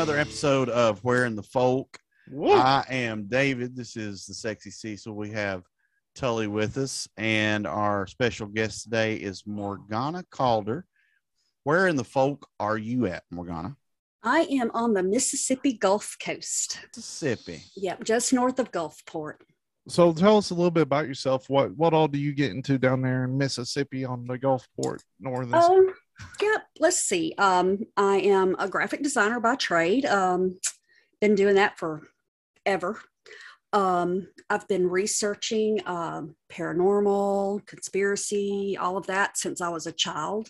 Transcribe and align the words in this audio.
another 0.00 0.18
episode 0.18 0.70
of 0.70 0.98
Where 1.04 1.26
in 1.26 1.36
the 1.36 1.42
Folk. 1.42 1.98
Woo. 2.30 2.52
I 2.52 2.82
am 2.88 3.28
David. 3.28 3.76
This 3.76 3.98
is 3.98 4.24
the 4.24 4.32
Sexy 4.32 4.70
Cecil. 4.70 5.14
We 5.14 5.28
have 5.32 5.62
Tully 6.14 6.46
with 6.46 6.78
us, 6.78 7.06
and 7.18 7.66
our 7.66 8.06
special 8.06 8.46
guest 8.46 8.84
today 8.84 9.16
is 9.16 9.46
Morgana 9.46 10.24
Calder. 10.30 10.86
Where 11.64 11.86
in 11.86 11.96
the 11.96 12.04
folk 12.04 12.48
are 12.58 12.78
you 12.78 13.08
at, 13.08 13.24
Morgana? 13.30 13.76
I 14.22 14.48
am 14.50 14.70
on 14.72 14.94
the 14.94 15.02
Mississippi 15.02 15.74
Gulf 15.74 16.16
Coast. 16.24 16.80
Mississippi. 16.96 17.62
Yep, 17.76 18.04
just 18.04 18.32
north 18.32 18.58
of 18.58 18.72
Gulfport. 18.72 19.34
So 19.86 20.14
tell 20.14 20.38
us 20.38 20.48
a 20.48 20.54
little 20.54 20.70
bit 20.70 20.84
about 20.84 21.08
yourself. 21.08 21.50
What 21.50 21.76
what 21.76 21.92
all 21.92 22.08
do 22.08 22.18
you 22.18 22.32
get 22.32 22.52
into 22.52 22.78
down 22.78 23.02
there 23.02 23.24
in 23.24 23.36
Mississippi 23.36 24.06
on 24.06 24.26
the 24.26 24.38
Gulfport 24.38 25.00
Northern? 25.20 25.52
Um, 25.52 25.92
yep. 26.40 26.62
Let's 26.78 26.98
see. 26.98 27.34
Um, 27.38 27.86
I 27.96 28.18
am 28.18 28.56
a 28.58 28.68
graphic 28.68 29.02
designer 29.02 29.40
by 29.40 29.56
trade. 29.56 30.04
Um, 30.06 30.58
been 31.20 31.34
doing 31.34 31.56
that 31.56 31.78
for 31.78 32.02
ever. 32.64 32.98
Um, 33.72 34.26
I've 34.48 34.66
been 34.66 34.88
researching 34.88 35.80
um, 35.86 36.34
paranormal, 36.50 37.64
conspiracy, 37.66 38.76
all 38.80 38.96
of 38.96 39.06
that 39.06 39.36
since 39.36 39.60
I 39.60 39.68
was 39.68 39.86
a 39.86 39.92
child. 39.92 40.48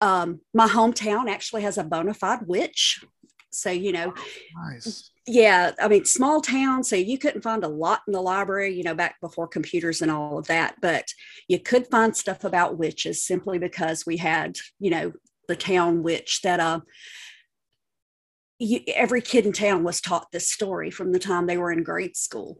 Um, 0.00 0.40
my 0.52 0.68
hometown 0.68 1.30
actually 1.30 1.62
has 1.62 1.78
a 1.78 1.84
bona 1.84 2.12
fide 2.14 2.46
witch. 2.46 3.02
So, 3.50 3.70
you 3.70 3.92
know, 3.92 4.12
nice. 4.54 5.10
Yeah 5.28 5.72
i 5.80 5.86
mean 5.86 6.04
small 6.04 6.40
town 6.40 6.82
so 6.82 6.96
you 6.96 7.18
couldn't 7.18 7.42
find 7.42 7.62
a 7.62 7.68
lot 7.68 8.00
in 8.06 8.12
the 8.12 8.20
library 8.20 8.74
you 8.74 8.82
know 8.82 8.94
back 8.94 9.20
before 9.20 9.46
computers 9.46 10.02
and 10.02 10.10
all 10.10 10.38
of 10.38 10.46
that 10.46 10.74
but 10.80 11.04
you 11.48 11.58
could 11.58 11.86
find 11.88 12.16
stuff 12.16 12.44
about 12.44 12.78
witches 12.78 13.22
simply 13.22 13.58
because 13.58 14.06
we 14.06 14.16
had 14.16 14.56
you 14.80 14.90
know 14.90 15.12
the 15.46 15.56
town 15.56 16.02
witch 16.02 16.40
that 16.42 16.60
uh 16.60 16.80
you, 18.58 18.80
every 18.88 19.20
kid 19.20 19.46
in 19.46 19.52
town 19.52 19.84
was 19.84 20.00
taught 20.00 20.30
this 20.32 20.50
story 20.50 20.90
from 20.90 21.12
the 21.12 21.18
time 21.18 21.46
they 21.46 21.58
were 21.58 21.72
in 21.72 21.82
grade 21.82 22.16
school. 22.16 22.58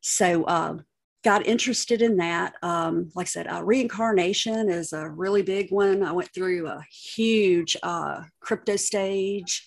So 0.00 0.44
uh, 0.44 0.78
got 1.24 1.46
interested 1.46 2.00
in 2.00 2.16
that 2.16 2.54
um, 2.62 3.10
like 3.14 3.26
i 3.26 3.28
said 3.28 3.46
uh, 3.46 3.62
reincarnation 3.62 4.70
is 4.70 4.92
a 4.92 5.08
really 5.08 5.42
big 5.42 5.70
one. 5.70 6.02
I 6.02 6.12
went 6.12 6.32
through 6.34 6.66
a 6.66 6.84
huge 6.90 7.76
uh, 7.82 8.22
crypto 8.40 8.76
stage 8.76 9.66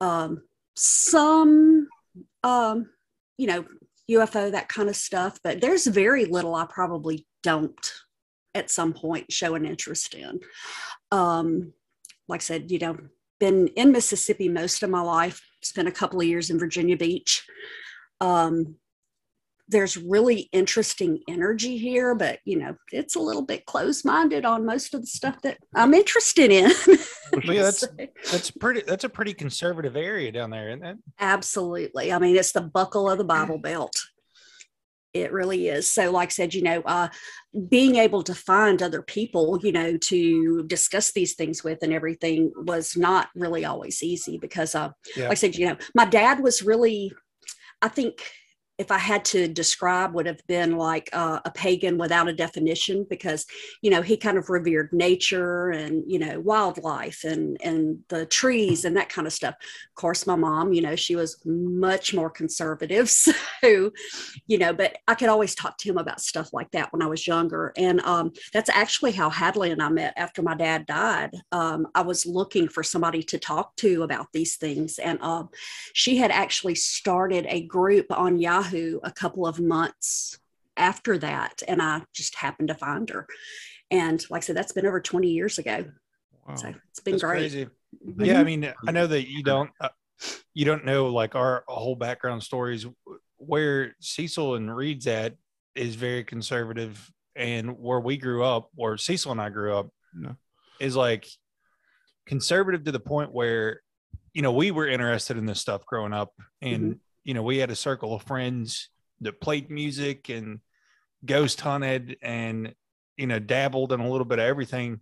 um, 0.00 0.42
some 0.76 1.88
um 2.44 2.88
you 3.38 3.46
know 3.46 3.64
ufo 4.10 4.52
that 4.52 4.68
kind 4.68 4.88
of 4.88 4.96
stuff 4.96 5.38
but 5.42 5.60
there's 5.60 5.86
very 5.86 6.26
little 6.26 6.54
i 6.54 6.64
probably 6.66 7.26
don't 7.42 7.92
at 8.54 8.70
some 8.70 8.92
point 8.92 9.30
show 9.30 9.54
an 9.54 9.66
interest 9.66 10.14
in. 10.14 10.40
Um 11.12 11.72
like 12.28 12.40
i 12.40 12.42
said 12.42 12.70
you 12.70 12.78
know 12.78 12.96
been 13.38 13.68
in 13.68 13.92
mississippi 13.92 14.48
most 14.48 14.82
of 14.82 14.90
my 14.90 15.00
life 15.00 15.40
spent 15.62 15.88
a 15.88 15.92
couple 15.92 16.20
of 16.20 16.26
years 16.26 16.50
in 16.50 16.58
virginia 16.58 16.96
beach. 16.96 17.46
Um 18.20 18.76
there's 19.68 19.96
really 19.96 20.48
interesting 20.52 21.20
energy 21.28 21.76
here 21.76 22.14
but 22.14 22.38
you 22.44 22.58
know 22.58 22.76
it's 22.92 23.16
a 23.16 23.20
little 23.20 23.42
bit 23.42 23.66
closed-minded 23.66 24.44
on 24.44 24.64
most 24.64 24.94
of 24.94 25.00
the 25.00 25.06
stuff 25.06 25.40
that 25.42 25.58
i'm 25.74 25.92
interested 25.92 26.50
in 26.50 26.70
yeah, 27.44 27.62
that's 27.62 27.84
that's 28.30 28.50
pretty. 28.50 28.82
That's 28.82 29.04
a 29.04 29.08
pretty 29.08 29.34
conservative 29.34 29.96
area 29.96 30.30
down 30.32 30.50
there, 30.50 30.70
isn't 30.70 30.84
it? 30.84 30.96
Absolutely. 31.18 32.12
I 32.12 32.18
mean, 32.18 32.36
it's 32.36 32.52
the 32.52 32.60
buckle 32.60 33.10
of 33.10 33.18
the 33.18 33.24
Bible 33.24 33.58
Belt. 33.58 34.00
It 35.12 35.32
really 35.32 35.68
is. 35.68 35.90
So, 35.90 36.10
like 36.10 36.28
I 36.28 36.30
said, 36.30 36.54
you 36.54 36.62
know, 36.62 36.82
uh, 36.82 37.08
being 37.68 37.96
able 37.96 38.22
to 38.24 38.34
find 38.34 38.82
other 38.82 39.02
people, 39.02 39.58
you 39.62 39.72
know, 39.72 39.96
to 39.96 40.64
discuss 40.64 41.12
these 41.12 41.34
things 41.34 41.64
with 41.64 41.78
and 41.82 41.92
everything 41.92 42.52
was 42.56 42.96
not 42.96 43.28
really 43.34 43.64
always 43.64 44.02
easy 44.02 44.38
because, 44.38 44.74
uh, 44.74 44.90
Yeah. 45.16 45.24
like 45.24 45.32
I 45.32 45.34
said, 45.34 45.56
you 45.56 45.66
know, 45.68 45.76
my 45.94 46.04
dad 46.04 46.40
was 46.40 46.62
really, 46.62 47.12
I 47.80 47.88
think 47.88 48.22
if 48.78 48.90
I 48.90 48.98
had 48.98 49.24
to 49.26 49.48
describe, 49.48 50.12
would 50.12 50.26
have 50.26 50.46
been 50.46 50.76
like 50.76 51.08
uh, 51.14 51.40
a 51.44 51.50
pagan 51.50 51.96
without 51.96 52.28
a 52.28 52.32
definition 52.32 53.06
because 53.08 53.46
you 53.80 53.90
know 53.90 54.02
he 54.02 54.16
kind 54.18 54.36
of 54.36 54.50
revered 54.50 54.92
nature 54.92 55.70
and 55.70 56.04
you 56.06 56.18
know 56.18 56.40
wildlife 56.40 57.24
and 57.24 57.56
and 57.62 58.00
the 58.08 58.26
trees 58.26 58.84
and 58.84 58.96
that 58.96 59.08
kind 59.08 59.26
of 59.26 59.32
stuff. 59.32 59.54
Of 59.54 59.94
course, 59.94 60.26
my 60.26 60.36
mom, 60.36 60.74
you 60.74 60.82
know, 60.82 60.94
she 60.94 61.16
was 61.16 61.40
much 61.46 62.12
more 62.12 62.28
conservative, 62.28 63.08
so 63.10 63.34
you 64.46 64.58
know, 64.58 64.74
but 64.74 64.98
I 65.08 65.14
could 65.14 65.30
always 65.30 65.54
talk 65.54 65.78
to 65.78 65.88
him 65.88 65.96
about 65.96 66.20
stuff 66.20 66.52
like 66.52 66.70
that 66.72 66.92
when 66.92 67.00
I 67.00 67.06
was 67.06 67.26
younger, 67.26 67.72
and 67.78 68.00
um, 68.02 68.32
that's 68.52 68.70
actually 68.70 69.12
how 69.12 69.30
Hadley 69.30 69.70
and 69.70 69.82
I 69.82 69.88
met 69.88 70.12
after 70.16 70.42
my 70.42 70.54
dad 70.54 70.84
died. 70.84 71.30
Um, 71.50 71.88
I 71.94 72.02
was 72.02 72.26
looking 72.26 72.68
for 72.68 72.82
somebody 72.82 73.22
to 73.22 73.38
talk 73.38 73.74
to 73.76 74.02
about 74.02 74.26
these 74.34 74.56
things, 74.56 74.98
and 74.98 75.18
um, 75.22 75.48
she 75.94 76.18
had 76.18 76.30
actually 76.30 76.74
started 76.74 77.46
a 77.48 77.62
group 77.62 78.06
on 78.10 78.38
Yahoo 78.38 78.65
a 78.74 79.12
couple 79.12 79.46
of 79.46 79.60
months 79.60 80.38
after 80.76 81.18
that, 81.18 81.62
and 81.68 81.80
I 81.80 82.02
just 82.12 82.34
happened 82.34 82.68
to 82.68 82.74
find 82.74 83.08
her. 83.10 83.26
And 83.90 84.24
like 84.30 84.42
I 84.42 84.46
said, 84.46 84.56
that's 84.56 84.72
been 84.72 84.86
over 84.86 85.00
20 85.00 85.28
years 85.28 85.58
ago. 85.58 85.84
Wow. 86.46 86.54
So 86.56 86.74
it's 86.90 87.00
been 87.00 87.12
That's 87.14 87.22
great. 87.24 87.38
crazy. 87.38 87.66
Mhm. 88.06 88.26
Yeah, 88.26 88.40
I 88.40 88.44
mean, 88.44 88.72
I 88.86 88.92
know 88.92 89.06
that 89.06 89.28
you 89.28 89.42
don't. 89.42 89.70
Uh, 89.80 89.88
you 90.54 90.64
don't 90.64 90.84
know 90.84 91.08
like 91.08 91.34
our 91.34 91.64
whole 91.68 91.96
background 91.96 92.42
stories. 92.42 92.86
Where 93.38 93.94
Cecil 94.00 94.54
and 94.54 94.74
Reed's 94.74 95.06
at 95.06 95.34
is 95.74 95.94
very 95.94 96.24
conservative, 96.24 97.10
and 97.34 97.78
where 97.78 98.00
we 98.00 98.16
grew 98.16 98.42
up, 98.44 98.70
where 98.74 98.96
Cecil 98.96 99.32
and 99.32 99.40
I 99.40 99.50
grew 99.50 99.74
up, 99.76 99.90
Yeah. 100.20 100.32
is 100.80 100.96
like 100.96 101.26
conservative 102.26 102.84
to 102.84 102.92
the 102.92 103.00
point 103.00 103.32
where 103.32 103.82
you 104.32 104.42
know 104.42 104.52
we 104.52 104.70
were 104.70 104.86
interested 104.86 105.36
in 105.38 105.46
this 105.46 105.60
stuff 105.60 105.84
growing 105.86 106.12
up 106.12 106.32
and 106.62 106.98
you 107.26 107.34
know 107.34 107.42
we 107.42 107.58
had 107.58 107.72
a 107.72 107.76
circle 107.76 108.14
of 108.14 108.22
friends 108.22 108.88
that 109.20 109.40
played 109.40 109.68
music 109.68 110.28
and 110.28 110.60
ghost 111.24 111.60
hunted 111.60 112.16
and 112.22 112.72
you 113.16 113.26
know 113.26 113.40
dabbled 113.40 113.92
in 113.92 113.98
a 113.98 114.08
little 114.08 114.24
bit 114.24 114.38
of 114.38 114.44
everything. 114.44 115.00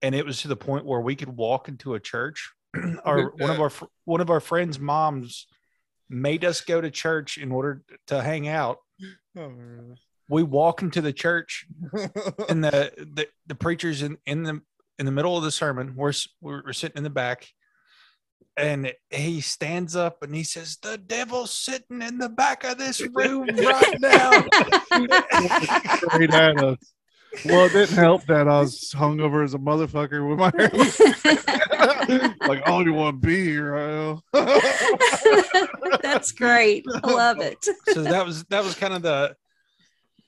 And 0.00 0.14
it 0.14 0.24
was 0.24 0.40
to 0.42 0.48
the 0.48 0.56
point 0.56 0.86
where 0.86 1.00
we 1.00 1.14
could 1.14 1.28
walk 1.28 1.68
into 1.68 1.94
a 1.94 2.00
church. 2.00 2.52
Our 3.04 3.32
one 3.36 3.50
of 3.50 3.60
our 3.60 3.70
one 4.06 4.22
of 4.22 4.30
our 4.30 4.40
friends 4.40 4.80
moms 4.80 5.46
made 6.08 6.42
us 6.42 6.62
go 6.62 6.80
to 6.80 6.90
church 6.90 7.36
in 7.36 7.52
order 7.52 7.82
to 8.06 8.22
hang 8.22 8.48
out. 8.48 8.78
We 10.28 10.42
walk 10.42 10.80
into 10.80 11.02
the 11.02 11.12
church 11.12 11.66
and 12.48 12.64
the 12.64 12.92
the, 12.96 13.28
the 13.46 13.54
preacher's 13.54 14.00
in, 14.00 14.16
in 14.24 14.42
the 14.42 14.62
in 14.98 15.04
the 15.04 15.12
middle 15.12 15.36
of 15.36 15.44
the 15.44 15.50
sermon. 15.50 15.94
We're 15.96 16.14
we're 16.40 16.72
sitting 16.72 16.96
in 16.96 17.04
the 17.04 17.10
back 17.10 17.46
and 18.56 18.92
he 19.10 19.40
stands 19.40 19.94
up 19.96 20.22
and 20.22 20.34
he 20.34 20.42
says 20.44 20.76
the 20.82 20.98
devil's 20.98 21.52
sitting 21.52 22.02
in 22.02 22.18
the 22.18 22.28
back 22.28 22.64
of 22.64 22.78
this 22.78 23.00
room 23.14 23.46
right 23.46 24.00
now 24.00 24.30
Straight 25.96 26.32
at 26.34 26.62
us. 26.62 26.78
Well, 27.46 27.64
it 27.64 27.72
didn't 27.72 27.96
help 27.96 28.26
that 28.26 28.46
I 28.46 28.60
was 28.60 28.92
hungover 28.94 29.42
as 29.42 29.54
a 29.54 29.58
motherfucker 29.58 30.28
with 30.28 30.38
my 30.38 30.52
hair. 30.58 32.34
like, 32.46 32.62
oh, 32.66 32.80
I 32.80 32.84
don't 32.84 32.94
want 32.94 33.22
to 33.22 33.26
be 33.26 33.42
here. 33.42 34.18
That's 36.02 36.32
great. 36.32 36.84
I 37.02 37.10
love 37.10 37.40
it. 37.40 37.56
so 37.94 38.02
that 38.02 38.26
was 38.26 38.44
that 38.44 38.62
was 38.62 38.74
kind 38.74 38.92
of 38.92 39.00
the 39.02 39.34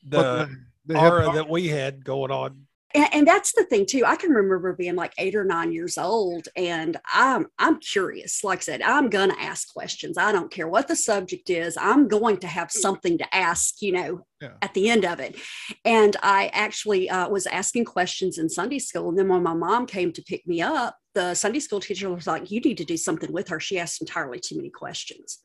But 0.04 0.46
the 0.46 0.56
they 0.86 0.98
have- 0.98 1.12
aura 1.12 1.32
that 1.34 1.48
we 1.48 1.68
had 1.68 2.04
going 2.04 2.30
on 2.30 2.63
And, 2.94 3.08
and 3.12 3.26
that's 3.26 3.52
the 3.52 3.64
thing 3.64 3.86
too. 3.86 4.04
I 4.06 4.16
can 4.16 4.30
remember 4.30 4.72
being 4.72 4.94
like 4.94 5.12
eight 5.18 5.34
or 5.34 5.44
nine 5.44 5.72
years 5.72 5.98
old, 5.98 6.48
and 6.56 6.96
I'm 7.12 7.46
I'm 7.58 7.80
curious. 7.80 8.44
Like 8.44 8.60
I 8.60 8.62
said, 8.62 8.82
I'm 8.82 9.10
gonna 9.10 9.34
ask 9.38 9.72
questions. 9.72 10.16
I 10.16 10.32
don't 10.32 10.50
care 10.50 10.68
what 10.68 10.86
the 10.88 10.96
subject 10.96 11.50
is. 11.50 11.76
I'm 11.76 12.06
going 12.08 12.38
to 12.38 12.46
have 12.46 12.70
something 12.70 13.18
to 13.18 13.34
ask. 13.34 13.82
You 13.82 13.92
know, 13.92 14.26
Yeah. 14.40 14.52
at 14.62 14.74
the 14.74 14.88
end 14.88 15.04
of 15.04 15.18
it. 15.20 15.36
And 15.84 16.16
I 16.22 16.50
actually 16.52 17.10
uh, 17.10 17.28
was 17.28 17.46
asking 17.46 17.84
questions 17.86 18.38
in 18.38 18.48
Sunday 18.48 18.78
school, 18.78 19.08
and 19.08 19.18
then 19.18 19.28
when 19.28 19.42
my 19.42 19.54
mom 19.54 19.86
came 19.86 20.12
to 20.12 20.22
pick 20.22 20.46
me 20.46 20.62
up, 20.62 20.96
the 21.14 21.34
Sunday 21.34 21.60
school 21.60 21.80
teacher 21.80 22.08
was 22.10 22.26
like, 22.26 22.50
"You 22.50 22.60
need 22.60 22.78
to 22.78 22.84
do 22.84 22.96
something 22.96 23.32
with 23.32 23.48
her. 23.48 23.58
She 23.60 23.78
asked 23.78 24.00
entirely 24.00 24.38
too 24.38 24.56
many 24.56 24.70
questions." 24.70 25.40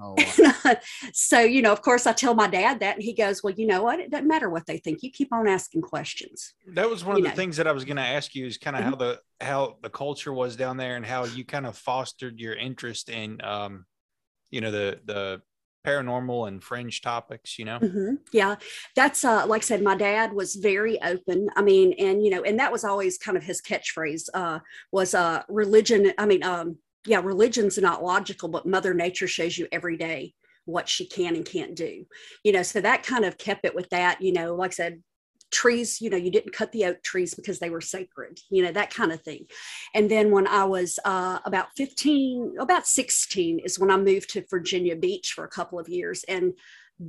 Oh, 0.00 0.14
wow. 0.64 0.76
so, 1.12 1.40
you 1.40 1.62
know, 1.62 1.72
of 1.72 1.82
course, 1.82 2.06
I 2.06 2.12
tell 2.12 2.34
my 2.34 2.48
dad 2.48 2.80
that, 2.80 2.96
and 2.96 3.02
he 3.02 3.12
goes, 3.14 3.42
Well, 3.42 3.54
you 3.54 3.66
know 3.66 3.82
what? 3.82 4.00
It 4.00 4.10
doesn't 4.10 4.26
matter 4.28 4.50
what 4.50 4.66
they 4.66 4.78
think. 4.78 5.02
You 5.02 5.10
keep 5.10 5.32
on 5.32 5.46
asking 5.46 5.82
questions. 5.82 6.54
That 6.66 6.88
was 6.88 7.04
one 7.04 7.16
of 7.16 7.18
you 7.18 7.28
the 7.28 7.30
know. 7.30 7.36
things 7.36 7.56
that 7.58 7.66
I 7.66 7.72
was 7.72 7.84
going 7.84 7.96
to 7.98 8.02
ask 8.02 8.34
you 8.34 8.46
is 8.46 8.58
kind 8.58 8.76
of 8.76 8.82
Mm-hmm. 8.82 8.90
how 8.90 8.96
the 8.96 9.20
how 9.40 9.76
the 9.82 9.90
culture 9.90 10.32
was 10.32 10.56
down 10.56 10.76
there 10.78 10.96
and 10.96 11.04
how 11.04 11.24
you 11.24 11.44
kind 11.44 11.66
of 11.66 11.76
fostered 11.76 12.40
your 12.40 12.54
interest 12.54 13.10
in 13.10 13.42
um 13.44 13.84
you 14.50 14.60
know 14.60 14.70
the 14.70 15.00
the 15.04 15.42
paranormal 15.86 16.48
and 16.48 16.62
fringe 16.64 17.02
topics, 17.02 17.58
you 17.58 17.64
know. 17.66 17.82
Mhm. 17.82 18.18
Yeah, 18.32 18.56
that's 18.96 19.24
uh, 19.24 19.46
like 19.46 19.62
I 19.62 19.64
said, 19.64 19.82
my 19.82 19.96
dad 19.96 20.32
was 20.32 20.54
very 20.54 21.00
open. 21.02 21.48
I 21.56 21.62
mean, 21.62 21.92
and 21.98 22.24
you 22.24 22.30
know, 22.30 22.42
and 22.42 22.58
that 22.58 22.72
was 22.72 22.84
always 22.84 23.18
kind 23.18 23.36
of 23.36 23.42
his 23.44 23.60
catchphrase 23.60 24.28
uh, 24.32 24.60
was 24.92 25.12
uh, 25.14 25.42
religion. 25.48 26.12
I 26.16 26.24
mean, 26.26 26.42
um, 26.44 26.78
yeah, 27.06 27.20
religion's 27.22 27.78
not 27.78 28.02
logical, 28.02 28.48
but 28.48 28.66
Mother 28.66 28.94
Nature 28.94 29.28
shows 29.28 29.58
you 29.58 29.68
every 29.72 29.96
day 29.96 30.34
what 30.64 30.88
she 30.88 31.06
can 31.06 31.36
and 31.36 31.44
can't 31.44 31.74
do. 31.74 32.06
You 32.42 32.52
know, 32.52 32.62
so 32.62 32.80
that 32.80 33.02
kind 33.02 33.24
of 33.24 33.38
kept 33.38 33.64
it 33.64 33.74
with 33.74 33.90
that. 33.90 34.22
You 34.22 34.32
know, 34.32 34.54
like 34.54 34.72
I 34.72 34.74
said, 34.74 35.02
trees, 35.50 36.00
you 36.00 36.10
know, 36.10 36.16
you 36.16 36.30
didn't 36.30 36.52
cut 36.52 36.72
the 36.72 36.84
oak 36.86 37.02
trees 37.02 37.34
because 37.34 37.58
they 37.58 37.70
were 37.70 37.80
sacred, 37.80 38.40
you 38.50 38.62
know, 38.62 38.72
that 38.72 38.92
kind 38.92 39.12
of 39.12 39.22
thing. 39.22 39.46
And 39.94 40.10
then 40.10 40.30
when 40.30 40.46
I 40.46 40.64
was 40.64 40.98
uh, 41.04 41.38
about 41.44 41.68
15, 41.76 42.56
about 42.58 42.86
16 42.86 43.60
is 43.60 43.78
when 43.78 43.90
I 43.90 43.96
moved 43.96 44.30
to 44.30 44.44
Virginia 44.50 44.96
Beach 44.96 45.32
for 45.32 45.44
a 45.44 45.48
couple 45.48 45.78
of 45.78 45.88
years. 45.88 46.24
And 46.28 46.54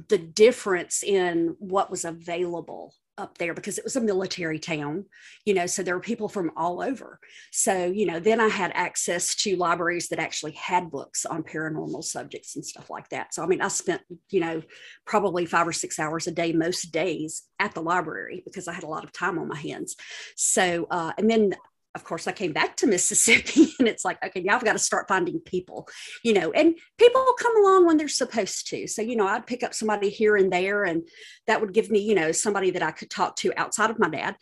the 0.09 0.17
difference 0.17 1.03
in 1.03 1.55
what 1.59 1.89
was 1.89 2.05
available 2.05 2.93
up 3.17 3.37
there 3.37 3.53
because 3.53 3.77
it 3.77 3.83
was 3.83 3.95
a 3.95 4.01
military 4.01 4.59
town, 4.59 5.05
you 5.45 5.53
know, 5.53 5.65
so 5.65 5.83
there 5.83 5.95
were 5.95 6.01
people 6.01 6.27
from 6.27 6.51
all 6.55 6.81
over. 6.81 7.19
So, 7.51 7.85
you 7.85 8.05
know, 8.05 8.19
then 8.19 8.39
I 8.39 8.47
had 8.47 8.71
access 8.73 9.35
to 9.35 9.55
libraries 9.55 10.09
that 10.09 10.19
actually 10.19 10.53
had 10.53 10.91
books 10.91 11.25
on 11.25 11.43
paranormal 11.43 12.03
subjects 12.03 12.55
and 12.55 12.65
stuff 12.65 12.89
like 12.89 13.09
that. 13.09 13.33
So, 13.33 13.43
I 13.43 13.47
mean, 13.47 13.61
I 13.61 13.69
spent, 13.69 14.01
you 14.29 14.41
know, 14.41 14.61
probably 15.05 15.45
five 15.45 15.67
or 15.67 15.73
six 15.73 15.99
hours 15.99 16.27
a 16.27 16.31
day 16.31 16.51
most 16.53 16.91
days 16.91 17.43
at 17.59 17.73
the 17.73 17.81
library 17.81 18.43
because 18.45 18.67
I 18.67 18.73
had 18.73 18.83
a 18.83 18.87
lot 18.87 19.03
of 19.03 19.11
time 19.11 19.39
on 19.39 19.47
my 19.47 19.57
hands. 19.57 19.95
So, 20.35 20.87
uh, 20.91 21.13
and 21.17 21.29
then 21.29 21.55
of 21.95 22.03
course, 22.03 22.27
I 22.27 22.33
came 22.33 22.51
back 22.51 22.75
to 22.77 22.87
Mississippi 22.87 23.73
and 23.79 23.87
it's 23.87 24.05
like, 24.05 24.23
okay, 24.23 24.41
now 24.41 24.55
I've 24.55 24.65
got 24.65 24.73
to 24.73 24.79
start 24.79 25.07
finding 25.07 25.39
people, 25.39 25.87
you 26.23 26.33
know, 26.33 26.51
and 26.51 26.75
people 26.97 27.25
come 27.39 27.57
along 27.57 27.85
when 27.85 27.97
they're 27.97 28.07
supposed 28.07 28.67
to. 28.69 28.87
So, 28.87 29.01
you 29.01 29.15
know, 29.15 29.27
I'd 29.27 29.47
pick 29.47 29.63
up 29.63 29.73
somebody 29.73 30.09
here 30.09 30.35
and 30.35 30.51
there, 30.51 30.83
and 30.83 31.07
that 31.47 31.61
would 31.61 31.73
give 31.73 31.89
me, 31.89 31.99
you 31.99 32.13
know, 32.13 32.31
somebody 32.31 32.71
that 32.71 32.83
I 32.83 32.91
could 32.91 33.09
talk 33.09 33.37
to 33.37 33.53
outside 33.57 33.89
of 33.89 33.99
my 33.99 34.09
dad. 34.09 34.35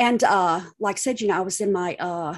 And 0.00 0.22
uh, 0.22 0.60
like 0.78 0.96
I 0.96 0.98
said, 0.98 1.20
you 1.20 1.28
know, 1.28 1.36
I 1.36 1.40
was 1.40 1.60
in 1.60 1.72
my 1.72 1.96
uh, 1.98 2.36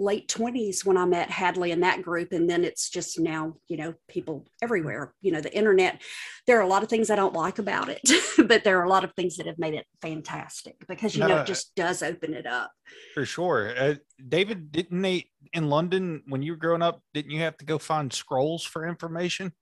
late 0.00 0.28
20s 0.28 0.84
when 0.84 0.96
I 0.96 1.04
met 1.04 1.30
Hadley 1.30 1.72
and 1.72 1.82
that 1.82 2.02
group. 2.02 2.32
And 2.32 2.48
then 2.48 2.64
it's 2.64 2.88
just 2.88 3.20
now, 3.20 3.56
you 3.68 3.76
know, 3.76 3.94
people 4.08 4.46
everywhere, 4.62 5.14
you 5.20 5.30
know, 5.30 5.40
the 5.40 5.54
internet. 5.54 6.02
There 6.46 6.58
are 6.58 6.62
a 6.62 6.68
lot 6.68 6.82
of 6.82 6.88
things 6.88 7.10
I 7.10 7.16
don't 7.16 7.34
like 7.34 7.58
about 7.58 7.88
it, 7.88 8.00
but 8.48 8.64
there 8.64 8.80
are 8.80 8.84
a 8.84 8.88
lot 8.88 9.04
of 9.04 9.12
things 9.14 9.36
that 9.36 9.46
have 9.46 9.58
made 9.58 9.74
it 9.74 9.86
fantastic 10.00 10.76
because, 10.88 11.14
you 11.14 11.26
know, 11.26 11.38
it 11.38 11.46
just 11.46 11.74
does 11.74 12.02
open 12.02 12.34
it 12.34 12.46
up. 12.46 12.72
For 13.14 13.24
sure. 13.24 13.74
Uh, 13.78 13.94
David, 14.28 14.72
didn't 14.72 15.02
they 15.02 15.26
in 15.52 15.68
London 15.68 16.22
when 16.26 16.42
you 16.42 16.52
were 16.52 16.58
growing 16.58 16.82
up, 16.82 17.02
didn't 17.14 17.30
you 17.30 17.40
have 17.40 17.56
to 17.58 17.64
go 17.64 17.78
find 17.78 18.12
scrolls 18.12 18.64
for 18.64 18.86
information? 18.86 19.52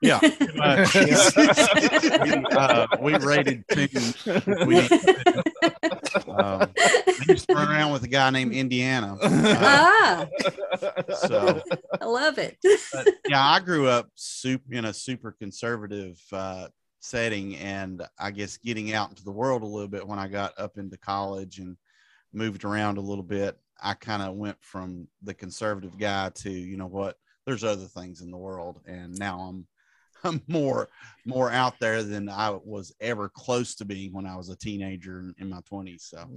Yeah, 0.00 0.18
uh, 0.60 0.84
uh, 2.56 2.86
we 3.00 3.14
rated 3.18 3.62
tunes. 3.70 4.26
We, 4.66 4.80
um, 6.38 6.70
I 6.78 7.24
used 7.28 7.48
to 7.48 7.54
run 7.54 7.68
around 7.68 7.92
with 7.92 8.04
a 8.04 8.08
guy 8.08 8.30
named 8.30 8.52
Indiana. 8.52 9.16
Uh, 9.20 9.56
ah, 9.58 10.26
so 11.26 11.62
I 12.00 12.04
love 12.04 12.38
it. 12.38 12.58
but, 12.92 13.08
yeah, 13.28 13.44
I 13.44 13.60
grew 13.60 13.88
up 13.88 14.08
super 14.14 14.72
in 14.72 14.84
a 14.84 14.92
super 14.92 15.32
conservative 15.32 16.20
uh, 16.32 16.68
setting, 17.00 17.56
and 17.56 18.02
I 18.18 18.30
guess 18.30 18.56
getting 18.56 18.92
out 18.92 19.10
into 19.10 19.24
the 19.24 19.32
world 19.32 19.62
a 19.62 19.66
little 19.66 19.88
bit 19.88 20.06
when 20.06 20.18
I 20.18 20.28
got 20.28 20.58
up 20.58 20.78
into 20.78 20.96
college 20.96 21.58
and 21.58 21.76
moved 22.32 22.64
around 22.64 22.98
a 22.98 23.02
little 23.02 23.24
bit, 23.24 23.58
I 23.82 23.94
kind 23.94 24.22
of 24.22 24.34
went 24.34 24.56
from 24.60 25.08
the 25.22 25.34
conservative 25.34 25.98
guy 25.98 26.30
to 26.36 26.50
you 26.50 26.76
know 26.76 26.86
what, 26.86 27.16
there's 27.46 27.64
other 27.64 27.86
things 27.86 28.20
in 28.20 28.30
the 28.30 28.38
world, 28.38 28.80
and 28.86 29.18
now 29.18 29.40
I'm 29.40 29.66
I'm 30.24 30.42
more 30.48 30.88
more 31.24 31.50
out 31.50 31.74
there 31.80 32.02
than 32.02 32.28
I 32.28 32.50
was 32.64 32.94
ever 33.00 33.28
close 33.28 33.74
to 33.76 33.84
being 33.84 34.12
when 34.12 34.26
I 34.26 34.36
was 34.36 34.48
a 34.48 34.56
teenager 34.56 35.20
in, 35.20 35.34
in 35.38 35.48
my 35.50 35.60
20s. 35.70 36.02
So 36.02 36.28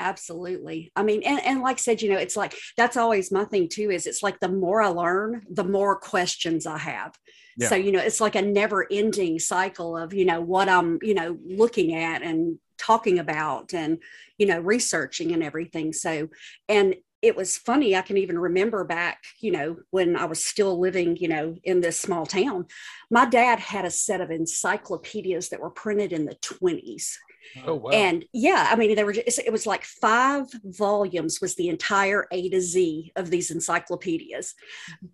Absolutely. 0.00 0.90
I 0.96 1.02
mean, 1.02 1.22
and, 1.22 1.40
and 1.44 1.62
like 1.62 1.76
I 1.76 1.80
said, 1.80 2.02
you 2.02 2.10
know, 2.10 2.18
it's 2.18 2.36
like 2.36 2.54
that's 2.76 2.96
always 2.96 3.30
my 3.30 3.44
thing 3.44 3.68
too, 3.68 3.90
is 3.90 4.06
it's 4.06 4.22
like 4.22 4.40
the 4.40 4.48
more 4.48 4.82
I 4.82 4.88
learn, 4.88 5.42
the 5.48 5.64
more 5.64 5.96
questions 5.96 6.66
I 6.66 6.78
have. 6.78 7.14
Yeah. 7.56 7.68
So, 7.68 7.76
you 7.76 7.92
know, 7.92 8.00
it's 8.00 8.20
like 8.20 8.34
a 8.34 8.42
never 8.42 8.86
ending 8.90 9.38
cycle 9.38 9.96
of, 9.96 10.12
you 10.12 10.24
know, 10.24 10.40
what 10.40 10.68
I'm, 10.68 10.98
you 11.02 11.14
know, 11.14 11.38
looking 11.46 11.94
at 11.94 12.22
and 12.22 12.58
talking 12.76 13.20
about 13.20 13.72
and, 13.72 13.98
you 14.36 14.46
know, 14.46 14.58
researching 14.58 15.32
and 15.32 15.42
everything. 15.42 15.92
So, 15.92 16.28
and 16.68 16.96
it 17.24 17.34
was 17.34 17.56
funny. 17.56 17.96
I 17.96 18.02
can 18.02 18.18
even 18.18 18.38
remember 18.38 18.84
back, 18.84 19.24
you 19.40 19.50
know, 19.50 19.78
when 19.90 20.14
I 20.14 20.26
was 20.26 20.44
still 20.44 20.78
living, 20.78 21.16
you 21.16 21.26
know, 21.26 21.56
in 21.64 21.80
this 21.80 21.98
small 21.98 22.26
town. 22.26 22.66
My 23.10 23.24
dad 23.24 23.58
had 23.58 23.86
a 23.86 23.90
set 23.90 24.20
of 24.20 24.30
encyclopedias 24.30 25.48
that 25.48 25.60
were 25.60 25.70
printed 25.70 26.12
in 26.12 26.26
the 26.26 26.34
20s. 26.34 27.14
Oh 27.66 27.76
wow. 27.76 27.90
And 27.92 28.26
yeah, 28.34 28.68
I 28.70 28.76
mean, 28.76 28.94
they 28.94 29.04
were 29.04 29.14
just, 29.14 29.38
it 29.38 29.52
was 29.52 29.66
like 29.66 29.84
five 29.84 30.48
volumes 30.64 31.40
was 31.40 31.54
the 31.54 31.70
entire 31.70 32.26
A 32.30 32.50
to 32.50 32.60
Z 32.60 33.12
of 33.16 33.30
these 33.30 33.50
encyclopedias. 33.50 34.54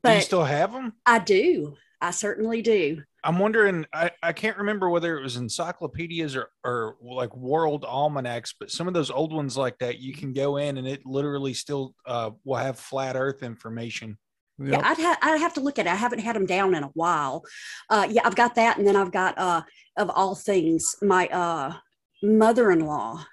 do 0.03 0.13
you 0.13 0.21
still 0.21 0.45
have 0.45 0.73
them? 0.73 0.95
I 1.07 1.21
do. 1.21 1.77
I 2.01 2.11
certainly 2.13 2.63
do. 2.63 3.03
I'm 3.23 3.39
wondering. 3.39 3.85
I, 3.93 4.11
I 4.23 4.33
can't 4.33 4.57
remember 4.57 4.89
whether 4.89 5.19
it 5.19 5.23
was 5.23 5.37
encyclopedias 5.37 6.35
or 6.37 6.49
or 6.65 6.97
like 7.03 7.37
world 7.37 7.85
almanacs, 7.85 8.55
but 8.59 8.71
some 8.71 8.89
of 8.89 8.95
those 8.95 9.11
old 9.11 9.33
ones 9.33 9.57
like 9.57 9.79
that, 9.79 9.99
you 9.99 10.15
can 10.15 10.33
go 10.33 10.57
in 10.57 10.79
and 10.79 10.87
it 10.89 11.05
literally 11.05 11.53
still 11.53 11.95
uh, 12.07 12.31
will 12.45 12.57
have 12.57 12.79
flat 12.79 13.17
Earth 13.17 13.43
information. 13.43 14.17
Yeah, 14.63 14.81
I'd, 14.85 14.99
ha- 14.99 15.19
I'd 15.23 15.41
have 15.41 15.55
to 15.55 15.61
look 15.61 15.79
at 15.79 15.87
it. 15.87 15.93
I 15.93 15.95
haven't 15.95 16.19
had 16.19 16.37
them 16.37 16.45
down 16.45 16.75
in 16.75 16.83
a 16.83 16.89
while. 16.89 17.45
Uh, 17.89 18.07
yeah, 18.11 18.21
I've 18.25 18.37
got 18.37 18.57
that. 18.57 18.77
And 18.77 18.87
then 18.87 18.95
I've 18.95 19.11
got, 19.11 19.39
uh, 19.39 19.63
of 19.97 20.11
all 20.11 20.35
things, 20.35 20.97
my 21.01 21.29
uh, 21.29 21.77
mother 22.23 22.71
in 22.71 22.85
law, 22.85 23.25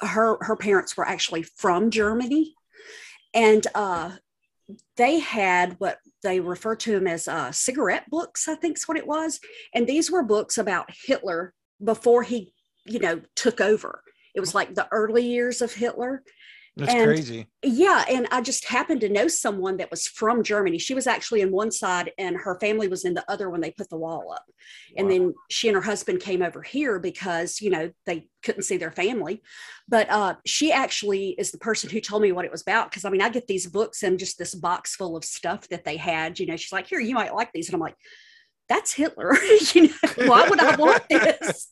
her, 0.00 0.38
her 0.40 0.56
parents 0.56 0.96
were 0.96 1.06
actually 1.06 1.44
from 1.44 1.90
Germany. 1.90 2.54
And 3.32 3.64
uh, 3.76 4.10
they 4.96 5.18
had 5.18 5.74
what 5.78 5.98
they 6.22 6.40
refer 6.40 6.76
to 6.76 6.92
them 6.92 7.06
as 7.06 7.28
uh, 7.28 7.52
cigarette 7.52 8.08
books, 8.08 8.48
I 8.48 8.54
think 8.54 8.76
is 8.76 8.88
what 8.88 8.96
it 8.96 9.06
was. 9.06 9.40
And 9.74 9.86
these 9.86 10.10
were 10.10 10.22
books 10.22 10.58
about 10.58 10.90
Hitler 11.06 11.54
before 11.82 12.22
he, 12.22 12.52
you 12.84 12.98
know, 12.98 13.20
took 13.34 13.60
over. 13.60 14.02
It 14.34 14.40
was 14.40 14.54
like 14.54 14.74
the 14.74 14.88
early 14.92 15.24
years 15.26 15.62
of 15.62 15.72
Hitler. 15.72 16.22
That's 16.76 16.94
And- 16.94 17.04
crazy. 17.04 17.46
Yeah, 17.62 18.04
and 18.08 18.26
I 18.30 18.40
just 18.40 18.64
happened 18.64 19.02
to 19.02 19.08
know 19.10 19.28
someone 19.28 19.76
that 19.76 19.90
was 19.90 20.06
from 20.06 20.42
Germany. 20.42 20.78
She 20.78 20.94
was 20.94 21.06
actually 21.06 21.42
in 21.42 21.52
one 21.52 21.70
side 21.70 22.12
and 22.16 22.34
her 22.36 22.58
family 22.60 22.88
was 22.88 23.04
in 23.04 23.12
the 23.12 23.30
other 23.30 23.50
when 23.50 23.60
they 23.60 23.70
put 23.72 23.90
the 23.90 23.98
wall 23.98 24.32
up. 24.32 24.44
And 24.96 25.06
Wow. 25.06 25.12
then 25.12 25.34
she 25.50 25.68
and 25.68 25.74
her 25.74 25.82
husband 25.82 26.20
came 26.20 26.40
over 26.40 26.62
here 26.62 26.98
because, 26.98 27.60
you 27.60 27.68
know, 27.68 27.90
they 28.06 28.28
couldn't 28.42 28.62
see 28.62 28.78
their 28.78 28.90
family. 28.92 29.42
But 29.86 30.08
uh, 30.08 30.36
she 30.46 30.72
actually 30.72 31.30
is 31.38 31.50
the 31.50 31.58
person 31.58 31.90
who 31.90 32.00
told 32.00 32.22
me 32.22 32.32
what 32.32 32.46
it 32.46 32.50
was 32.50 32.62
about. 32.62 32.90
Cause 32.90 33.04
I 33.04 33.10
mean, 33.10 33.20
I 33.22 33.28
get 33.28 33.46
these 33.46 33.66
books 33.66 34.02
and 34.02 34.18
just 34.18 34.38
this 34.38 34.54
box 34.54 34.96
full 34.96 35.14
of 35.14 35.24
stuff 35.26 35.68
that 35.68 35.84
they 35.84 35.98
had. 35.98 36.40
You 36.40 36.46
know, 36.46 36.56
she's 36.56 36.72
like, 36.72 36.86
here, 36.86 37.00
you 37.00 37.14
might 37.14 37.34
like 37.34 37.52
these. 37.52 37.68
And 37.68 37.74
I'm 37.74 37.80
like, 37.80 37.96
that's 38.68 38.92
Hitler. 38.92 39.36
you 39.74 39.88
know, 39.88 40.26
why 40.26 40.48
would 40.48 40.60
I 40.60 40.76
want 40.76 41.02
this? 41.10 41.68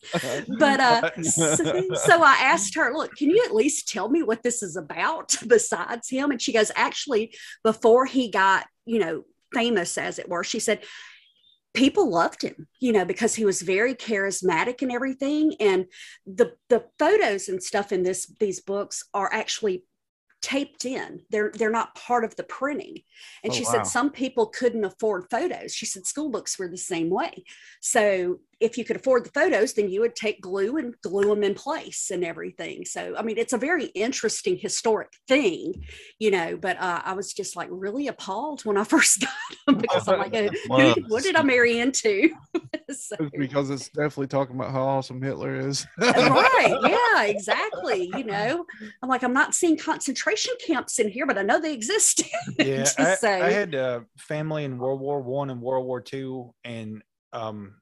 but 0.58 0.80
uh 0.80 1.10
so, 1.22 1.54
so 1.94 2.22
i 2.22 2.36
asked 2.40 2.74
her 2.74 2.92
look 2.92 3.14
can 3.16 3.30
you 3.30 3.42
at 3.44 3.54
least 3.54 3.88
tell 3.88 4.08
me 4.08 4.22
what 4.22 4.42
this 4.42 4.62
is 4.62 4.76
about 4.76 5.34
besides 5.46 6.08
him 6.08 6.30
and 6.30 6.40
she 6.40 6.52
goes 6.52 6.70
actually 6.76 7.34
before 7.62 8.06
he 8.06 8.30
got 8.30 8.66
you 8.86 8.98
know 8.98 9.24
famous 9.54 9.98
as 9.98 10.18
it 10.18 10.28
were 10.28 10.44
she 10.44 10.60
said 10.60 10.82
people 11.74 12.10
loved 12.10 12.42
him 12.42 12.66
you 12.80 12.92
know 12.92 13.04
because 13.04 13.34
he 13.34 13.44
was 13.44 13.62
very 13.62 13.94
charismatic 13.94 14.82
and 14.82 14.90
everything 14.90 15.54
and 15.60 15.86
the 16.26 16.52
the 16.68 16.84
photos 16.98 17.48
and 17.48 17.62
stuff 17.62 17.92
in 17.92 18.02
this 18.02 18.32
these 18.40 18.60
books 18.60 19.04
are 19.14 19.32
actually 19.32 19.84
taped 20.42 20.84
in. 20.84 21.22
They're 21.30 21.52
they're 21.54 21.70
not 21.70 21.94
part 21.94 22.24
of 22.24 22.36
the 22.36 22.44
printing. 22.44 23.02
And 23.44 23.52
Oh, 23.52 23.54
she 23.54 23.64
wow. 23.64 23.70
said 23.72 23.86
some 23.86 24.10
people 24.10 24.46
couldn't 24.46 24.84
afford 24.84 25.30
photos. 25.30 25.74
She 25.74 25.86
said 25.86 26.06
school 26.06 26.30
books 26.30 26.58
were 26.58 26.68
the 26.68 26.76
same 26.78 27.10
way. 27.10 27.44
So 27.80 28.40
if 28.60 28.76
you 28.76 28.84
could 28.84 28.96
afford 28.96 29.24
the 29.24 29.30
photos, 29.30 29.72
then 29.72 29.88
you 29.88 30.00
would 30.02 30.14
take 30.14 30.40
glue 30.42 30.76
and 30.76 30.94
glue 31.02 31.28
them 31.28 31.42
in 31.42 31.54
place 31.54 32.10
and 32.10 32.22
everything. 32.22 32.84
So, 32.84 33.14
I 33.16 33.22
mean, 33.22 33.38
it's 33.38 33.54
a 33.54 33.58
very 33.58 33.86
interesting 33.86 34.58
historic 34.58 35.08
thing, 35.26 35.82
you 36.18 36.30
know, 36.30 36.58
but 36.58 36.78
uh, 36.78 37.00
I 37.02 37.14
was 37.14 37.32
just 37.32 37.56
like 37.56 37.68
really 37.70 38.08
appalled 38.08 38.64
when 38.64 38.76
I 38.76 38.84
first 38.90 39.20
got 39.20 39.30
them 39.66 39.78
because 39.78 40.06
I'm 40.06 40.18
like, 40.18 40.34
uh, 40.34 40.50
who, 40.68 40.94
what 41.08 41.22
did 41.22 41.36
I 41.36 41.42
marry 41.42 41.78
into? 41.78 42.30
so, 42.90 43.16
because 43.38 43.70
it's 43.70 43.88
definitely 43.88 44.26
talking 44.26 44.56
about 44.56 44.72
how 44.72 44.82
awesome 44.82 45.22
Hitler 45.22 45.56
is. 45.56 45.86
right. 45.98 46.76
Yeah, 46.82 47.22
exactly. 47.24 48.10
You 48.14 48.24
know, 48.24 48.66
I'm 49.02 49.08
like, 49.08 49.22
I'm 49.22 49.32
not 49.32 49.54
seeing 49.54 49.78
concentration 49.78 50.52
camps 50.66 50.98
in 50.98 51.08
here, 51.08 51.26
but 51.26 51.38
I 51.38 51.42
know 51.42 51.58
they 51.58 51.72
exist. 51.72 52.22
yeah 52.58 52.90
I, 52.98 53.14
so- 53.14 53.28
I 53.28 53.50
had 53.50 53.74
uh, 53.74 54.00
family 54.18 54.64
in 54.64 54.76
world 54.76 55.00
war 55.00 55.22
one 55.22 55.48
and 55.48 55.62
world 55.62 55.86
war 55.86 56.02
two 56.02 56.52
and 56.62 57.02
um, 57.32 57.79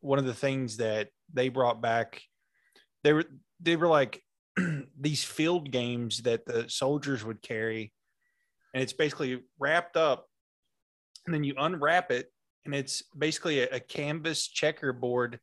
one 0.00 0.18
of 0.18 0.26
the 0.26 0.34
things 0.34 0.78
that 0.78 1.08
they 1.32 1.48
brought 1.48 1.80
back 1.80 2.22
they 3.04 3.12
were 3.12 3.24
they 3.60 3.76
were 3.76 3.88
like 3.88 4.22
these 5.00 5.24
field 5.24 5.70
games 5.70 6.22
that 6.22 6.44
the 6.46 6.68
soldiers 6.68 7.24
would 7.24 7.42
carry 7.42 7.92
and 8.74 8.82
it's 8.82 8.92
basically 8.92 9.42
wrapped 9.58 9.96
up 9.96 10.26
and 11.26 11.34
then 11.34 11.44
you 11.44 11.54
unwrap 11.58 12.10
it 12.10 12.32
and 12.64 12.74
it's 12.74 13.02
basically 13.16 13.60
a, 13.60 13.68
a 13.70 13.80
canvas 13.80 14.46
checkerboard 14.48 15.38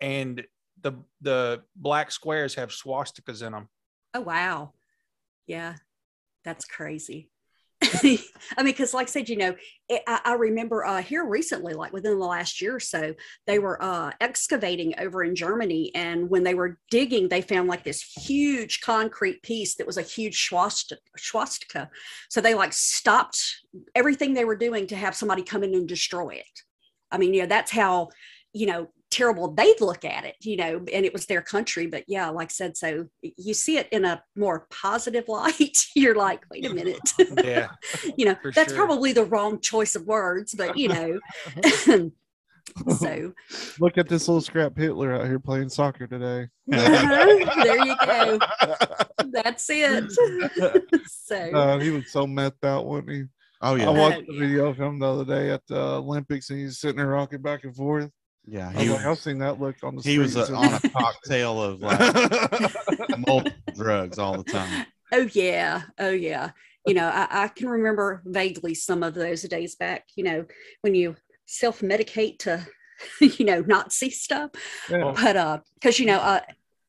and 0.00 0.44
the 0.82 0.92
the 1.20 1.62
black 1.76 2.10
squares 2.10 2.54
have 2.54 2.70
swastikas 2.70 3.44
in 3.44 3.52
them 3.52 3.68
oh, 4.14 4.20
wow. 4.20 4.72
Yeah, 5.46 5.74
that's 6.44 6.64
crazy. 6.64 7.30
I 8.56 8.62
mean, 8.62 8.72
because 8.72 8.94
like 8.94 9.08
I 9.08 9.10
said, 9.10 9.28
you 9.28 9.36
know, 9.36 9.54
it, 9.88 10.02
I, 10.06 10.20
I, 10.24 10.32
remember 10.34 10.84
uh, 10.84 11.02
here 11.02 11.24
recently, 11.24 11.74
like 11.74 11.92
within 11.92 12.18
the 12.18 12.26
last 12.26 12.60
year 12.60 12.76
or 12.76 12.80
so, 12.80 13.14
they 13.46 13.58
were 13.58 13.82
uh, 13.82 14.12
excavating 14.20 14.94
over 14.98 15.24
in 15.24 15.34
Germany. 15.34 15.90
And 15.94 16.30
when 16.30 16.44
they 16.44 16.54
were 16.54 16.78
digging, 16.90 17.28
they 17.28 17.40
found 17.40 17.68
like 17.68 17.84
this 17.84 18.02
huge 18.02 18.80
concrete 18.80 19.42
piece 19.42 19.74
that 19.76 19.86
was 19.86 19.96
a 19.96 20.02
huge 20.02 20.48
swastika. 21.16 21.90
So 22.28 22.40
they 22.40 22.54
like 22.54 22.72
stopped 22.72 23.42
everything 23.94 24.34
they 24.34 24.44
were 24.44 24.56
doing 24.56 24.86
to 24.88 24.96
have 24.96 25.14
somebody 25.14 25.42
come 25.42 25.64
in 25.64 25.74
and 25.74 25.88
destroy 25.88 26.30
it. 26.30 26.60
I 27.10 27.18
mean, 27.18 27.34
you 27.34 27.42
know, 27.42 27.48
that's 27.48 27.70
how, 27.70 28.10
you 28.52 28.66
know, 28.66 28.88
terrible 29.14 29.52
they'd 29.52 29.80
look 29.80 30.04
at 30.04 30.24
it, 30.24 30.34
you 30.40 30.56
know, 30.56 30.84
and 30.92 31.06
it 31.06 31.12
was 31.12 31.26
their 31.26 31.40
country. 31.40 31.86
But 31.86 32.04
yeah, 32.08 32.28
like 32.30 32.48
I 32.48 32.52
said, 32.52 32.76
so 32.76 33.06
you 33.22 33.54
see 33.54 33.78
it 33.78 33.88
in 33.92 34.04
a 34.04 34.22
more 34.34 34.66
positive 34.70 35.24
light. 35.28 35.86
You're 35.94 36.16
like, 36.16 36.44
wait 36.50 36.66
a 36.66 36.74
minute. 36.74 36.98
Yeah. 37.44 37.68
you 38.16 38.24
know, 38.26 38.36
that's 38.54 38.72
sure. 38.72 38.86
probably 38.86 39.12
the 39.12 39.24
wrong 39.24 39.60
choice 39.60 39.94
of 39.94 40.06
words, 40.06 40.54
but 40.54 40.76
you 40.76 40.88
know. 40.88 41.20
so 42.98 43.32
look 43.78 43.98
at 43.98 44.08
this 44.08 44.26
little 44.26 44.40
scrap 44.40 44.76
Hitler 44.76 45.14
out 45.14 45.26
here 45.26 45.38
playing 45.38 45.68
soccer 45.68 46.06
today. 46.06 46.48
Uh-huh. 46.72 47.62
there 47.62 47.86
you 47.86 47.96
go. 48.04 48.38
That's 49.26 49.66
it. 49.68 50.10
so 51.06 51.36
uh, 51.36 51.78
he 51.78 51.90
was 51.90 52.10
so 52.10 52.26
methed 52.26 52.64
out, 52.64 52.86
wasn't 52.86 53.10
he? 53.10 53.24
Oh 53.60 53.74
yeah. 53.74 53.88
I 53.88 53.90
watched 53.90 54.26
the 54.26 54.38
video 54.38 54.66
of 54.66 54.76
him 54.76 54.98
the 54.98 55.06
other 55.06 55.24
day 55.24 55.50
at 55.50 55.66
the 55.66 55.78
Olympics 55.78 56.50
and 56.50 56.58
he's 56.58 56.78
sitting 56.78 56.96
there 56.96 57.08
rocking 57.08 57.42
back 57.42 57.64
and 57.64 57.74
forth. 57.74 58.10
Yeah, 58.46 58.70
he 58.72 58.88
was, 58.90 58.98
like, 58.98 59.06
I've 59.06 59.18
seen 59.18 59.38
that 59.38 59.60
look 59.60 59.76
on 59.82 59.96
the. 59.96 60.02
He 60.02 60.18
was 60.18 60.36
a, 60.36 60.52
on 60.54 60.74
a 60.74 60.80
cocktail 60.90 61.62
of 61.62 61.80
like 61.80 63.18
multiple 63.26 63.72
drugs 63.74 64.18
all 64.18 64.36
the 64.42 64.44
time. 64.44 64.86
Oh 65.12 65.28
yeah, 65.32 65.82
oh 65.98 66.10
yeah. 66.10 66.50
You 66.86 66.92
know, 66.92 67.08
I, 67.08 67.44
I 67.44 67.48
can 67.48 67.68
remember 67.68 68.22
vaguely 68.26 68.74
some 68.74 69.02
of 69.02 69.14
those 69.14 69.42
days 69.42 69.76
back. 69.76 70.08
You 70.16 70.24
know, 70.24 70.46
when 70.82 70.94
you 70.94 71.16
self 71.46 71.80
medicate 71.80 72.38
to, 72.40 72.66
you 73.20 73.46
know, 73.46 73.60
not 73.60 73.92
see 73.92 74.10
stuff. 74.10 74.50
Yeah. 74.90 75.14
But 75.16 75.36
uh, 75.36 75.58
because 75.74 75.98
you 75.98 76.06
know, 76.06 76.18
uh, 76.18 76.40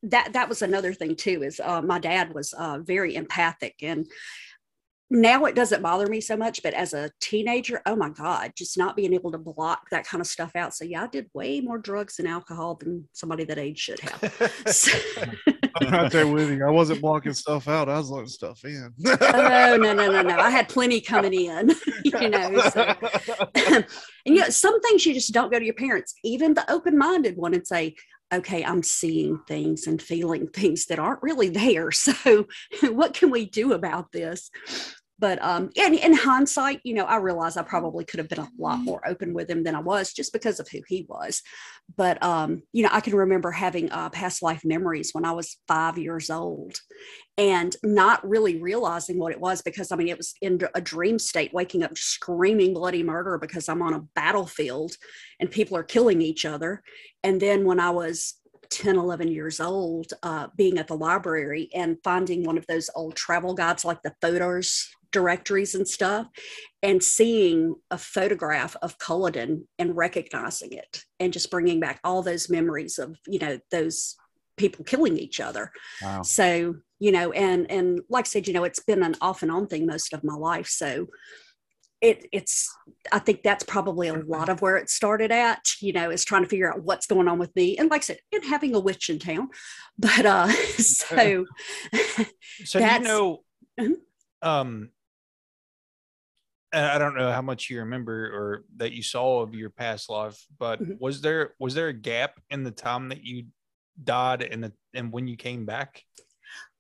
that 0.04 0.34
that 0.34 0.50
was 0.50 0.62
another 0.62 0.94
thing 0.94 1.16
too. 1.16 1.42
Is 1.44 1.62
uh, 1.64 1.82
my 1.82 2.00
dad 2.00 2.34
was 2.34 2.54
uh, 2.54 2.80
very 2.80 3.16
empathic 3.16 3.76
and 3.82 4.08
now 5.10 5.46
it 5.46 5.56
doesn't 5.56 5.84
bother 5.84 6.08
me 6.08 6.20
so 6.20 6.36
much, 6.36 6.64
but 6.64 6.74
as 6.74 6.94
a 6.94 7.12
teenager, 7.22 7.82
oh 7.86 7.96
my 7.96 8.10
God, 8.10 8.54
just 8.58 8.78
not 8.78 8.96
being 8.96 9.14
able 9.14 9.32
to 9.32 9.38
block 9.38 9.90
that 9.92 10.06
kind 10.06 10.22
of 10.22 10.28
stuff 10.28 10.56
out. 10.56 10.74
So 10.74 10.84
yeah, 10.84 11.04
I 11.04 11.08
did 11.08 11.30
way 11.34 11.62
more 11.62 11.78
drugs 11.78 12.20
and 12.20 12.28
alcohol 12.28 12.76
than 12.76 13.08
somebody 13.14 13.44
that 13.46 13.58
age 13.58 13.80
should 13.80 14.00
have. 14.00 14.52
So, 14.66 14.98
I'm 15.82 15.92
right 15.92 16.12
there 16.12 16.28
with 16.28 16.50
you. 16.50 16.66
I 16.66 16.72
wasn't 16.72 17.02
blocking 17.02 17.34
stuff 17.34 17.68
out. 17.68 17.90
I 17.90 17.98
was 17.98 18.10
letting 18.10 18.28
stuff 18.28 18.64
in. 18.64 18.94
oh 19.06 19.78
no, 19.80 19.94
no, 19.94 20.12
no, 20.12 20.22
no. 20.22 20.38
I 20.38 20.50
had 20.50 20.70
plenty 20.70 21.02
coming 21.02 21.34
in, 21.34 21.72
you 22.04 22.30
know. 22.30 22.60
So. 22.70 22.82
and 23.56 23.86
you 24.26 24.36
know, 24.36 24.50
some 24.50 24.80
things 24.82 25.06
you 25.06 25.14
just 25.14 25.34
don't 25.34 25.52
go 25.52 25.60
to 25.60 25.66
your 25.66 25.74
parents, 25.74 26.16
even 26.24 26.54
the 26.54 26.70
open-minded 26.72 27.36
one, 27.36 27.54
and 27.54 27.66
say, 27.68 27.96
okay, 28.34 28.64
I'm 28.64 28.84
seeing 28.84 29.40
things 29.48 29.88
and 29.88 30.02
feeling 30.02 30.48
things 30.48 30.88
that 30.88 31.00
aren't 31.00 31.24
really 31.24 31.50
there. 31.50 31.92
So, 32.06 32.48
what 32.84 33.14
can 33.14 33.32
we 33.32 33.46
do 33.46 33.74
about 33.74 34.12
this? 34.12 34.52
But 35.18 35.42
um, 35.42 35.70
and 35.78 35.96
in 35.96 36.14
hindsight, 36.14 36.82
you 36.84 36.94
know, 36.94 37.06
I 37.06 37.18
realize 37.18 37.56
I 37.56 37.64
probably 37.64 38.04
could 38.04 38.18
have 38.18 38.28
been 38.28 38.40
a 38.40 38.50
lot 38.58 38.80
more 38.80 39.02
open 39.08 39.34
with 39.34 39.50
him 39.50 39.64
than 39.64 39.74
I 39.74 39.80
was 39.80 40.12
just 40.12 40.34
because 40.34 40.60
of 40.60 40.68
who 40.68 40.82
he 40.88 41.06
was. 41.08 41.42
But 41.96 42.22
um, 42.22 42.64
you 42.74 42.84
know, 42.84 42.90
I 42.92 43.00
can 43.00 43.16
remember 43.16 43.52
having 43.52 43.90
uh, 43.92 44.10
past 44.10 44.44
life 44.44 44.66
memories 44.66 45.12
when 45.14 45.24
I 45.24 45.32
was 45.32 45.58
five 45.70 45.98
years 45.98 46.30
old, 46.30 46.82
and 47.38 47.74
not 47.82 48.28
really 48.28 48.62
realizing 48.62 49.18
what 49.18 49.32
it 49.32 49.40
was 49.40 49.62
because 49.62 49.92
I 49.92 49.96
mean, 49.96 50.10
it 50.10 50.18
was 50.18 50.34
in 50.42 50.60
a 50.74 50.82
dream 50.82 51.18
state, 51.18 51.54
waking 51.54 51.84
up 51.84 51.98
screaming 51.98 52.74
bloody 52.74 53.04
murder 53.04 53.38
because 53.38 53.70
I'm 53.70 53.82
on 53.82 53.94
a 53.94 54.04
battlefield 54.16 54.98
and 55.40 55.50
people 55.50 55.78
are 55.78 55.84
killing 55.84 56.22
each 56.22 56.46
other. 56.46 56.84
And 57.24 57.42
then 57.42 57.64
when 57.64 57.80
I 57.80 57.90
was 57.90 58.36
10 58.70 58.98
11 58.98 59.30
years 59.30 59.60
old 59.60 60.12
uh, 60.24 60.48
being 60.58 60.78
at 60.78 60.88
the 60.88 60.98
library 60.98 61.70
and 61.74 61.98
finding 62.04 62.44
one 62.44 62.58
of 62.58 62.66
those 62.68 62.90
old 62.96 63.16
travel 63.16 63.54
guides 63.54 63.86
like 63.86 64.02
the 64.02 64.14
photos 64.22 64.90
directories 65.16 65.76
and 65.76 65.88
stuff 65.88 66.28
and 66.84 67.02
seeing 67.02 67.76
a 67.90 67.98
photograph 67.98 68.76
of 68.82 68.98
Culloden 68.98 69.66
and 69.80 69.96
recognizing 69.96 70.74
it 70.74 71.04
and 71.22 71.32
just 71.32 71.50
bringing 71.50 71.80
back 71.80 72.02
all 72.04 72.22
those 72.22 72.50
memories 72.50 73.00
of, 73.00 73.18
you 73.26 73.40
know, 73.40 73.58
those 73.72 74.18
people 74.58 74.84
killing 74.84 75.18
each 75.18 75.40
other. 75.40 75.72
Wow. 76.02 76.22
So, 76.24 76.76
you 77.00 77.12
know, 77.14 77.32
and, 77.32 77.72
and 77.72 78.02
like 78.10 78.26
I 78.26 78.28
said, 78.28 78.48
you 78.48 78.54
know, 78.54 78.66
it's 78.66 78.84
been 78.84 79.04
an 79.04 79.16
off 79.22 79.42
and 79.42 79.52
on 79.52 79.68
thing 79.68 79.86
most 79.86 80.14
of 80.14 80.24
my 80.24 80.36
life. 80.36 80.68
So, 80.68 81.08
it, 82.02 82.28
it's 82.32 82.70
i 83.14 83.20
think 83.20 83.42
that's 83.42 83.64
probably 83.64 84.10
a 84.10 84.14
lot 84.14 84.50
of 84.50 84.62
where 84.62 84.76
it 84.76 84.90
started 84.90 85.32
at 85.32 85.66
you 85.80 85.94
know 85.94 86.12
is 86.12 86.26
trying 86.26 86.44
to 86.44 86.50
figure 86.50 86.72
out 86.72 86.84
what's 86.84 87.08
going 87.08 87.28
on 87.28 87.40
with 87.40 87.56
me 87.56 87.78
and 87.78 87.90
like 87.90 88.02
i 88.02 88.04
said 88.04 88.20
and 88.34 88.44
having 88.44 88.76
a 88.76 88.80
witch 88.80 89.10
in 89.10 89.18
town 89.18 89.48
but 89.98 90.26
uh 90.26 90.48
so 90.78 91.46
so 92.66 92.80
you 92.80 93.00
know 93.00 93.44
mm-hmm. 93.80 93.94
um 94.48 94.90
I 96.76 96.98
don't 96.98 97.16
know 97.16 97.32
how 97.32 97.42
much 97.42 97.70
you 97.70 97.80
remember 97.80 98.26
or 98.34 98.66
that 98.78 98.92
you 98.92 99.02
saw 99.02 99.42
of 99.42 99.54
your 99.54 99.70
past 99.70 100.10
life, 100.10 100.38
but 100.60 100.82
mm-hmm. 100.82 100.94
was 101.00 101.22
there 101.22 101.54
was 101.60 101.74
there 101.74 101.88
a 101.88 101.94
gap 101.94 102.40
in 102.50 102.64
the 102.64 102.72
time 102.72 103.10
that 103.10 103.24
you 103.24 103.46
died 104.04 104.42
and 104.42 104.64
the 104.64 104.74
and 104.94 105.12
when 105.12 105.28
you 105.28 105.38
came 105.38 105.66
back? 105.66 106.04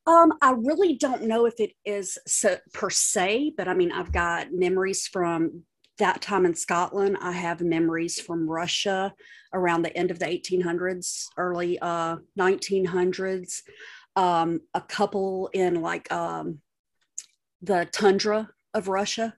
Um, 0.07 0.33
I 0.41 0.51
really 0.51 0.95
don't 0.97 1.23
know 1.23 1.45
if 1.45 1.59
it 1.59 1.71
is 1.83 2.17
so, 2.27 2.57
per 2.73 2.91
se, 2.91 3.53
but 3.57 3.67
I 3.67 3.73
mean, 3.73 3.91
I've 3.91 4.11
got 4.11 4.51
memories 4.51 5.07
from 5.07 5.63
that 5.97 6.21
time 6.21 6.45
in 6.45 6.53
Scotland. 6.53 7.17
I 7.21 7.31
have 7.31 7.61
memories 7.61 8.19
from 8.19 8.47
Russia 8.47 9.13
around 9.53 9.81
the 9.81 9.95
end 9.97 10.11
of 10.11 10.19
the 10.19 10.25
1800s, 10.25 11.25
early 11.37 11.79
uh, 11.79 12.17
1900s. 12.39 13.61
Um, 14.15 14.61
a 14.73 14.81
couple 14.81 15.49
in 15.53 15.81
like 15.81 16.11
um, 16.11 16.59
the 17.61 17.87
tundra 17.91 18.49
of 18.73 18.87
Russia. 18.87 19.33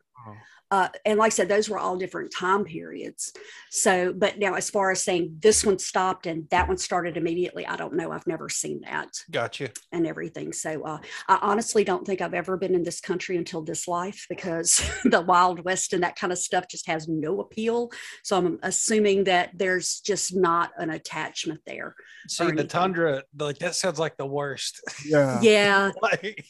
Uh, 0.69 0.89
and 1.05 1.17
like 1.17 1.27
I 1.27 1.29
said, 1.29 1.47
those 1.47 1.69
were 1.69 1.79
all 1.79 1.95
different 1.95 2.33
time 2.37 2.65
periods. 2.65 3.31
So, 3.71 4.11
but 4.11 4.37
now 4.37 4.55
as 4.55 4.69
far 4.69 4.91
as 4.91 5.01
saying 5.01 5.37
this 5.39 5.65
one 5.65 5.79
stopped 5.79 6.27
and 6.27 6.49
that 6.49 6.67
one 6.67 6.77
started 6.77 7.15
immediately, 7.15 7.65
I 7.65 7.77
don't 7.77 7.93
know. 7.93 8.11
I've 8.11 8.27
never 8.27 8.49
seen 8.49 8.81
that. 8.81 9.07
Gotcha. 9.31 9.69
And 9.93 10.05
everything. 10.05 10.51
So, 10.51 10.83
uh, 10.83 10.99
I 11.29 11.39
honestly 11.41 11.85
don't 11.85 12.05
think 12.05 12.19
I've 12.19 12.33
ever 12.33 12.57
been 12.57 12.75
in 12.75 12.83
this 12.83 12.99
country 12.99 13.37
until 13.37 13.61
this 13.61 13.87
life 13.87 14.25
because 14.29 14.81
the 15.05 15.21
Wild 15.21 15.63
West 15.63 15.93
and 15.93 16.03
that 16.03 16.17
kind 16.17 16.33
of 16.33 16.39
stuff 16.39 16.65
just 16.69 16.87
has 16.87 17.07
no 17.07 17.39
appeal. 17.39 17.89
So, 18.23 18.37
I'm 18.37 18.59
assuming 18.61 19.23
that 19.25 19.51
there's 19.53 20.01
just 20.01 20.35
not 20.35 20.71
an 20.77 20.89
attachment 20.89 21.61
there. 21.65 21.95
See, 22.27 22.51
the 22.51 22.65
tundra, 22.65 23.23
like 23.39 23.59
that 23.59 23.75
sounds 23.75 23.99
like 23.99 24.17
the 24.17 24.25
worst. 24.25 24.81
Yeah. 25.05 25.39
Yeah. 25.41 25.91
like, 26.01 26.45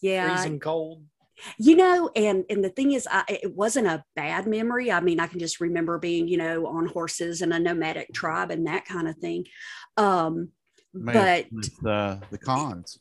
yeah. 0.00 0.34
Freezing 0.34 0.58
cold 0.58 1.04
you 1.58 1.76
know 1.76 2.10
and 2.14 2.44
and 2.50 2.64
the 2.64 2.68
thing 2.68 2.92
is 2.92 3.06
I, 3.10 3.24
it 3.28 3.54
wasn't 3.54 3.86
a 3.86 4.04
bad 4.16 4.46
memory. 4.46 4.90
I 4.92 5.00
mean 5.00 5.20
i 5.20 5.26
can 5.26 5.38
just 5.38 5.60
remember 5.60 5.98
being 5.98 6.28
you 6.28 6.36
know 6.36 6.66
on 6.66 6.86
horses 6.86 7.42
and 7.42 7.52
a 7.52 7.58
nomadic 7.58 8.12
tribe 8.12 8.50
and 8.50 8.66
that 8.66 8.84
kind 8.84 9.08
of 9.08 9.16
thing. 9.16 9.46
Um 9.96 10.50
but 10.92 11.46
the 11.82 12.20
the 12.30 12.38
cons. 12.38 12.98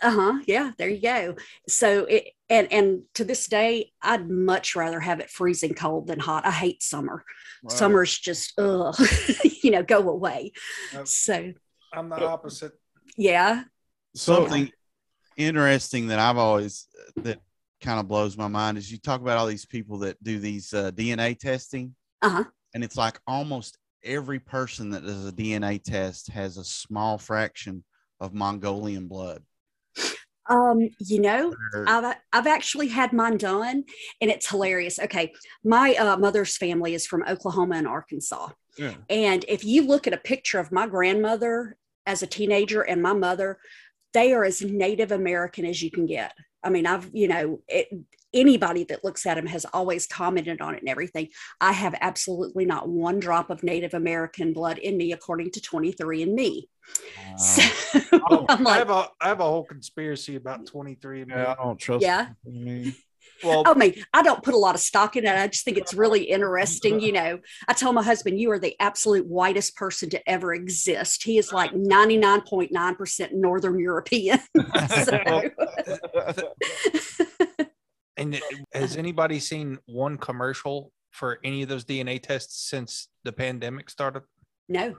Uh-huh 0.00 0.40
yeah 0.46 0.72
there 0.78 0.88
you 0.88 1.00
go. 1.00 1.36
So 1.68 2.04
it 2.04 2.28
and 2.48 2.72
and 2.72 3.02
to 3.14 3.24
this 3.24 3.46
day 3.46 3.92
i'd 4.02 4.28
much 4.28 4.74
rather 4.76 5.00
have 5.00 5.20
it 5.20 5.30
freezing 5.30 5.74
cold 5.74 6.06
than 6.06 6.18
hot. 6.18 6.46
I 6.46 6.50
hate 6.50 6.82
summer. 6.82 7.24
Wow. 7.62 7.74
summer's 7.74 8.18
just 8.18 8.58
ugh 8.58 8.96
you 9.62 9.70
know 9.70 9.82
go 9.82 10.08
away. 10.08 10.52
So 11.04 11.52
i'm 11.92 12.08
the 12.08 12.26
opposite. 12.26 12.72
Yeah. 13.16 13.64
Something 14.14 14.70
interesting 15.36 16.08
that 16.08 16.18
i've 16.18 16.36
always 16.36 16.86
that 17.16 17.40
kind 17.82 18.00
of 18.00 18.08
blows 18.08 18.36
my 18.36 18.48
mind 18.48 18.78
is 18.78 18.90
you 18.90 18.98
talk 18.98 19.20
about 19.20 19.36
all 19.36 19.46
these 19.46 19.66
people 19.66 19.98
that 19.98 20.22
do 20.22 20.38
these 20.38 20.72
uh, 20.72 20.90
DNA 20.92 21.38
testing, 21.38 21.94
uh-huh. 22.22 22.44
and 22.74 22.82
it's 22.82 22.96
like 22.96 23.20
almost 23.26 23.76
every 24.04 24.38
person 24.38 24.90
that 24.90 25.04
does 25.04 25.28
a 25.28 25.32
DNA 25.32 25.82
test 25.82 26.30
has 26.30 26.56
a 26.56 26.64
small 26.64 27.18
fraction 27.18 27.84
of 28.20 28.32
Mongolian 28.32 29.08
blood. 29.08 29.42
Um, 30.48 30.88
you 30.98 31.20
know, 31.20 31.54
I've 31.86 32.16
I've 32.32 32.46
actually 32.46 32.88
had 32.88 33.12
mine 33.12 33.36
done, 33.36 33.84
and 34.20 34.30
it's 34.30 34.48
hilarious. 34.48 34.98
Okay, 34.98 35.32
my 35.64 35.94
uh, 35.94 36.16
mother's 36.16 36.56
family 36.56 36.94
is 36.94 37.06
from 37.06 37.24
Oklahoma 37.28 37.76
and 37.76 37.86
Arkansas, 37.86 38.48
yeah. 38.76 38.94
and 39.08 39.44
if 39.48 39.64
you 39.64 39.86
look 39.86 40.06
at 40.06 40.12
a 40.12 40.18
picture 40.18 40.58
of 40.58 40.72
my 40.72 40.86
grandmother 40.86 41.76
as 42.06 42.22
a 42.22 42.26
teenager 42.26 42.82
and 42.82 43.00
my 43.00 43.12
mother, 43.12 43.58
they 44.12 44.32
are 44.32 44.44
as 44.44 44.62
Native 44.62 45.12
American 45.12 45.64
as 45.64 45.80
you 45.80 45.90
can 45.90 46.06
get. 46.06 46.32
I 46.62 46.70
mean, 46.70 46.86
I've, 46.86 47.10
you 47.12 47.28
know, 47.28 47.60
it, 47.68 47.88
anybody 48.34 48.84
that 48.84 49.04
looks 49.04 49.26
at 49.26 49.38
him 49.38 49.46
has 49.46 49.66
always 49.72 50.06
commented 50.06 50.60
on 50.60 50.74
it 50.74 50.80
and 50.80 50.88
everything. 50.88 51.28
I 51.60 51.72
have 51.72 51.94
absolutely 52.00 52.64
not 52.64 52.88
one 52.88 53.20
drop 53.20 53.50
of 53.50 53.62
Native 53.62 53.94
American 53.94 54.52
blood 54.52 54.78
in 54.78 54.96
me, 54.96 55.12
according 55.12 55.50
to 55.52 55.60
23andMe. 55.60 56.62
Uh, 57.18 57.36
so, 57.36 58.00
oh, 58.30 58.46
I, 58.48 58.62
like, 58.62 58.78
have 58.78 58.90
a, 58.90 59.08
I 59.20 59.28
have 59.28 59.40
a 59.40 59.44
whole 59.44 59.64
conspiracy 59.64 60.36
about 60.36 60.66
23 60.66 61.26
Yeah, 61.28 61.54
I 61.58 61.62
don't 61.62 61.78
trust 61.78 62.02
yeah. 62.02 62.28
Well, 63.42 63.62
I 63.66 63.74
mean, 63.74 63.94
I 64.12 64.22
don't 64.22 64.42
put 64.42 64.54
a 64.54 64.58
lot 64.58 64.74
of 64.74 64.80
stock 64.80 65.16
in 65.16 65.24
it. 65.26 65.34
I 65.36 65.46
just 65.48 65.64
think 65.64 65.76
it's 65.78 65.94
really 65.94 66.24
interesting. 66.24 67.00
You 67.00 67.12
know, 67.12 67.38
I 67.68 67.72
tell 67.72 67.92
my 67.92 68.02
husband, 68.02 68.38
you 68.40 68.50
are 68.52 68.58
the 68.58 68.76
absolute 68.80 69.26
whitest 69.26 69.76
person 69.76 70.10
to 70.10 70.30
ever 70.30 70.54
exist. 70.54 71.24
He 71.24 71.38
is 71.38 71.52
like 71.52 71.72
99.9% 71.72 73.32
Northern 73.32 73.78
European. 73.78 74.38
So- 75.04 75.42
and 78.16 78.40
has 78.72 78.96
anybody 78.96 79.40
seen 79.40 79.78
one 79.86 80.18
commercial 80.18 80.92
for 81.10 81.38
any 81.44 81.62
of 81.62 81.68
those 81.68 81.84
DNA 81.84 82.22
tests 82.22 82.68
since 82.68 83.08
the 83.24 83.32
pandemic 83.32 83.90
started? 83.90 84.22
no, 84.68 84.94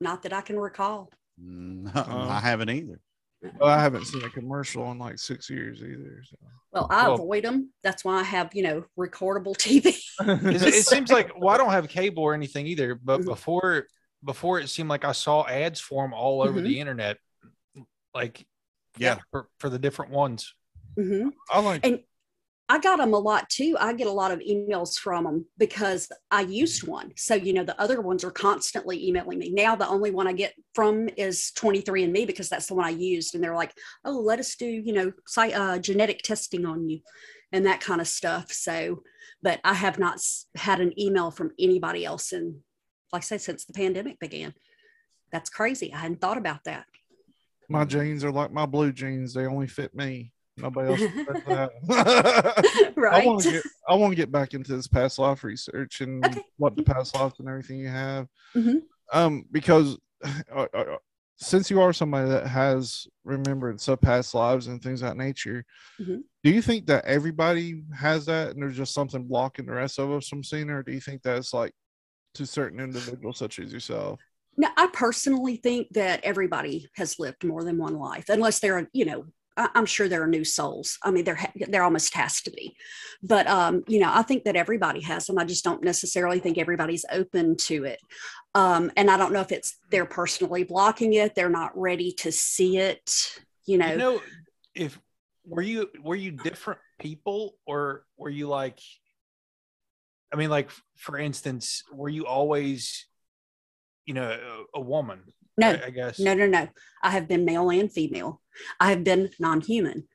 not 0.00 0.22
that 0.22 0.32
I 0.32 0.40
can 0.40 0.58
recall. 0.58 1.10
No, 1.36 1.90
Um, 1.94 2.28
I 2.28 2.40
haven't 2.40 2.70
either. 2.70 3.00
Well, 3.42 3.68
I 3.70 3.80
haven't 3.80 4.06
seen 4.06 4.24
a 4.24 4.30
commercial 4.30 4.90
in 4.90 4.98
like 4.98 5.18
six 5.18 5.48
years 5.48 5.80
either. 5.80 6.22
So. 6.28 6.36
Well, 6.72 6.86
I 6.90 7.04
Well- 7.08 7.14
avoid 7.14 7.44
them. 7.44 7.72
That's 7.82 8.04
why 8.04 8.18
I 8.20 8.22
have, 8.24 8.50
you 8.54 8.62
know, 8.64 8.84
recordable 8.98 9.56
TV. 9.56 9.86
It, 10.20 10.62
it 10.62 10.74
seems 10.86 11.10
like 11.12 11.30
well, 11.38 11.50
I 11.54 11.56
don't 11.58 11.70
have 11.70 11.88
cable 11.88 12.22
or 12.24 12.34
anything 12.34 12.66
either, 12.66 12.94
but 12.96 13.20
Mhm. 13.20 13.26
before 13.26 13.86
before 14.24 14.58
it 14.58 14.68
seemed 14.68 14.88
like 14.88 15.04
I 15.04 15.12
saw 15.12 15.46
ads 15.46 15.78
for 15.78 16.02
them 16.02 16.12
all 16.12 16.42
over 16.42 16.60
Mhm. 16.60 16.64
the 16.64 16.80
internet, 16.80 17.18
like 18.12 18.44
Yeah. 18.96 19.18
for, 19.30 19.48
for 19.60 19.70
the 19.70 19.78
different 19.78 20.10
ones. 20.10 20.52
Mhm. 20.98 21.30
I 21.52 21.60
like 21.60 21.86
And 21.86 22.00
I 22.70 22.78
got 22.78 22.98
them 22.98 23.14
a 23.14 23.18
lot 23.18 23.48
too. 23.48 23.76
I 23.80 23.94
get 23.94 24.06
a 24.06 24.12
lot 24.12 24.30
of 24.30 24.40
emails 24.40 24.98
from 24.98 25.24
them 25.24 25.46
because 25.56 26.10
I 26.30 26.42
used 26.42 26.86
one. 26.86 27.12
So, 27.16 27.34
you 27.34 27.54
know, 27.54 27.64
the 27.64 27.80
other 27.80 28.02
ones 28.02 28.24
are 28.24 28.30
constantly 28.30 29.08
emailing 29.08 29.38
me. 29.38 29.50
Now, 29.50 29.74
the 29.74 29.88
only 29.88 30.10
one 30.10 30.26
I 30.26 30.34
get 30.34 30.52
from 30.74 31.08
is 31.16 31.50
23andMe 31.56 32.26
because 32.26 32.50
that's 32.50 32.66
the 32.66 32.74
one 32.74 32.84
I 32.84 32.90
used. 32.90 33.34
And 33.34 33.42
they're 33.42 33.54
like, 33.54 33.72
oh, 34.04 34.20
let 34.20 34.38
us 34.38 34.54
do, 34.54 34.66
you 34.66 34.92
know, 34.92 35.12
uh, 35.38 35.78
genetic 35.78 36.20
testing 36.22 36.66
on 36.66 36.90
you 36.90 37.00
and 37.52 37.64
that 37.64 37.80
kind 37.80 38.02
of 38.02 38.08
stuff. 38.08 38.52
So, 38.52 39.02
but 39.42 39.60
I 39.64 39.72
have 39.72 39.98
not 39.98 40.20
had 40.54 40.80
an 40.80 40.98
email 41.00 41.30
from 41.30 41.52
anybody 41.58 42.04
else. 42.04 42.32
And 42.32 42.56
like 43.14 43.22
I 43.22 43.24
said, 43.24 43.40
since 43.40 43.64
the 43.64 43.72
pandemic 43.72 44.18
began, 44.18 44.52
that's 45.32 45.48
crazy. 45.48 45.92
I 45.92 45.98
hadn't 45.98 46.20
thought 46.20 46.38
about 46.38 46.64
that. 46.64 46.84
my 47.70 47.86
jeans 47.86 48.24
are 48.24 48.32
like 48.32 48.52
my 48.52 48.66
blue 48.66 48.92
jeans. 48.92 49.32
They 49.32 49.46
only 49.46 49.68
fit 49.68 49.94
me. 49.94 50.32
Nobody 50.60 50.88
else. 50.90 51.00
that. 51.46 51.70
I 52.98 53.00
right. 53.00 53.26
want 53.26 53.42
to 53.42 53.50
get 53.52 53.62
I 53.88 53.94
want 53.94 54.12
to 54.12 54.16
get 54.16 54.32
back 54.32 54.54
into 54.54 54.74
this 54.76 54.86
past 54.88 55.18
life 55.18 55.44
research 55.44 56.00
and 56.00 56.24
Okay. 56.24 56.40
what 56.56 56.76
the 56.76 56.82
past 56.82 57.14
lives 57.14 57.34
and 57.38 57.48
everything 57.48 57.78
you 57.78 57.88
have. 57.88 58.26
Mhm. 58.56 58.82
Um, 59.12 59.44
because 59.50 59.96
uh, 60.54 60.66
uh, 60.74 60.96
since 61.36 61.70
you 61.70 61.80
are 61.80 61.92
somebody 61.92 62.28
that 62.28 62.46
has 62.46 63.06
remembered 63.24 63.80
sub 63.80 64.00
past 64.00 64.34
lives 64.34 64.66
and 64.66 64.82
things 64.82 65.02
of 65.02 65.08
that 65.08 65.16
nature, 65.16 65.64
Mhm. 66.00 66.22
do 66.42 66.50
you 66.50 66.60
think 66.62 66.86
that 66.86 67.04
everybody 67.04 67.84
has 67.96 68.26
that 68.26 68.50
and 68.50 68.62
there's 68.62 68.76
just 68.76 68.94
something 68.94 69.24
blocking 69.26 69.66
the 69.66 69.72
rest 69.72 69.98
of 69.98 70.10
us 70.10 70.28
from 70.28 70.42
seeing 70.42 70.70
or 70.70 70.82
do 70.82 70.92
you 70.92 71.00
think 71.00 71.22
that's 71.22 71.54
like 71.54 71.72
to 72.34 72.44
certain 72.46 72.80
individuals 72.80 73.38
such 73.38 73.58
as 73.58 73.72
yourself? 73.72 74.20
No, 74.56 74.68
I 74.76 74.88
personally 74.92 75.56
think 75.56 75.86
that 75.92 76.24
everybody 76.24 76.90
has 76.96 77.18
lived 77.20 77.44
more 77.44 77.62
than 77.62 77.78
one 77.78 77.94
life, 77.94 78.28
unless 78.28 78.58
they're, 78.58 78.88
you 78.92 79.04
know, 79.04 79.24
I'm 79.74 79.86
sure 79.86 80.08
there 80.08 80.22
are 80.22 80.28
new 80.28 80.44
souls. 80.44 80.98
I 81.02 81.10
mean, 81.10 81.24
there 81.24 81.38
there 81.68 81.82
almost 81.82 82.14
has 82.14 82.40
to 82.42 82.50
be, 82.50 82.76
but 83.22 83.46
um, 83.46 83.82
you 83.88 83.98
know, 84.00 84.10
I 84.12 84.22
think 84.22 84.44
that 84.44 84.56
everybody 84.56 85.00
has 85.00 85.26
them. 85.26 85.38
I 85.38 85.44
just 85.44 85.64
don't 85.64 85.82
necessarily 85.82 86.38
think 86.38 86.58
everybody's 86.58 87.04
open 87.10 87.56
to 87.56 87.84
it, 87.84 88.00
um, 88.54 88.90
and 88.96 89.10
I 89.10 89.16
don't 89.16 89.32
know 89.32 89.40
if 89.40 89.52
it's 89.52 89.76
they're 89.90 90.06
personally 90.06 90.64
blocking 90.64 91.14
it. 91.14 91.34
They're 91.34 91.48
not 91.48 91.76
ready 91.78 92.12
to 92.18 92.32
see 92.32 92.78
it. 92.78 93.38
You 93.66 93.78
know, 93.78 93.90
You 93.90 93.98
know, 93.98 94.20
if 94.74 94.98
were 95.44 95.62
you 95.62 95.88
were 96.02 96.16
you 96.16 96.30
different 96.30 96.80
people 97.00 97.56
or 97.66 98.04
were 98.16 98.30
you 98.30 98.48
like 98.48 98.78
I 100.32 100.36
mean, 100.36 100.50
like 100.50 100.70
for 100.96 101.18
instance, 101.18 101.82
were 101.92 102.08
you 102.08 102.26
always, 102.26 103.06
you 104.04 104.14
know, 104.14 104.30
a, 104.74 104.78
a 104.78 104.80
woman? 104.80 105.20
No, 105.58 105.70
I, 105.70 105.86
I 105.86 105.90
guess. 105.90 106.18
no, 106.18 106.34
no, 106.34 106.46
no. 106.46 106.68
I 107.02 107.10
have 107.10 107.28
been 107.28 107.44
male 107.44 107.70
and 107.70 107.92
female. 107.92 108.40
I 108.80 108.90
have 108.90 109.04
been 109.04 109.30
non-human, 109.38 110.08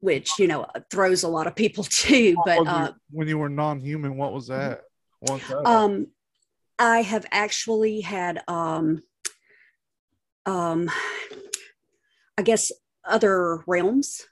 which 0.00 0.38
you 0.38 0.46
know 0.46 0.66
throws 0.90 1.22
a 1.22 1.28
lot 1.28 1.46
of 1.46 1.56
people 1.56 1.84
too. 1.88 2.34
What 2.36 2.64
But 2.64 2.66
uh, 2.66 2.92
when 3.10 3.28
you 3.28 3.38
were 3.38 3.48
non-human, 3.48 4.16
what 4.16 4.32
was 4.32 4.48
that? 4.48 4.82
What's 5.20 5.48
that? 5.48 5.66
um 5.66 6.08
i 6.78 7.00
have 7.02 7.24
actually 7.30 8.00
had 8.00 8.42
um 8.48 9.02
um 10.44 10.90
i 12.36 12.42
guess 12.42 12.70
other 13.04 13.62
realms 13.66 14.26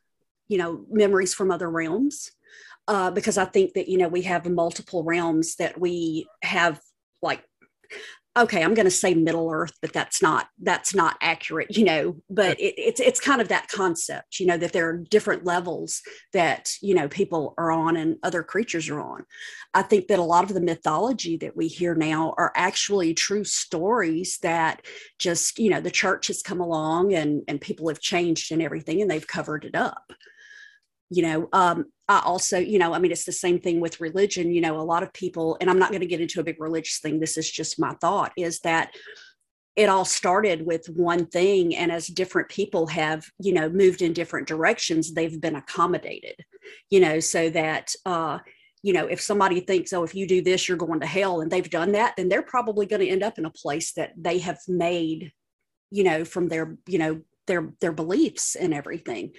you 0.48 0.58
know 0.58 0.84
memories 0.90 1.32
from 1.32 1.50
other 1.50 1.70
realms 1.70 2.32
uh 2.88 3.10
because 3.10 3.38
i 3.38 3.44
think 3.44 3.74
that 3.74 3.88
you 3.88 3.96
know 3.96 4.08
we 4.08 4.22
have 4.22 4.44
multiple 4.46 5.04
realms 5.04 5.56
that 5.56 5.80
we 5.80 6.26
have 6.42 6.80
like 7.22 7.42
okay 8.36 8.62
i'm 8.62 8.74
going 8.74 8.86
to 8.86 8.90
say 8.90 9.14
middle 9.14 9.50
earth 9.50 9.72
but 9.80 9.92
that's 9.92 10.22
not 10.22 10.48
that's 10.62 10.94
not 10.94 11.16
accurate 11.20 11.76
you 11.76 11.84
know 11.84 12.16
but 12.30 12.58
it, 12.58 12.74
it's 12.78 13.00
it's 13.00 13.20
kind 13.20 13.40
of 13.40 13.48
that 13.48 13.68
concept 13.68 14.40
you 14.40 14.46
know 14.46 14.56
that 14.56 14.72
there 14.72 14.88
are 14.88 14.96
different 14.96 15.44
levels 15.44 16.00
that 16.32 16.70
you 16.80 16.94
know 16.94 17.08
people 17.08 17.54
are 17.58 17.70
on 17.70 17.96
and 17.96 18.16
other 18.22 18.42
creatures 18.42 18.88
are 18.88 19.00
on 19.00 19.24
I 19.74 19.82
think 19.82 20.08
that 20.08 20.18
a 20.18 20.22
lot 20.22 20.44
of 20.44 20.54
the 20.54 20.60
mythology 20.60 21.36
that 21.38 21.56
we 21.56 21.66
hear 21.66 21.94
now 21.94 22.34
are 22.36 22.52
actually 22.54 23.14
true 23.14 23.44
stories 23.44 24.38
that 24.42 24.84
just, 25.18 25.58
you 25.58 25.70
know, 25.70 25.80
the 25.80 25.90
church 25.90 26.26
has 26.26 26.42
come 26.42 26.60
along 26.60 27.14
and, 27.14 27.42
and 27.48 27.60
people 27.60 27.88
have 27.88 28.00
changed 28.00 28.52
and 28.52 28.60
everything 28.60 29.00
and 29.00 29.10
they've 29.10 29.26
covered 29.26 29.64
it 29.64 29.74
up. 29.74 30.12
You 31.14 31.22
know, 31.22 31.48
um, 31.52 31.84
I 32.08 32.22
also, 32.24 32.58
you 32.58 32.78
know, 32.78 32.94
I 32.94 32.98
mean, 32.98 33.12
it's 33.12 33.26
the 33.26 33.32
same 33.32 33.60
thing 33.60 33.80
with 33.80 34.00
religion. 34.00 34.52
You 34.52 34.62
know, 34.62 34.80
a 34.80 34.82
lot 34.82 35.02
of 35.02 35.12
people, 35.12 35.58
and 35.60 35.68
I'm 35.68 35.78
not 35.78 35.90
going 35.90 36.00
to 36.00 36.06
get 36.06 36.22
into 36.22 36.40
a 36.40 36.44
big 36.44 36.60
religious 36.60 36.98
thing, 37.00 37.20
this 37.20 37.36
is 37.36 37.50
just 37.50 37.78
my 37.78 37.94
thought, 38.00 38.32
is 38.36 38.60
that 38.60 38.92
it 39.76 39.88
all 39.88 40.04
started 40.04 40.66
with 40.66 40.86
one 40.86 41.26
thing. 41.26 41.76
And 41.76 41.92
as 41.92 42.06
different 42.06 42.48
people 42.48 42.86
have, 42.88 43.26
you 43.38 43.52
know, 43.52 43.68
moved 43.68 44.02
in 44.02 44.12
different 44.12 44.48
directions, 44.48 45.12
they've 45.12 45.40
been 45.40 45.56
accommodated, 45.56 46.36
you 46.90 47.00
know, 47.00 47.20
so 47.20 47.50
that, 47.50 47.94
uh, 48.04 48.38
you 48.82 48.92
know, 48.92 49.06
if 49.06 49.20
somebody 49.20 49.60
thinks, 49.60 49.92
oh, 49.92 50.02
if 50.02 50.14
you 50.14 50.26
do 50.26 50.42
this, 50.42 50.68
you're 50.68 50.76
going 50.76 51.00
to 51.00 51.06
hell, 51.06 51.40
and 51.40 51.50
they've 51.50 51.70
done 51.70 51.92
that, 51.92 52.14
then 52.16 52.28
they're 52.28 52.42
probably 52.42 52.84
going 52.84 53.00
to 53.00 53.08
end 53.08 53.22
up 53.22 53.38
in 53.38 53.44
a 53.44 53.50
place 53.50 53.92
that 53.92 54.12
they 54.16 54.38
have 54.38 54.58
made, 54.66 55.32
you 55.90 56.04
know, 56.04 56.24
from 56.24 56.48
their, 56.48 56.76
you 56.86 56.98
know, 56.98 57.20
their 57.52 57.74
their 57.82 57.92
beliefs 57.92 58.56
and 58.56 58.72
everything. 58.72 59.32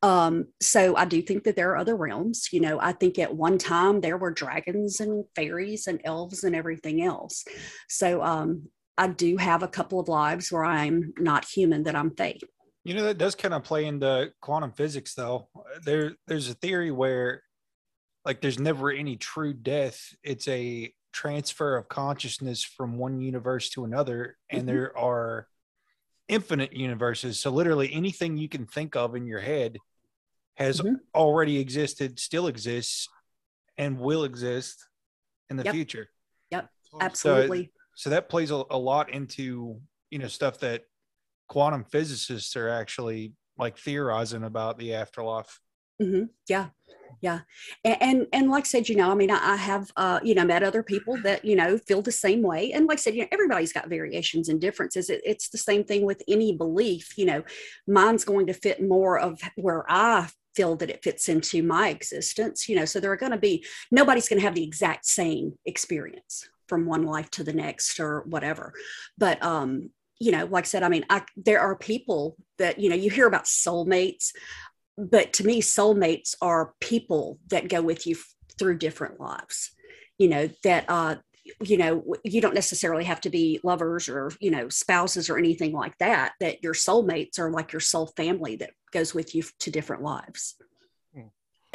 Um, 0.00 0.46
so 0.62 0.96
I 0.96 1.04
do 1.04 1.20
think 1.20 1.42
that 1.44 1.56
there 1.56 1.72
are 1.72 1.76
other 1.76 1.96
realms. 1.96 2.48
You 2.52 2.60
know, 2.60 2.78
I 2.80 2.92
think 2.92 3.18
at 3.18 3.34
one 3.34 3.58
time 3.58 4.00
there 4.00 4.16
were 4.16 4.30
dragons 4.30 5.00
and 5.00 5.24
fairies 5.34 5.88
and 5.88 6.00
elves 6.04 6.44
and 6.44 6.54
everything 6.54 7.02
else. 7.02 7.44
So 7.88 8.22
um, 8.22 8.68
I 8.96 9.08
do 9.08 9.36
have 9.36 9.64
a 9.64 9.68
couple 9.68 9.98
of 9.98 10.08
lives 10.08 10.52
where 10.52 10.64
I'm 10.64 11.12
not 11.18 11.44
human, 11.44 11.82
that 11.82 11.96
I'm 11.96 12.14
fate. 12.14 12.44
You 12.84 12.94
know, 12.94 13.02
that 13.02 13.18
does 13.18 13.34
kind 13.34 13.52
of 13.52 13.64
play 13.64 13.86
into 13.86 14.30
quantum 14.40 14.70
physics, 14.70 15.14
though. 15.14 15.48
There, 15.84 16.12
there's 16.28 16.48
a 16.48 16.54
theory 16.54 16.92
where, 16.92 17.42
like, 18.24 18.40
there's 18.40 18.60
never 18.60 18.92
any 18.92 19.16
true 19.16 19.52
death. 19.54 20.00
It's 20.22 20.46
a 20.46 20.92
transfer 21.12 21.76
of 21.76 21.88
consciousness 21.88 22.62
from 22.62 22.96
one 22.96 23.20
universe 23.20 23.70
to 23.70 23.84
another, 23.84 24.36
and 24.50 24.62
Mhm. 24.62 24.66
there 24.66 24.96
are 24.96 25.48
infinite 26.28 26.72
universes. 26.72 27.38
So, 27.38 27.50
literally, 27.50 27.92
anything 27.92 28.36
you 28.36 28.48
can 28.48 28.66
think 28.66 28.96
of 28.96 29.14
in 29.14 29.26
your 29.26 29.40
head 29.40 29.78
has 30.54 30.80
Mhm. 30.80 31.00
already 31.14 31.58
existed, 31.58 32.18
still 32.18 32.46
exists, 32.46 33.08
and 33.76 33.98
will 33.98 34.24
exist 34.24 34.88
in 35.50 35.56
the 35.56 35.64
Yep. 35.64 35.72
future. 35.74 36.10
Yep, 36.50 36.70
absolutely. 37.00 37.72
So 37.94 38.10
that 38.10 38.28
plays 38.28 38.50
a, 38.50 38.64
a 38.70 38.78
lot 38.78 39.10
into 39.10 39.80
you 40.10 40.18
know 40.18 40.28
stuff 40.28 40.58
that 40.60 40.84
quantum 41.48 41.84
physicists 41.84 42.56
are 42.56 42.68
actually 42.68 43.32
like 43.58 43.78
theorizing 43.78 44.44
about 44.44 44.78
the 44.78 44.94
afterlife. 44.94 45.60
Hmm 46.00 46.24
Yeah, 46.48 46.68
yeah, 47.22 47.40
and, 47.84 47.96
and 48.00 48.26
and 48.32 48.50
like 48.50 48.64
I 48.64 48.66
said, 48.66 48.88
you 48.88 48.96
know, 48.96 49.10
I 49.10 49.14
mean, 49.14 49.30
I, 49.30 49.54
I 49.54 49.56
have 49.56 49.90
uh, 49.96 50.20
you 50.22 50.34
know 50.34 50.44
met 50.44 50.62
other 50.62 50.82
people 50.82 51.16
that 51.22 51.44
you 51.44 51.56
know 51.56 51.78
feel 51.78 52.02
the 52.02 52.12
same 52.12 52.42
way, 52.42 52.72
and 52.72 52.86
like 52.86 52.98
I 52.98 53.00
said, 53.00 53.14
you 53.14 53.22
know, 53.22 53.28
everybody's 53.32 53.72
got 53.72 53.88
variations 53.88 54.48
and 54.48 54.60
differences. 54.60 55.10
It, 55.10 55.22
it's 55.24 55.48
the 55.48 55.58
same 55.58 55.84
thing 55.84 56.04
with 56.04 56.22
any 56.28 56.56
belief. 56.56 57.16
You 57.16 57.26
know, 57.26 57.42
mine's 57.86 58.24
going 58.24 58.46
to 58.48 58.54
fit 58.54 58.82
more 58.82 59.18
of 59.18 59.40
where 59.56 59.84
I 59.88 60.28
feel 60.54 60.76
that 60.76 60.90
it 60.90 61.02
fits 61.04 61.28
into 61.28 61.62
my 61.62 61.88
existence. 61.88 62.68
You 62.68 62.76
know, 62.76 62.84
so 62.84 63.00
there 63.00 63.12
are 63.12 63.16
going 63.16 63.32
to 63.32 63.38
be 63.38 63.64
nobody's 63.90 64.28
going 64.28 64.40
to 64.40 64.46
have 64.46 64.54
the 64.54 64.64
exact 64.64 65.06
same 65.06 65.54
experience 65.64 66.48
from 66.68 66.86
one 66.86 67.04
life 67.04 67.30
to 67.30 67.44
the 67.44 67.52
next 67.52 68.00
or 68.00 68.22
whatever, 68.26 68.72
but 69.18 69.42
um 69.42 69.90
you 70.18 70.32
know 70.32 70.46
like 70.46 70.64
i 70.64 70.66
said 70.66 70.82
i 70.82 70.88
mean 70.88 71.04
i 71.10 71.22
there 71.36 71.60
are 71.60 71.76
people 71.76 72.36
that 72.58 72.78
you 72.78 72.88
know 72.88 72.96
you 72.96 73.10
hear 73.10 73.26
about 73.26 73.44
soulmates 73.44 74.30
but 74.96 75.32
to 75.32 75.44
me 75.44 75.60
soulmates 75.60 76.34
are 76.40 76.74
people 76.80 77.38
that 77.48 77.68
go 77.68 77.82
with 77.82 78.06
you 78.06 78.16
f- 78.16 78.34
through 78.58 78.78
different 78.78 79.20
lives 79.20 79.70
you 80.18 80.28
know 80.28 80.48
that 80.62 80.84
uh 80.88 81.16
you 81.60 81.76
know 81.76 82.02
you 82.24 82.40
don't 82.40 82.54
necessarily 82.54 83.04
have 83.04 83.20
to 83.20 83.30
be 83.30 83.60
lovers 83.62 84.08
or 84.08 84.32
you 84.40 84.50
know 84.50 84.68
spouses 84.68 85.30
or 85.30 85.38
anything 85.38 85.72
like 85.72 85.96
that 85.98 86.32
that 86.40 86.62
your 86.62 86.74
soulmates 86.74 87.38
are 87.38 87.50
like 87.50 87.72
your 87.72 87.80
soul 87.80 88.06
family 88.16 88.56
that 88.56 88.70
goes 88.92 89.14
with 89.14 89.34
you 89.34 89.42
f- 89.42 89.52
to 89.60 89.70
different 89.70 90.02
lives 90.02 90.56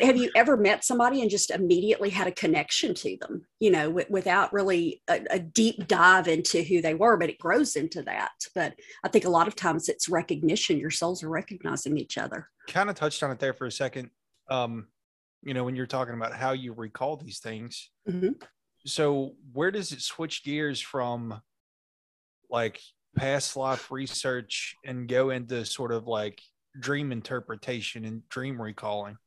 have 0.02 0.18
you 0.18 0.32
ever 0.36 0.58
met 0.58 0.84
somebody 0.84 1.22
and 1.22 1.30
just 1.30 1.52
immediately 1.52 2.10
had 2.10 2.28
a 2.28 2.32
connection 2.32 2.94
to 2.94 3.18
them 3.22 3.46
you 3.60 3.72
know 3.72 3.88
w- 3.88 4.08
without 4.10 4.52
really 4.54 5.02
a, 5.10 5.22
a, 5.30 5.40
deep 5.40 5.88
dive 5.88 6.28
into 6.28 6.62
who 6.64 6.82
they 6.82 6.94
were 6.94 7.18
but 7.18 7.30
it 7.30 7.38
grows 7.40 7.76
into 7.76 8.02
that. 8.04 8.32
But 8.56 8.74
i 9.04 9.08
think 9.08 9.26
a 9.26 9.30
lot 9.30 9.48
of 9.48 9.56
times 9.56 9.90
it's 9.90 10.10
recognition. 10.10 10.78
Your 10.80 10.92
souls 10.92 11.24
are 11.24 11.30
recognizing 11.30 11.98
each 11.98 12.18
other. 12.18 12.48
Kind 12.68 12.90
of 12.90 12.96
touched 12.96 13.24
on 13.24 13.32
it 13.32 13.40
there 13.40 13.54
for 13.54 13.66
a 13.66 13.72
second. 13.72 14.10
Um 14.50 14.88
you 15.44 15.54
know 15.54 15.64
when 15.64 15.76
you're 15.76 15.88
talking 15.88 16.14
about 16.14 16.34
how 16.34 16.52
you 16.52 16.74
recall 16.74 17.18
these 17.18 17.40
things. 17.40 17.90
Mhm. 18.10 18.42
so 18.86 19.36
where 19.54 19.72
does 19.72 19.92
it 19.92 20.02
switch 20.02 20.44
gears 20.44 20.80
from 20.82 21.42
like 22.50 22.80
past 23.16 23.56
life 23.58 23.92
research 23.92 24.76
and 24.86 25.08
go 25.08 25.30
into 25.30 25.66
sort 25.66 25.92
of 25.92 26.08
like 26.08 26.42
dream 26.80 27.12
interpretation 27.12 28.06
and 28.06 28.28
dream 28.30 28.62
recalling 28.62 29.18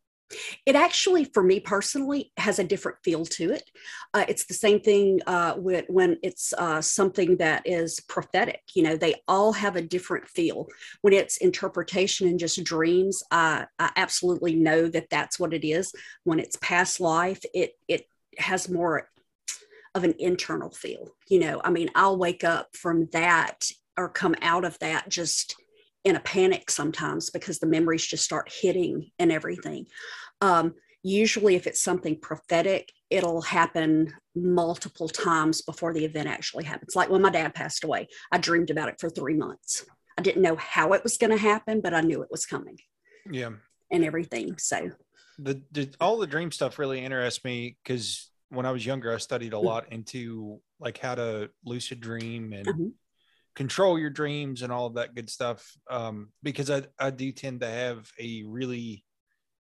it 0.67 0.77
actually 0.77 1.25
for 1.25 1.43
me 1.43 1.61
personally 1.61 2.33
has 2.37 2.59
a 2.59 2.65
different 2.65 2.99
feel 3.05 3.25
to 3.25 3.53
it. 3.53 3.71
Uh, 4.13 4.25
it's 4.29 4.47
the 4.47 4.55
same 4.55 4.81
thing 4.81 5.21
uh, 5.27 5.55
with, 5.57 5.85
when 5.89 6.17
it's 6.23 6.53
uh, 6.55 6.81
something 6.81 7.37
that 7.37 7.63
is 7.65 8.01
prophetic 8.09 8.63
you 8.75 8.83
know 8.83 8.97
they 8.97 9.15
all 9.29 9.53
have 9.53 9.77
a 9.77 9.83
different 9.83 10.27
feel. 10.29 10.67
When 11.03 11.13
it's 11.13 11.37
interpretation 11.39 12.29
and 12.29 12.39
just 12.39 12.63
dreams 12.65 13.23
i 13.31 13.67
absolutely 13.97 14.55
know 14.55 14.89
that 14.89 15.11
that's 15.11 15.39
what 15.39 15.53
it 15.55 15.67
is. 15.67 15.93
When 16.25 16.39
it's 16.39 16.57
past 16.61 17.01
life 17.01 17.43
it 17.55 17.73
it 17.89 18.07
has 18.39 18.69
more 18.69 19.09
of 19.95 20.05
an 20.05 20.15
internal 20.19 20.71
feel 20.71 21.15
you 21.29 21.41
know. 21.41 21.61
I 21.65 21.71
mean 21.71 21.91
i'll 21.95 22.19
wake 22.19 22.45
up 22.45 22.77
from 22.77 23.09
that 23.13 23.67
or 23.97 24.09
come 24.09 24.35
out 24.43 24.65
of 24.65 24.79
that 24.81 25.09
just 25.09 25.57
in 26.05 26.17
a 26.17 26.21
panic 26.21 26.71
sometimes 26.71 27.31
because 27.31 27.59
the 27.59 27.67
memories 27.67 28.07
just 28.07 28.25
start 28.25 28.53
hitting 28.53 29.11
and 29.19 29.33
everything 29.33 29.87
um, 30.41 30.75
usually, 31.03 31.55
if 31.55 31.67
it's 31.67 31.83
something 31.83 32.19
prophetic, 32.19 32.91
it'll 33.11 33.43
happen 33.43 34.13
multiple 34.35 35.09
times 35.09 35.63
before 35.63 35.93
the 35.93 36.05
event 36.05 36.29
actually 36.29 36.65
happens. 36.65 36.97
Like 36.97 37.11
when 37.11 37.23
my 37.23 37.31
dad 37.31 37.55
passed 37.55 37.85
away, 37.85 38.09
I 38.33 38.39
dreamed 38.39 38.71
about 38.71 38.89
it 38.89 38.97
for 38.99 39.11
three 39.11 39.35
months. 39.35 39.85
I 40.19 40.23
didn't 40.23 40.43
know 40.43 40.57
how 40.57 40.93
it 40.93 41.03
was 41.03 41.19
going 41.19 41.31
to 41.31 41.37
happen, 41.37 41.81
but 41.81 41.95
I 41.95 42.01
knew 42.01 42.23
it 42.23 42.31
was 42.31 42.47
coming 42.47 42.79
yeah 43.31 43.51
and 43.91 44.05
everything. 44.05 44.59
So, 44.59 44.91
the, 45.39 45.63
the 45.73 45.91
all 46.01 46.19
the 46.19 46.27
dream 46.27 46.53
stuff 46.53 46.79
really 46.79 47.05
interests 47.05 47.45
me 47.45 47.77
because 47.83 48.31
when 48.51 48.67
I 48.67 48.71
was 48.71 48.87
younger, 48.87 49.13
I 49.13 49.19
studied 49.19 49.53
a 49.53 49.59
lot 49.59 49.93
into 49.93 50.61
like 50.79 50.99
how 50.99 51.15
to 51.15 51.51
lucid 51.65 52.01
dream 52.01 52.53
and 52.53 52.67
Mhm. 52.67 52.93
Control 53.55 53.99
your 53.99 54.11
dreams 54.11 54.63
and 54.63 54.73
all 54.73 54.87
of 54.87 54.95
that 54.95 55.15
good 55.15 55.31
stuff. 55.31 55.77
Um, 55.91 56.31
because 56.43 56.71
I, 56.71 56.83
I 56.99 57.11
do 57.11 57.33
tend 57.33 57.61
to 57.61 57.69
have 57.69 58.11
a 58.19 58.43
really 58.45 59.05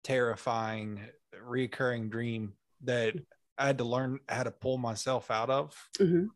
terrifying 0.02 1.00
reoccurring 1.46 2.10
dream 2.10 2.54
that 2.84 3.14
I 3.58 3.66
had 3.66 3.78
to 3.78 3.84
learn 3.84 4.20
how 4.28 4.42
to 4.44 4.50
pull 4.50 4.78
myself 4.78 5.30
out 5.30 5.50
of. 5.50 5.74
mhm. 6.00 6.28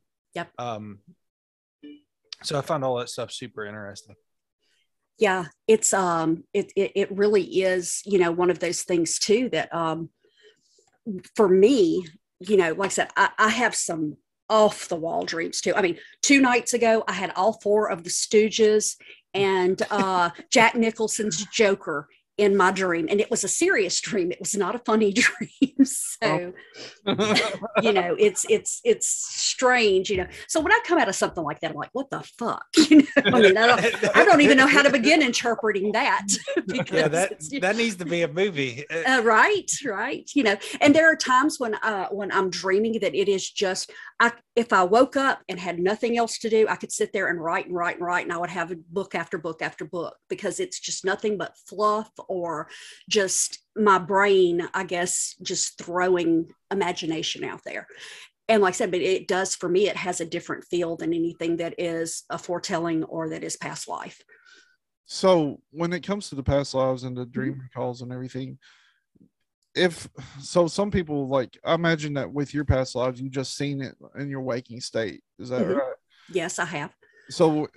Um, 0.58 1.00
so 2.42 2.56
I 2.58 2.60
found 2.62 2.84
all 2.84 2.96
that 2.98 3.08
stuff 3.08 3.32
super 3.32 3.64
interesting. 3.66 4.14
yeah, 5.18 5.46
it's 5.66 5.92
um, 5.92 6.44
it, 6.54 6.72
it 6.76 6.92
it 6.94 7.10
really 7.10 7.42
is, 7.42 8.02
you 8.06 8.18
know, 8.18 8.30
one 8.30 8.50
of 8.50 8.60
those 8.60 8.82
things 8.82 9.18
too 9.18 9.48
that 9.50 9.74
um, 9.74 10.10
for 11.34 11.48
me, 11.48 12.06
you 12.38 12.56
know, 12.56 12.72
like 12.72 12.90
I 12.90 12.94
said, 12.94 13.08
I, 13.16 13.30
I 13.38 13.48
have 13.48 13.74
some 13.74 14.16
off 14.50 14.88
the 14.88 14.96
wall 14.96 15.24
dreams 15.24 15.60
too. 15.60 15.74
I 15.74 15.82
mean, 15.82 15.98
two 16.22 16.40
nights 16.40 16.74
ago, 16.74 17.04
I 17.06 17.12
had 17.12 17.32
all 17.36 17.54
four 17.60 17.90
of 17.90 18.04
the 18.04 18.10
Stooges 18.10 18.96
and 19.34 19.80
uh, 19.90 20.30
Jack 20.50 20.74
Nicholson's 20.74 21.44
Joker 21.46 22.08
in 22.38 22.56
my 22.56 22.70
dream, 22.70 23.06
and 23.10 23.20
it 23.20 23.30
was 23.30 23.44
a 23.44 23.48
serious 23.48 24.00
dream. 24.08 24.32
It 24.32 24.40
was 24.40 24.54
not 24.54 24.74
a 24.74 24.78
funny 24.78 25.12
dream. 25.22 25.84
so, 25.84 26.52
you 27.82 27.92
know, 27.92 28.16
it's 28.18 28.46
it's 28.48 28.80
it's 28.84 29.08
strange, 29.08 30.10
you 30.10 30.18
know. 30.18 30.26
So 30.46 30.60
when 30.60 30.72
I 30.72 30.80
come 30.86 30.98
out 30.98 31.08
of 31.08 31.14
something 31.14 31.44
like 31.44 31.60
that, 31.60 31.72
I'm 31.72 31.76
like, 31.76 31.90
what 31.92 32.10
the 32.10 32.22
fuck? 32.38 32.64
You 32.76 32.98
know, 32.98 33.06
I 33.16 33.40
mean, 33.40 33.56
I 33.56 33.66
don't, 33.66 34.16
I 34.16 34.24
don't 34.24 34.40
even 34.40 34.56
know 34.56 34.66
how 34.66 34.82
to 34.82 34.90
begin 34.90 35.22
interpreting 35.22 35.92
that. 35.92 36.26
because 36.66 36.92
yeah, 36.92 37.08
that 37.08 37.40
that 37.60 37.76
needs 37.76 37.96
to 37.96 38.04
be 38.04 38.22
a 38.22 38.28
movie. 38.28 38.84
Uh, 38.90 39.18
uh, 39.18 39.22
right 39.22 39.70
right 39.84 40.30
you 40.34 40.42
know 40.42 40.56
and 40.80 40.94
there 40.94 41.10
are 41.10 41.16
times 41.16 41.58
when 41.58 41.74
uh 41.76 42.08
when 42.08 42.30
i'm 42.32 42.50
dreaming 42.50 42.98
that 43.00 43.14
it 43.14 43.28
is 43.28 43.48
just 43.50 43.90
i 44.20 44.30
if 44.56 44.72
i 44.72 44.82
woke 44.82 45.16
up 45.16 45.40
and 45.48 45.58
had 45.58 45.78
nothing 45.78 46.16
else 46.18 46.38
to 46.38 46.48
do 46.48 46.66
i 46.68 46.76
could 46.76 46.92
sit 46.92 47.12
there 47.12 47.28
and 47.28 47.42
write 47.42 47.66
and 47.66 47.74
write 47.74 47.96
and 47.96 48.04
write 48.04 48.24
and 48.24 48.32
i 48.32 48.36
would 48.36 48.50
have 48.50 48.70
a 48.70 48.76
book 48.90 49.14
after 49.14 49.38
book 49.38 49.62
after 49.62 49.84
book 49.84 50.16
because 50.28 50.60
it's 50.60 50.80
just 50.80 51.04
nothing 51.04 51.36
but 51.36 51.56
fluff 51.66 52.10
or 52.28 52.68
just 53.08 53.58
my 53.76 53.98
brain 53.98 54.68
i 54.74 54.84
guess 54.84 55.34
just 55.42 55.78
throwing 55.78 56.46
imagination 56.70 57.44
out 57.44 57.60
there 57.64 57.86
and 58.48 58.62
like 58.62 58.74
i 58.74 58.76
said 58.76 58.90
but 58.90 59.00
it 59.00 59.26
does 59.28 59.54
for 59.54 59.68
me 59.68 59.88
it 59.88 59.96
has 59.96 60.20
a 60.20 60.26
different 60.26 60.64
feel 60.64 60.96
than 60.96 61.12
anything 61.14 61.56
that 61.56 61.74
is 61.78 62.24
a 62.30 62.38
foretelling 62.38 63.04
or 63.04 63.28
that 63.30 63.42
is 63.44 63.56
past 63.56 63.88
life 63.88 64.20
So 65.06 65.60
when 65.70 65.92
it 65.92 66.02
comes 66.06 66.28
to 66.28 66.34
the 66.34 66.42
past 66.42 66.74
lives 66.74 67.04
and 67.04 67.16
the 67.16 67.24
dream 67.24 67.58
recalls 67.58 68.02
and 68.02 68.12
everything, 68.12 68.58
if 69.74 70.08
so, 70.40 70.66
some 70.66 70.90
people 70.90 71.28
like 71.28 71.56
I 71.64 71.74
imagine 71.74 72.14
that 72.14 72.32
with 72.32 72.52
your 72.52 72.64
past 72.64 72.94
lives, 72.94 73.20
you 73.20 73.30
just 73.30 73.56
seen 73.56 73.80
it 73.80 73.94
in 74.18 74.28
your 74.28 74.42
waking 74.42 74.80
state. 74.80 75.22
Is 75.38 75.48
that 75.50 75.62
Mhm. 75.62 75.76
right? 75.76 75.94
yes 76.28 76.58
i 76.58 76.64
have 76.66 76.92
So 77.30 77.68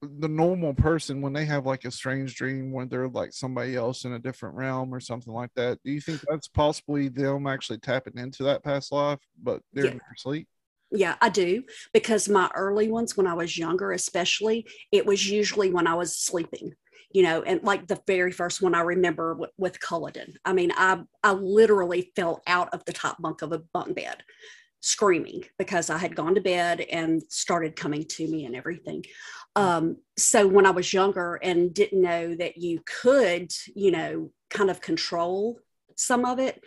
the 0.00 0.28
normal 0.28 0.74
person, 0.74 1.20
when 1.20 1.32
they 1.32 1.44
have 1.44 1.66
like 1.66 1.84
a 1.84 1.90
strange 1.90 2.34
dream 2.36 2.72
when 2.72 2.88
they're 2.88 3.08
like 3.08 3.32
somebody 3.32 3.74
else 3.74 4.04
in 4.04 4.12
a 4.12 4.18
different 4.18 4.54
realm 4.54 4.94
or 4.94 5.00
something 5.00 5.32
like 5.32 5.50
that, 5.56 5.78
do 5.84 5.90
you 5.90 6.00
think 6.00 6.20
that's 6.28 6.48
possibly 6.48 7.08
them 7.08 7.46
actually 7.46 7.78
tapping 7.78 8.16
into 8.16 8.44
that 8.44 8.62
past 8.62 8.92
life, 8.92 9.18
but 9.42 9.60
they're 9.72 9.86
Yeah. 9.86 9.90
in 9.92 9.96
their 9.96 10.16
sleep? 10.16 10.48
Yeah, 10.90 11.16
I 11.20 11.28
do. 11.28 11.64
Because 11.92 12.28
my 12.28 12.50
early 12.54 12.88
ones, 12.88 13.16
when 13.16 13.26
I 13.26 13.34
was 13.34 13.58
younger, 13.58 13.92
especially, 13.92 14.66
it 14.92 15.04
was 15.04 15.28
usually 15.28 15.70
when 15.70 15.86
I 15.86 15.94
was 15.94 16.16
sleeping, 16.16 16.74
you 17.12 17.22
know, 17.24 17.42
and 17.42 17.62
like 17.62 17.88
the 17.88 18.00
very 18.06 18.32
first 18.32 18.62
one 18.62 18.74
I 18.74 18.80
remember 18.80 19.34
with, 19.34 19.50
with 19.58 19.80
Culloden. 19.80 20.34
I 20.44 20.52
mean, 20.52 20.72
I, 20.76 21.02
I 21.22 21.32
literally 21.32 22.12
fell 22.14 22.42
out 22.46 22.72
of 22.72 22.84
the 22.84 22.92
top 22.92 23.20
bunk 23.20 23.42
of 23.42 23.52
a 23.52 23.58
bunk 23.58 23.96
bed 23.96 24.22
screaming 24.80 25.44
because 25.58 25.90
I 25.90 25.98
had 25.98 26.14
gone 26.14 26.34
to 26.34 26.40
bed 26.40 26.80
and 26.80 27.22
started 27.28 27.76
coming 27.76 28.04
to 28.04 28.28
me 28.28 28.44
and 28.44 28.54
everything. 28.54 29.04
Um, 29.56 29.96
so 30.16 30.46
when 30.46 30.66
I 30.66 30.70
was 30.70 30.92
younger 30.92 31.36
and 31.36 31.74
didn't 31.74 32.00
know 32.00 32.34
that 32.36 32.58
you 32.58 32.80
could, 32.86 33.52
you 33.74 33.90
know, 33.90 34.30
kind 34.50 34.70
of 34.70 34.80
control 34.80 35.58
some 35.96 36.24
of 36.24 36.38
it, 36.38 36.62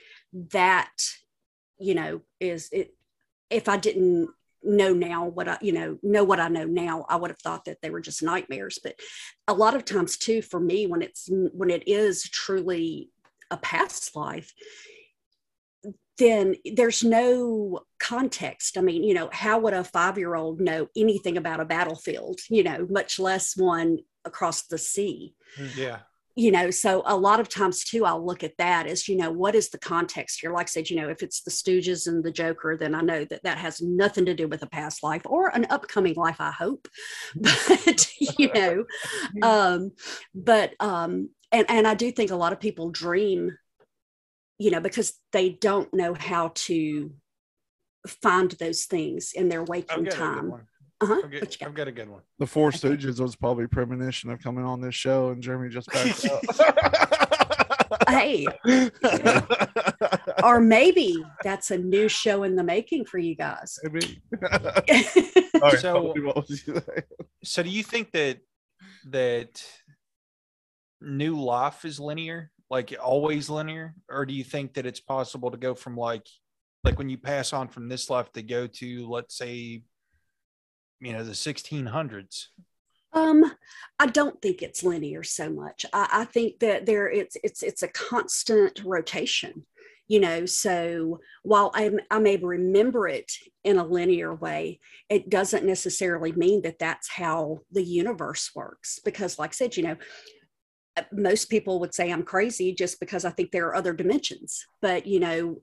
that, 0.52 0.92
you 1.80 1.96
know, 1.96 2.22
is 2.40 2.70
it, 2.72 2.94
if 3.50 3.70
I 3.70 3.78
didn't 3.78 4.30
know 4.64 4.94
now 4.94 5.26
what 5.26 5.48
I, 5.48 5.58
you 5.62 5.72
know, 5.72 5.98
know 6.04 6.24
what 6.24 6.40
I 6.40 6.50
know 6.50 6.66
now, 6.66 7.06
I 7.10 7.16
would 7.16 7.32
have 7.32 7.40
thought 7.40 7.66
that 7.66 7.82
they 7.82 7.90
were 7.90 8.02
just 8.02 8.22
nightmares. 8.24 8.80
But 8.84 9.00
a 9.48 9.54
lot 9.54 9.76
of 9.76 9.86
times 9.86 10.18
too, 10.18 10.42
for 10.42 10.60
me, 10.60 10.86
when 10.86 11.02
it's 11.02 11.30
when 11.32 11.70
it 11.70 11.88
is 11.88 12.24
truly 12.24 13.10
a 13.50 13.58
past 13.58 14.16
life, 14.16 14.54
then 16.22 16.56
there's 16.76 17.04
no 17.04 17.80
context. 18.00 18.78
I 18.78 18.82
mean, 18.82 19.04
you 19.04 19.14
know, 19.14 19.30
how 19.34 19.60
would 19.60 19.74
a 19.74 19.84
five-year-old 19.84 20.62
know 20.62 20.88
anything 20.96 21.36
about 21.36 21.60
a 21.60 21.66
battlefield, 21.66 22.40
you 22.50 22.64
know, 22.64 22.88
much 22.90 23.20
less 23.20 23.58
one 23.58 23.98
across 24.24 24.64
the 24.68 24.78
sea? 24.78 25.34
yeah. 25.76 26.00
you 26.36 26.50
know 26.50 26.72
so 26.72 27.04
a 27.06 27.18
lot 27.18 27.42
of 27.42 27.50
times 27.50 27.84
too 27.84 28.06
i'll 28.06 28.26
look 28.26 28.42
at 28.42 28.56
that 28.58 28.88
as 28.88 29.10
you 29.10 29.18
know 29.18 29.30
what 29.30 29.54
is 29.54 29.70
the 29.70 29.78
context 29.78 30.40
here 30.40 30.54
like 30.54 30.68
i 30.68 30.70
said 30.70 30.90
you 30.90 30.96
know 30.96 31.10
if 31.10 31.22
it's 31.22 31.42
the 31.42 31.52
stooges 31.52 32.08
and 32.08 32.24
the 32.24 32.32
joker 32.32 32.78
then 32.80 32.96
i 32.96 33.02
know 33.02 33.26
that 33.26 33.44
that 33.44 33.58
has 33.58 33.82
nothing 33.82 34.24
to 34.24 34.34
do 34.34 34.48
with 34.48 34.64
a 34.64 34.68
past 34.68 35.04
life 35.04 35.24
or 35.26 35.50
an 35.50 35.68
upcoming 35.70 36.14
life 36.16 36.40
i 36.40 36.52
hope 36.52 36.88
but 37.36 38.08
you 38.18 38.50
know 38.54 38.86
um 39.42 39.92
but 40.34 40.74
um 40.80 41.30
and 41.52 41.66
and 41.70 41.86
i 41.86 41.94
do 41.94 42.10
think 42.14 42.32
a 42.32 42.36
lot 42.36 42.54
of 42.54 42.62
people 42.62 42.90
dream 42.92 43.52
you 44.58 44.72
know 44.72 44.80
because 44.80 45.14
they 45.32 45.50
don't 45.50 45.94
know 45.94 46.14
how 46.14 46.52
to 46.56 47.12
find 48.08 48.52
those 48.52 48.86
things 48.86 49.32
in 49.34 49.50
their 49.50 49.62
I've 49.62 49.70
waking 49.70 49.88
got 49.88 50.00
a 50.00 50.04
good 50.04 50.14
time 50.18 50.54
uh-huh. 51.02 51.22
I've 51.24 51.32
got, 51.32 51.42
got? 51.42 51.62
I've 51.64 51.74
got 51.74 51.88
a 51.88 51.92
good 51.92 52.10
one. 52.10 52.22
The 52.38 52.46
Four 52.46 52.68
Okay. 52.68 52.78
Stooges 52.78 53.20
was 53.20 53.36
probably 53.36 53.66
premonition 53.66 54.30
of 54.30 54.40
coming 54.40 54.64
on 54.64 54.82
this 54.82 54.94
show, 54.94 55.30
and 55.30 55.42
Jeremy 55.42 55.70
just 55.70 55.88
backed 55.92 56.26
up. 56.26 56.44
hey 58.08 58.46
or 60.44 60.62
maybe 60.62 61.24
that's 61.44 61.72
a 61.72 61.78
new 61.78 62.08
show 62.08 62.44
in 62.44 62.56
the 62.56 62.64
making 62.64 63.06
for 63.06 63.18
you 63.18 63.36
guys 63.36 63.78
Maybe. 63.84 64.22
Sorry, 65.60 65.78
So- 65.80 66.14
Tony, 66.14 66.22
what 66.22 66.36
was 66.36 66.50
you 66.68 66.74
saying? 66.76 67.04
So 67.44 67.64
do 67.64 67.70
you 67.70 67.84
think 67.84 68.12
that 68.12 68.38
that 69.10 69.64
new 71.02 71.40
life 71.42 71.84
is 71.84 72.00
linear, 72.00 72.51
like 72.72 72.96
always 73.04 73.50
linear, 73.50 73.94
or 74.10 74.26
do 74.26 74.34
you 74.34 74.46
think 74.46 74.74
that 74.76 74.86
it's 74.86 75.02
possible 75.02 75.52
to 75.52 75.58
go 75.58 75.76
from 75.76 75.98
like 75.98 76.26
like 76.86 76.98
when 76.98 77.10
you 77.10 77.18
pass 77.18 77.52
on 77.54 77.68
from 77.68 77.90
this 77.90 78.10
life 78.10 78.32
to 78.32 78.42
go 78.42 78.66
to 78.66 79.08
let's 79.08 79.38
say 79.38 79.84
you 81.02 81.14
know 81.14 81.24
the 81.24 81.34
1600s 81.34 82.46
Um, 83.14 83.52
I 84.00 84.06
don't 84.08 84.42
think 84.42 84.62
it's 84.62 84.84
linear 84.84 85.22
so 85.22 85.50
much. 85.50 85.86
I, 85.92 86.08
I 86.12 86.26
think 86.26 86.60
that 86.60 86.86
there 86.86 87.10
it's 87.10 87.36
it's 87.44 87.62
it's 87.62 87.84
a 87.84 87.90
constant 87.90 88.82
rotation. 88.86 89.66
You 90.08 90.20
know, 90.20 90.46
so 90.46 91.22
while 91.44 91.72
I'm, 91.74 92.02
I 92.10 92.20
may 92.20 92.36
remember 92.36 93.08
it 93.08 93.32
in 93.64 93.78
a 93.78 93.86
linear 93.86 94.36
way, 94.36 94.82
it 95.08 95.30
doesn't 95.30 95.66
necessarily 95.66 96.34
mean 96.34 96.64
that 96.64 96.80
that's 96.80 97.10
how 97.10 97.60
the 97.72 97.84
universe 97.84 98.52
works. 98.54 99.00
Because, 99.06 99.40
like 99.40 99.52
I 99.52 99.54
said, 99.54 99.78
you 99.78 99.84
know, 99.84 99.96
most 101.12 101.50
people 101.50 101.80
would 101.80 101.94
say 101.94 102.12
I'm 102.12 102.24
crazy 102.24 102.74
just 102.74 103.00
because 103.00 103.26
I 103.26 103.30
think 103.32 103.52
there 103.52 103.68
are 103.68 103.76
other 103.76 103.94
dimensions. 103.94 104.66
But 104.82 105.06
you 105.08 105.20
know, 105.20 105.62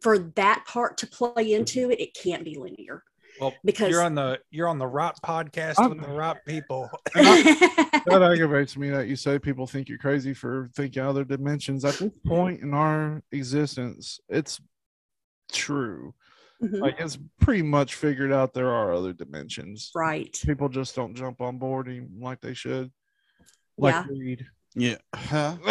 for 0.00 0.18
that 0.18 0.64
part 0.66 0.98
to 0.98 1.06
play 1.06 1.52
into 1.54 1.90
it, 1.90 2.00
it 2.00 2.14
can't 2.14 2.44
be 2.44 2.56
linear. 2.58 3.02
Well, 3.40 3.54
Because- 3.64 3.90
you're 3.90 4.02
on 4.02 4.14
the 4.14 4.38
you're 4.50 4.68
on 4.68 4.78
the 4.78 4.86
right 4.86 5.14
podcast 5.24 5.78
I'm- 5.78 5.90
with 5.90 6.02
the 6.02 6.12
right 6.12 6.36
people. 6.46 6.90
that 7.14 8.22
aggravates 8.22 8.76
me 8.76 8.90
that 8.90 9.08
you 9.08 9.16
say 9.16 9.38
people 9.38 9.66
think 9.66 9.88
you're 9.88 9.98
crazy 9.98 10.34
for 10.34 10.68
thinking 10.74 11.02
other 11.02 11.24
dimensions. 11.24 11.84
At 11.84 11.94
this 11.94 12.12
point 12.26 12.60
in 12.62 12.74
our 12.74 13.22
existence, 13.32 14.20
it's 14.28 14.60
true. 15.52 16.14
Mhm. 16.62 16.80
Like 16.80 16.96
it's 17.00 17.18
pretty 17.40 17.62
much 17.62 17.94
figured 17.94 18.32
out 18.32 18.52
there 18.52 18.68
are 18.70 18.92
other 18.92 19.12
dimensions. 19.14 19.90
right. 19.94 20.36
People 20.44 20.68
just 20.68 20.94
don't 20.94 21.14
jump 21.14 21.40
on 21.40 21.58
board 21.58 21.88
like 22.20 22.40
they 22.40 22.52
should. 22.54 22.90
Like 23.78 23.94
Yeah. 23.94 24.06
weed. 24.10 24.46
Yeah. 24.74 24.96
Huh? 25.14 25.56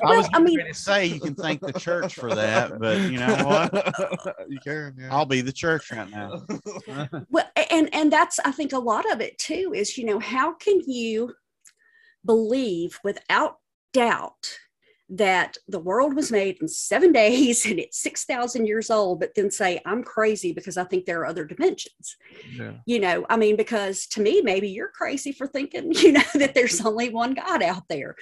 I 0.00 0.02
Well, 0.02 0.16
was 0.18 0.28
I 0.28 0.32
going 0.38 0.44
mean- 0.44 0.66
to 0.66 0.74
say 0.74 1.06
you 1.06 1.20
can 1.20 1.34
thank 1.34 1.60
the 1.60 1.72
church 1.72 2.14
for 2.14 2.34
that, 2.34 2.78
but 2.78 2.98
you 3.10 3.18
know 3.18 3.34
what? 3.44 4.36
you 4.48 4.58
can, 4.60 4.94
yeah. 4.98 5.08
I'll 5.10 5.26
be 5.26 5.40
the 5.40 5.52
church 5.52 5.90
right 5.92 6.08
now. 6.10 6.42
well 7.30 7.48
and 7.70 7.92
and 7.94 8.12
that's 8.12 8.38
i 8.44 8.50
think 8.52 8.72
a 8.72 8.78
lot 8.78 9.10
of 9.12 9.20
it 9.20 9.36
too 9.38 9.72
is 9.74 9.98
you 9.98 10.04
know 10.04 10.18
how 10.18 10.54
can 10.54 10.80
you 10.86 11.32
believe 12.24 12.98
without 13.04 13.56
doubt 13.92 14.58
that 15.10 15.56
the 15.68 15.78
world 15.78 16.14
was 16.14 16.30
made 16.30 16.58
in 16.60 16.68
seven 16.68 17.12
days 17.24 17.64
and 17.64 17.78
it's 17.78 17.98
6000 18.00 18.66
years 18.66 18.90
old 18.90 19.20
but 19.20 19.34
then 19.34 19.50
say 19.50 19.80
i'm 19.86 20.02
crazy 20.02 20.52
because 20.52 20.76
i 20.76 20.84
think 20.84 21.06
there 21.06 21.20
are 21.20 21.26
other 21.26 21.44
dimensions 21.44 22.16
yeah. 22.52 22.72
you 22.86 23.00
know 23.00 23.24
i 23.30 23.36
mean 23.36 23.56
because 23.56 24.06
to 24.06 24.20
me 24.20 24.42
maybe 24.42 24.68
you're 24.68 24.90
crazy 24.90 25.32
for 25.32 25.46
thinking 25.46 25.92
you 25.92 26.12
know 26.12 26.22
that 26.34 26.54
there's 26.54 26.84
only 26.84 27.08
one 27.08 27.32
god 27.34 27.62
out 27.62 27.84
there 27.88 28.14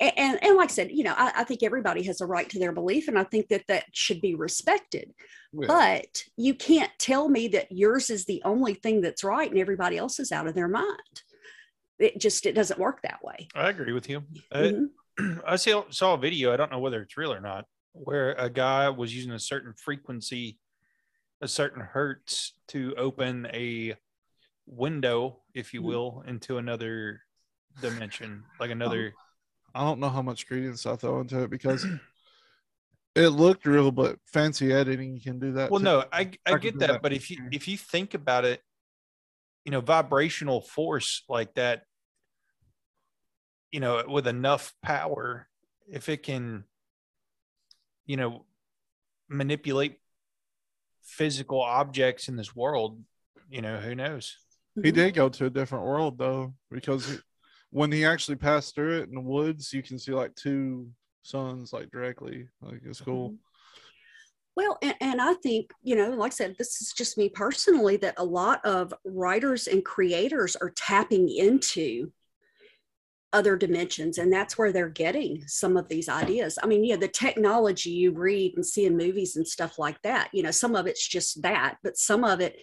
A- 0.00 0.18
and 0.18 0.38
and, 0.44 0.56
like 0.56 0.70
i 0.70 0.72
said 0.72 0.90
you 0.92 1.04
know 1.04 1.14
I, 1.16 1.32
I 1.36 1.44
think 1.44 1.62
everybody 1.62 2.02
has 2.04 2.20
a 2.20 2.26
right 2.26 2.48
to 2.50 2.58
their 2.58 2.72
belief 2.72 3.08
and 3.08 3.18
i 3.18 3.24
think 3.24 3.48
that 3.48 3.64
that 3.68 3.84
should 3.92 4.20
be 4.20 4.34
respected 4.34 5.14
Yeah. 5.52 5.66
but 5.68 6.24
you 6.36 6.54
can't 6.54 6.92
tell 6.98 7.28
me 7.28 7.48
that 7.48 7.72
yours 7.72 8.10
is 8.10 8.26
the 8.26 8.42
only 8.44 8.74
thing 8.74 9.00
that's 9.00 9.24
right 9.24 9.50
and 9.50 9.58
everybody 9.58 9.96
else 9.96 10.20
is 10.20 10.30
out 10.30 10.46
of 10.46 10.54
their 10.54 10.68
mind 10.68 11.22
it 11.98 12.20
just 12.20 12.44
it 12.44 12.52
doesn't 12.54 12.78
work 12.80 13.00
that 13.02 13.20
way 13.22 13.48
I 13.54 13.70
agree 13.70 13.92
with 13.92 14.08
you. 14.10 14.24
Uh, 14.52 14.58
Mhm. 14.58 14.86
I 15.46 15.56
saw 15.56 15.84
saw 15.90 16.14
a 16.14 16.18
video. 16.18 16.52
I 16.52 16.56
don't 16.56 16.70
know 16.72 16.78
whether 16.78 17.00
it's 17.02 17.16
real 17.16 17.32
or 17.32 17.40
not, 17.40 17.66
where 17.92 18.32
a 18.34 18.50
guy 18.50 18.88
was 18.88 19.14
using 19.14 19.32
a 19.32 19.38
certain 19.38 19.74
frequency, 19.74 20.58
a 21.40 21.48
certain 21.48 21.82
hertz 21.82 22.54
to 22.68 22.94
open 22.96 23.46
a 23.52 23.94
window, 24.66 25.42
if 25.54 25.74
you 25.74 25.82
Mhm. 25.82 25.86
will, 25.86 26.24
into 26.26 26.58
another 26.58 27.20
dimension, 27.80 28.44
like 28.58 28.70
another. 28.70 29.14
I 29.74 29.80
don't 29.80 30.00
know 30.00 30.08
how 30.08 30.22
much 30.22 30.46
credence 30.46 30.86
I 30.86 30.96
throw 30.96 31.20
into 31.20 31.42
it 31.42 31.50
because 31.50 31.84
it 33.14 33.28
looked 33.28 33.66
real, 33.66 33.90
but 33.92 34.18
fancy 34.32 34.72
editing 34.72 35.20
can 35.20 35.38
do 35.38 35.52
that. 35.52 35.70
Well, 35.70 35.80
too. 35.80 35.84
no, 35.84 36.04
I 36.12 36.30
I 36.46 36.52
can 36.52 36.60
get 36.60 36.78
that, 36.80 36.88
that 36.88 37.02
but 37.02 37.12
if 37.12 37.30
you 37.30 37.38
if 37.52 37.68
you 37.68 37.76
think 37.76 38.14
about 38.14 38.44
it, 38.44 38.60
you 39.64 39.70
know, 39.72 39.80
vibrational 39.80 40.60
force 40.60 41.22
like 41.28 41.54
that, 41.54 41.82
you 43.74 43.80
know, 43.80 44.04
with 44.06 44.28
enough 44.28 44.72
power, 44.84 45.48
if 45.88 46.08
it 46.08 46.22
can, 46.22 46.62
you 48.06 48.16
know, 48.16 48.44
manipulate 49.28 49.98
physical 51.02 51.60
objects 51.60 52.28
in 52.28 52.36
this 52.36 52.54
world, 52.54 53.02
you 53.50 53.60
know, 53.60 53.78
who 53.78 53.96
knows? 53.96 54.36
He 54.80 54.92
did 54.92 55.14
go 55.14 55.28
to 55.28 55.46
a 55.46 55.50
different 55.50 55.86
world 55.86 56.18
though, 56.18 56.54
because 56.70 57.20
when 57.70 57.90
he 57.90 58.04
actually 58.04 58.36
passed 58.36 58.76
through 58.76 59.00
it 59.00 59.08
in 59.08 59.16
the 59.16 59.20
woods, 59.20 59.72
you 59.72 59.82
can 59.82 59.98
see 59.98 60.12
like 60.12 60.36
two 60.36 60.88
suns 61.22 61.72
like 61.72 61.90
directly. 61.90 62.46
Like 62.62 62.80
it's 62.84 63.00
cool. 63.00 63.30
Mm-hmm. 63.30 63.36
Well, 64.54 64.78
and, 64.82 64.94
and 65.00 65.20
I 65.20 65.34
think, 65.34 65.72
you 65.82 65.96
know, 65.96 66.10
like 66.10 66.30
I 66.30 66.36
said, 66.36 66.54
this 66.58 66.80
is 66.80 66.92
just 66.96 67.18
me 67.18 67.28
personally, 67.28 67.96
that 67.96 68.14
a 68.18 68.24
lot 68.24 68.64
of 68.64 68.94
writers 69.04 69.66
and 69.66 69.84
creators 69.84 70.54
are 70.54 70.70
tapping 70.76 71.28
into 71.28 72.12
other 73.34 73.56
dimensions, 73.56 74.16
and 74.16 74.32
that's 74.32 74.56
where 74.56 74.72
they're 74.72 74.88
getting 74.88 75.42
some 75.46 75.76
of 75.76 75.88
these 75.88 76.08
ideas. 76.08 76.58
I 76.62 76.66
mean, 76.66 76.84
yeah, 76.84 76.96
the 76.96 77.08
technology 77.08 77.90
you 77.90 78.12
read 78.12 78.54
and 78.54 78.64
see 78.64 78.86
in 78.86 78.96
movies 78.96 79.36
and 79.36 79.46
stuff 79.46 79.78
like 79.78 80.00
that, 80.02 80.30
you 80.32 80.42
know, 80.42 80.52
some 80.52 80.76
of 80.76 80.86
it's 80.86 81.06
just 81.06 81.42
that, 81.42 81.76
but 81.82 81.98
some 81.98 82.24
of 82.24 82.40
it, 82.40 82.58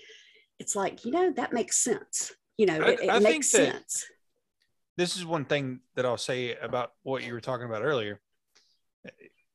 it's 0.57 0.75
like, 0.75 1.05
you 1.05 1.11
know, 1.11 1.31
that 1.33 1.53
makes 1.53 1.77
sense. 1.77 2.33
You 2.57 2.65
know, 2.67 2.81
I- 2.81 2.89
it, 2.91 3.09
I 3.09 3.13
think 3.19 3.23
makes 3.23 3.51
sense. 3.51 4.05
This 4.97 5.17
is 5.17 5.25
one 5.25 5.45
thing 5.45 5.81
that 5.95 6.05
I'll 6.05 6.17
say 6.17 6.55
about 6.55 6.91
what 7.03 7.23
you 7.23 7.33
were 7.33 7.41
talking 7.41 7.65
about 7.65 7.83
earlier. 7.83 8.19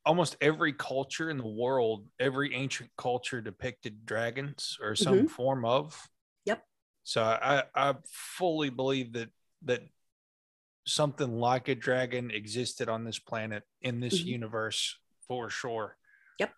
Almost 0.05 0.37
every 0.39 0.73
culture 0.73 1.29
in 1.29 1.37
the 1.37 1.47
world, 1.47 2.07
every 2.19 2.53
ancient 2.53 2.89
culture 2.97 3.41
depicted 3.41 4.05
dragons 4.05 4.77
or 4.81 4.95
some 4.95 5.15
mm-hmm. 5.15 5.27
form 5.27 5.65
of. 5.65 6.09
Yep. 6.45 6.63
So 7.03 7.23
I, 7.23 7.63
I 7.75 7.95
fully 8.11 8.69
believe 8.69 9.13
that 9.13 9.29
that 9.65 9.81
something 10.87 11.37
like 11.37 11.67
a 11.67 11.75
dragon 11.75 12.31
existed 12.31 12.89
on 12.89 13.03
this 13.03 13.19
planet 13.19 13.63
in 13.81 13.99
this 13.99 14.21
Mhm. 14.21 14.25
universe 14.27 14.97
for 15.27 15.49
sure. 15.49 15.97
Yep. 16.39 16.53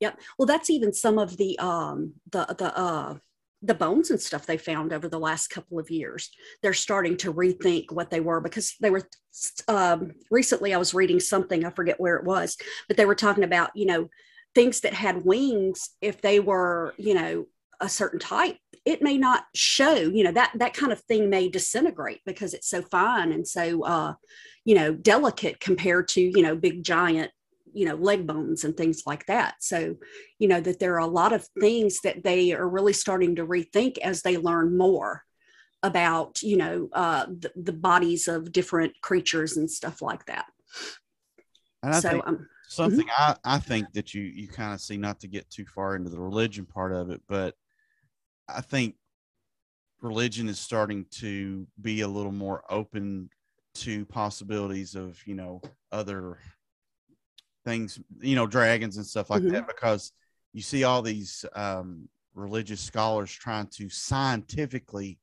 Yep. 0.00 0.20
Well, 0.38 0.46
that's 0.46 0.70
even 0.70 0.92
some 0.92 1.18
of 1.18 1.36
the 1.36 1.58
um 1.58 2.14
the 2.30 2.44
the 2.58 2.76
uh 2.76 3.18
the 3.62 3.74
bones 3.74 4.10
and 4.10 4.20
stuff 4.20 4.44
they 4.44 4.58
found 4.58 4.92
over 4.92 5.08
the 5.08 5.18
last 5.18 5.48
couple 5.48 5.78
of 5.78 5.90
years. 5.90 6.30
They're 6.62 6.74
starting 6.74 7.16
to 7.18 7.32
rethink 7.32 7.90
what 7.90 8.10
they 8.10 8.20
were 8.20 8.40
because 8.40 8.74
they 8.80 8.90
were 8.90 9.08
um 9.68 10.12
recently 10.30 10.74
I 10.74 10.78
was 10.78 10.92
reading 10.92 11.20
something, 11.20 11.64
I 11.64 11.70
forget 11.70 12.00
where 12.00 12.16
it 12.16 12.24
was, 12.24 12.56
but 12.88 12.96
they 12.96 13.06
were 13.06 13.14
talking 13.14 13.44
about, 13.44 13.70
you 13.74 13.86
know, 13.86 14.10
things 14.54 14.80
that 14.80 14.94
had 14.94 15.24
wings 15.24 15.90
if 16.00 16.20
they 16.20 16.40
were, 16.40 16.94
you 16.98 17.14
know, 17.14 17.46
a 17.80 17.88
certain 17.88 18.18
type, 18.20 18.56
it 18.84 19.02
may 19.02 19.16
not 19.16 19.44
show, 19.54 19.94
you 19.94 20.24
know, 20.24 20.32
that 20.32 20.52
that 20.56 20.74
kind 20.74 20.92
of 20.92 21.00
thing 21.02 21.30
may 21.30 21.48
disintegrate 21.48 22.20
because 22.26 22.54
it's 22.54 22.68
so 22.68 22.82
fine 22.82 23.32
and 23.32 23.46
so 23.46 23.82
uh, 23.84 24.14
you 24.64 24.74
know, 24.74 24.94
delicate 24.94 25.60
compared 25.60 26.08
to, 26.08 26.20
you 26.20 26.42
know, 26.42 26.56
big 26.56 26.82
giant 26.82 27.30
you 27.74 27.84
know 27.84 27.96
leg 27.96 28.26
bones 28.26 28.64
and 28.64 28.76
things 28.76 29.02
like 29.04 29.26
that. 29.26 29.56
So 29.60 29.96
you 30.38 30.48
know 30.48 30.60
that 30.60 30.78
there 30.78 30.94
are 30.94 31.00
a 31.00 31.06
lot 31.06 31.32
of 31.32 31.46
things 31.60 32.00
that 32.02 32.22
they 32.22 32.52
are 32.52 32.68
really 32.68 32.92
starting 32.92 33.36
to 33.36 33.46
rethink 33.46 33.98
as 33.98 34.22
they 34.22 34.36
learn 34.36 34.78
more 34.78 35.24
about 35.82 36.40
you 36.42 36.56
know 36.56 36.88
uh, 36.92 37.26
the, 37.26 37.52
the 37.56 37.72
bodies 37.72 38.28
of 38.28 38.52
different 38.52 38.92
creatures 39.02 39.56
and 39.56 39.70
stuff 39.70 40.00
like 40.00 40.24
that. 40.26 40.46
And 41.82 41.94
I 41.94 42.00
so 42.00 42.10
think 42.10 42.28
um, 42.28 42.48
something 42.68 43.06
I, 43.18 43.36
I 43.44 43.58
think 43.58 43.92
that 43.92 44.14
you 44.14 44.22
you 44.22 44.48
kind 44.48 44.72
of 44.72 44.80
see 44.80 44.96
not 44.96 45.20
to 45.20 45.28
get 45.28 45.50
too 45.50 45.66
far 45.66 45.96
into 45.96 46.10
the 46.10 46.20
religion 46.20 46.64
part 46.64 46.92
of 46.92 47.10
it, 47.10 47.20
but 47.28 47.54
I 48.48 48.60
think 48.60 48.96
religion 50.00 50.48
is 50.48 50.58
starting 50.58 51.06
to 51.10 51.66
be 51.80 52.02
a 52.02 52.08
little 52.08 52.32
more 52.32 52.62
open 52.70 53.30
to 53.74 54.04
possibilities 54.06 54.94
of 54.94 55.18
you 55.26 55.34
know 55.34 55.60
other 55.90 56.38
things, 57.64 57.98
you 58.20 58.36
know, 58.36 58.46
dragons 58.46 58.96
and 58.96 59.06
stuff 59.06 59.30
like 59.30 59.42
Mhm. 59.42 59.52
that, 59.52 59.66
because 59.66 60.12
you 60.52 60.62
see 60.62 60.84
all 60.84 61.02
these 61.02 61.44
um, 61.54 62.08
religious 62.34 62.80
scholars 62.80 63.32
trying 63.32 63.66
to 63.68 63.88
scientifically 63.88 65.18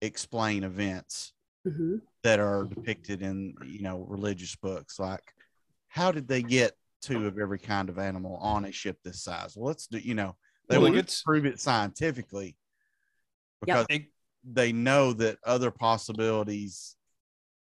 explain 0.00 0.64
events 0.64 1.32
mhm, 1.64 2.00
that 2.22 2.40
are 2.40 2.64
depicted 2.64 3.22
in 3.22 3.54
you 3.66 3.82
know 3.82 3.98
religious 4.08 4.56
books. 4.56 4.98
Like 4.98 5.22
how 5.88 6.12
did 6.12 6.28
they 6.28 6.42
get 6.42 6.76
two 7.00 7.26
of 7.26 7.38
every 7.38 7.58
kind 7.58 7.88
of 7.88 7.98
animal 7.98 8.36
on 8.36 8.64
a 8.64 8.72
ship 8.72 8.98
this 9.04 9.22
size? 9.22 9.56
Well 9.56 9.66
let's 9.68 9.86
do 9.86 9.98
you 9.98 10.14
know 10.14 10.36
they 10.68 10.78
Well, 10.78 10.92
want 10.92 11.08
to 11.08 11.22
prove 11.24 11.46
it 11.46 11.60
scientifically 11.60 12.56
because 13.60 13.86
It- 13.90 14.06
they 14.44 14.72
know 14.72 15.12
that 15.12 15.38
other 15.44 15.70
possibilities 15.70 16.96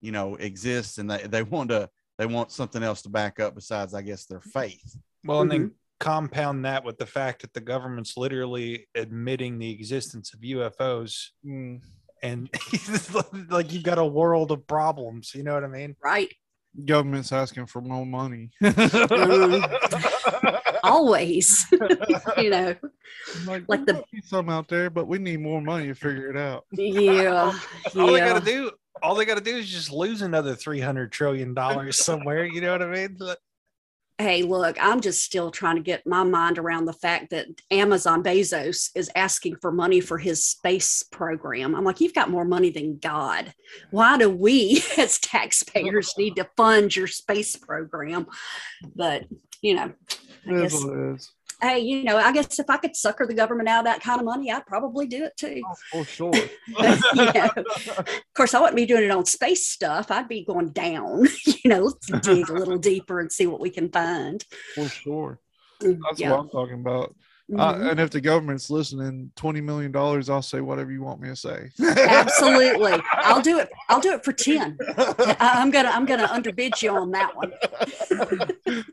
you 0.01 0.11
know 0.13 0.35
exist 0.37 0.99
and 0.99 1.11
they, 1.11 1.23
they 1.23 1.43
want 1.43 1.71
to 1.71 1.89
they 2.19 2.27
want 2.27 2.51
something 2.51 2.83
else 2.83 3.03
to 3.03 3.09
back 3.09 3.39
up 3.41 3.55
besides 3.55 3.95
i 3.95 4.03
guess 4.03 4.27
their 4.27 4.41
faith 4.41 4.97
Well, 5.25 5.43
and 5.43 5.51
then 5.51 5.73
compound 6.01 6.65
that 6.65 6.85
with 6.85 6.99
the 6.99 7.07
fact 7.07 7.43
that 7.43 7.55
the 7.55 7.61
government's 7.61 8.17
literally 8.17 8.87
admitting 8.95 9.59
the 9.59 9.71
existence 9.71 10.35
of 10.35 10.41
UFOs, 10.41 11.29
Mm. 11.45 11.81
and 12.23 12.51
like 13.51 13.73
you've 13.73 13.83
got 13.83 13.97
a 13.99 14.05
world 14.05 14.51
of 14.51 14.67
problems. 14.67 15.35
You 15.35 15.43
know 15.45 15.55
what 15.55 15.65
I 15.65 15.69
mean? 15.69 15.97
right 16.05 16.31
Government's 16.85 17.33
asking 17.33 17.67
for 17.67 17.81
more 17.81 18.05
money. 18.05 18.51
always. 20.83 21.67
you 22.37 22.51
know, 22.51 22.75
I'm 23.37 23.47
like, 23.47 23.65
Like 23.69 23.87
the- 23.87 24.05
some 24.25 24.49
out 24.49 24.69
there, 24.69 24.91
but 24.91 25.07
we 25.09 25.19
need 25.19 25.41
more 25.41 25.61
money 25.61 25.87
to 25.89 25.95
figure 25.95 26.31
it 26.31 26.37
out. 26.37 26.65
yeah, 26.73 27.53
all 27.97 28.13
they 28.13 28.19
gotta 28.21 28.45
do 28.45 28.71
all 29.03 29.15
they 29.15 29.25
gotta 29.27 29.41
do 29.43 29.57
is 29.57 29.69
just 29.69 29.93
lose 29.93 30.23
another 30.23 30.55
300 30.55 31.13
trillion 31.13 31.53
dollars 31.53 32.03
somewhere 32.03 32.47
you 32.47 32.63
know 32.63 32.73
what 32.73 32.81
i 32.81 32.87
mean 32.87 33.19
Hey, 34.19 34.45
look, 34.45 34.79
I'm 34.81 35.03
just 35.03 35.23
still 35.23 35.51
trying 35.51 35.77
to 35.77 35.83
get 35.83 36.07
my 36.07 36.23
mind 36.25 36.59
around 36.59 36.87
the 36.87 36.95
fact 36.95 37.29
that 37.33 37.49
Amazon 37.71 38.23
Bezos 38.23 38.89
is 38.95 39.11
asking 39.15 39.57
for 39.57 39.71
money 39.71 40.01
for 40.01 40.17
his 40.17 40.43
space 40.43 41.03
program. 41.03 41.75
I'm 41.75 41.85
like, 41.85 42.01
you've 42.01 42.15
got 42.15 42.31
more 42.31 42.47
money 42.47 42.71
than 42.71 42.97
God. 42.97 43.53
Why 43.91 44.17
do 44.17 44.31
we, 44.31 44.83
as 44.97 45.19
taxpayers, 45.19 46.15
need 46.17 46.37
to 46.37 46.49
fund 46.57 46.97
your 46.97 47.09
space 47.09 47.57
program? 47.57 48.27
But, 48.95 49.25
you 49.61 49.75
know, 49.75 49.93
I 50.49 50.63
guess, 50.63 50.85
what 50.85 51.21
hey, 51.61 51.79
you 51.81 52.05
know, 52.05 52.17
I 52.17 52.33
guess 52.33 52.59
if 52.59 52.69
I 52.69 52.77
could 52.77 52.97
sucker 52.97 53.27
the 53.27 53.35
government 53.35 53.69
out 53.69 53.81
of 53.81 53.85
that 53.87 54.03
kind 54.03 54.21
of 54.21 54.27
money, 54.27 54.51
I'd 54.51 54.67
probably 54.67 55.07
do 55.07 55.25
it 55.25 55.37
too. 55.37 55.63
Oh, 55.65 56.05
for 56.05 56.05
sure. 56.05 56.33
you 56.67 57.33
know, 57.33 57.51
of 57.57 58.07
course, 58.35 58.55
I 58.55 58.61
wouldn't 58.61 58.77
be 58.77 58.87
doing 58.87 59.05
it 59.05 59.11
on 59.11 59.25
space 59.25 59.71
stuff. 59.71 60.11
I'd 60.11 60.29
be 60.29 60.45
going 60.45 60.71
down, 60.71 61.27
you 61.47 61.71
know, 61.71 61.85
let's 61.85 62.27
dig 62.27 62.49
a 62.51 62.53
little 62.53 62.79
deeper 62.79 63.21
and 63.21 63.33
see 63.33 63.47
what 63.47 63.61
we 63.61 63.71
can 63.71 63.91
find. 63.91 64.45
For 64.75 64.89
sure. 64.89 65.41
That's 65.81 66.19
yeah. 66.19 66.31
what 66.31 66.41
I'm 66.41 66.49
talking 66.49 66.81
about. 66.81 67.15
Uh, 67.57 67.75
Mhm. 67.75 67.91
and 67.93 68.01
if 68.01 68.11
the 68.11 68.21
government's 68.21 68.71
listening, 68.71 69.31
$20 69.37 69.63
million, 69.63 69.95
I'll 69.97 70.43
say 70.43 70.61
whatever 70.61 70.91
you 70.91 71.03
want 71.03 71.21
me 71.21 71.29
to 71.29 71.37
say. 71.37 71.71
Absolutely. 71.81 73.01
I'll 73.13 73.41
do 73.41 73.59
it. 73.61 73.69
I'll 73.89 74.01
do 74.01 74.13
it 74.15 74.25
for 74.25 74.33
10. 74.33 74.77
I- 74.99 75.37
I'm 75.55 75.71
gonna 75.71 75.91
I'm 75.91 76.07
gonna 76.07 76.27
underbid 76.31 76.83
you 76.83 76.91
on 76.91 77.13
that 77.13 77.37
one. 77.37 77.53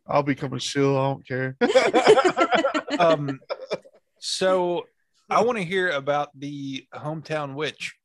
I'll 0.08 0.22
become 0.22 0.54
a 0.54 0.60
shill. 0.60 0.96
I 0.98 1.04
don't 1.06 1.28
care. 1.28 1.58
um 3.00 3.40
so 4.20 4.84
i 5.30 5.42
want 5.42 5.58
to 5.58 5.64
hear 5.64 5.90
about 5.90 6.30
the 6.40 6.86
hometown 6.94 7.56
witch 7.56 7.96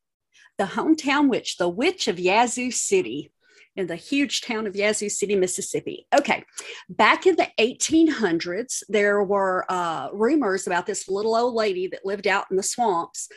The 0.57 0.65
hometown 0.65 1.29
witch, 1.29 1.59
the 1.59 1.69
witch 1.69 2.09
of 2.09 2.19
Yazoo 2.19 2.71
City 2.71 3.31
in 3.79 3.87
the 3.87 3.97
huge 3.97 4.41
town 4.43 4.67
of 4.67 4.75
Yazoo 4.75 5.09
City, 5.09 5.37
Mississippi. 5.37 6.07
Okay. 6.15 6.45
Back 6.89 7.27
in 7.27 7.37
the 7.37 7.49
1800s, 7.61 8.83
there 8.89 9.23
were 9.23 9.65
uh, 9.69 10.09
rumors 10.13 10.67
about 10.67 10.85
this 10.85 11.09
little 11.09 11.37
old 11.37 11.55
lady 11.55 11.87
that 11.87 12.05
lived 12.05 12.27
out 12.27 12.47
in 12.51 12.57
the 12.57 12.63
swamps 12.63 13.29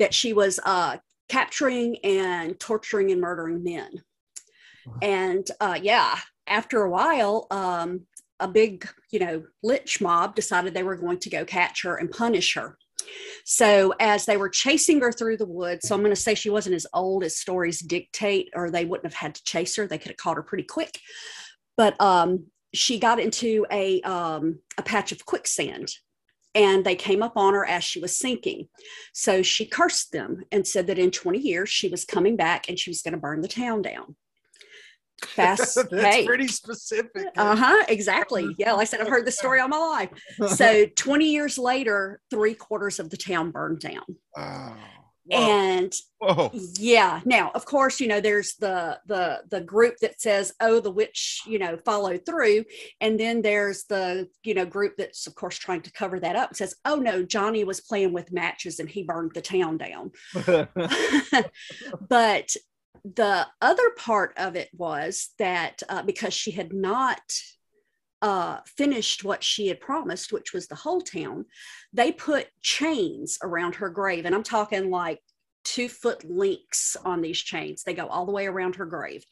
that 0.00 0.12
she 0.12 0.32
was 0.32 0.58
uh, 0.64 0.96
capturing 1.28 1.96
and 2.04 2.58
torturing 2.58 3.12
and 3.12 3.20
murdering 3.20 3.62
men. 3.62 3.90
And 5.00 5.48
uh, 5.60 5.78
yeah, 5.80 6.18
after 6.46 6.82
a 6.82 6.90
while, 6.90 7.46
um, 7.52 8.02
a 8.40 8.48
big, 8.48 8.88
you 9.12 9.20
know, 9.20 9.44
lynch 9.62 10.00
mob 10.00 10.34
decided 10.34 10.74
they 10.74 10.82
were 10.82 10.96
going 10.96 11.20
to 11.20 11.30
go 11.30 11.44
catch 11.44 11.84
her 11.84 11.96
and 11.96 12.10
punish 12.10 12.54
her. 12.54 12.76
So 13.44 13.94
as 14.00 14.24
they 14.24 14.36
were 14.36 14.48
chasing 14.48 15.00
her 15.00 15.12
through 15.12 15.36
the 15.36 15.46
woods, 15.46 15.88
so 15.88 15.94
I'm 15.94 16.00
going 16.02 16.14
to 16.14 16.20
say 16.20 16.34
she 16.34 16.50
wasn't 16.50 16.76
as 16.76 16.86
old 16.92 17.24
as 17.24 17.36
stories 17.36 17.80
dictate, 17.80 18.50
or 18.54 18.70
they 18.70 18.84
wouldn't 18.84 19.06
have 19.06 19.20
had 19.20 19.34
to 19.34 19.44
chase 19.44 19.76
her. 19.76 19.86
They 19.86 19.98
could 19.98 20.10
have 20.10 20.16
caught 20.16 20.36
her 20.36 20.42
pretty 20.42 20.64
quick. 20.64 20.98
But 21.76 22.00
um, 22.00 22.46
she 22.72 22.98
got 22.98 23.20
into 23.20 23.66
a 23.70 24.00
um, 24.02 24.60
a 24.78 24.82
patch 24.82 25.12
of 25.12 25.24
quicksand, 25.26 25.92
and 26.54 26.84
they 26.84 26.94
came 26.94 27.22
up 27.22 27.36
on 27.36 27.54
her 27.54 27.66
as 27.66 27.84
she 27.84 28.00
was 28.00 28.16
sinking. 28.16 28.68
So 29.12 29.42
she 29.42 29.66
cursed 29.66 30.12
them 30.12 30.42
and 30.52 30.66
said 30.66 30.86
that 30.86 30.98
in 30.98 31.10
20 31.10 31.38
years 31.38 31.68
she 31.68 31.88
was 31.88 32.04
coming 32.04 32.36
back 32.36 32.68
and 32.68 32.78
she 32.78 32.90
was 32.90 33.02
going 33.02 33.12
to 33.12 33.20
burn 33.20 33.40
the 33.40 33.48
town 33.48 33.82
down. 33.82 34.16
Fast, 35.26 35.74
that's 35.90 36.16
hey, 36.16 36.26
pretty 36.26 36.48
specific 36.48 37.26
uh 37.36 37.56
huh, 37.56 37.84
exactly. 37.88 38.54
Yeah, 38.58 38.72
like 38.72 38.82
I 38.82 38.84
said, 38.84 39.00
I've 39.00 39.08
heard 39.08 39.26
the 39.26 39.32
story 39.32 39.60
all 39.60 39.68
my 39.68 39.78
life. 39.78 40.10
So 40.54 40.86
20 40.86 41.30
years 41.30 41.58
later, 41.58 42.20
three 42.30 42.54
quarters 42.54 42.98
of 42.98 43.10
the 43.10 43.16
town 43.16 43.50
burned 43.50 43.80
down. 43.80 44.04
Wow. 44.36 44.76
And 45.30 45.92
Whoa. 46.18 46.50
yeah, 46.78 47.20
now 47.24 47.50
of 47.54 47.64
course, 47.64 47.98
you 47.98 48.08
know, 48.08 48.20
there's 48.20 48.56
the 48.56 48.98
the 49.06 49.42
the 49.50 49.62
group 49.62 49.96
that 50.02 50.20
says, 50.20 50.52
oh, 50.60 50.80
the 50.80 50.90
witch, 50.90 51.40
you 51.46 51.58
know, 51.58 51.78
followed 51.78 52.26
through. 52.26 52.64
And 53.00 53.18
then 53.18 53.40
there's 53.40 53.84
the, 53.84 54.28
you 54.42 54.52
know, 54.52 54.66
group 54.66 54.94
that's 54.98 55.26
of 55.26 55.34
course 55.34 55.56
trying 55.56 55.80
to 55.82 55.92
cover 55.92 56.20
that 56.20 56.36
up 56.36 56.50
and 56.50 56.56
says, 56.56 56.74
oh 56.84 56.96
no, 56.96 57.22
Johnny 57.22 57.64
was 57.64 57.80
playing 57.80 58.12
with 58.12 58.32
matches 58.32 58.80
and 58.80 58.88
he 58.88 59.02
burned 59.02 59.32
the 59.34 59.40
town 59.40 59.78
down. 59.78 60.12
but 62.08 62.54
the 63.04 63.46
other 63.60 63.90
part 63.96 64.32
of 64.36 64.56
it 64.56 64.70
was 64.72 65.30
that 65.38 65.82
uh, 65.88 66.02
because 66.02 66.32
she 66.32 66.50
had 66.50 66.72
not 66.72 67.20
uh, 68.22 68.60
finished 68.64 69.22
what 69.22 69.44
she 69.44 69.68
had 69.68 69.80
promised, 69.80 70.32
which 70.32 70.54
was 70.54 70.66
the 70.66 70.74
whole 70.74 71.02
town, 71.02 71.44
they 71.92 72.10
put 72.10 72.48
chains 72.62 73.38
around 73.42 73.74
her 73.74 73.90
grave. 73.90 74.24
And 74.24 74.34
I'm 74.34 74.42
talking 74.42 74.90
like 74.90 75.20
two 75.64 75.88
foot 75.90 76.24
links 76.24 76.96
on 77.04 77.20
these 77.20 77.38
chains. 77.38 77.82
They 77.82 77.92
go 77.92 78.06
all 78.06 78.24
the 78.24 78.32
way 78.32 78.46
around 78.46 78.76
her 78.76 78.86
grave. 78.86 79.24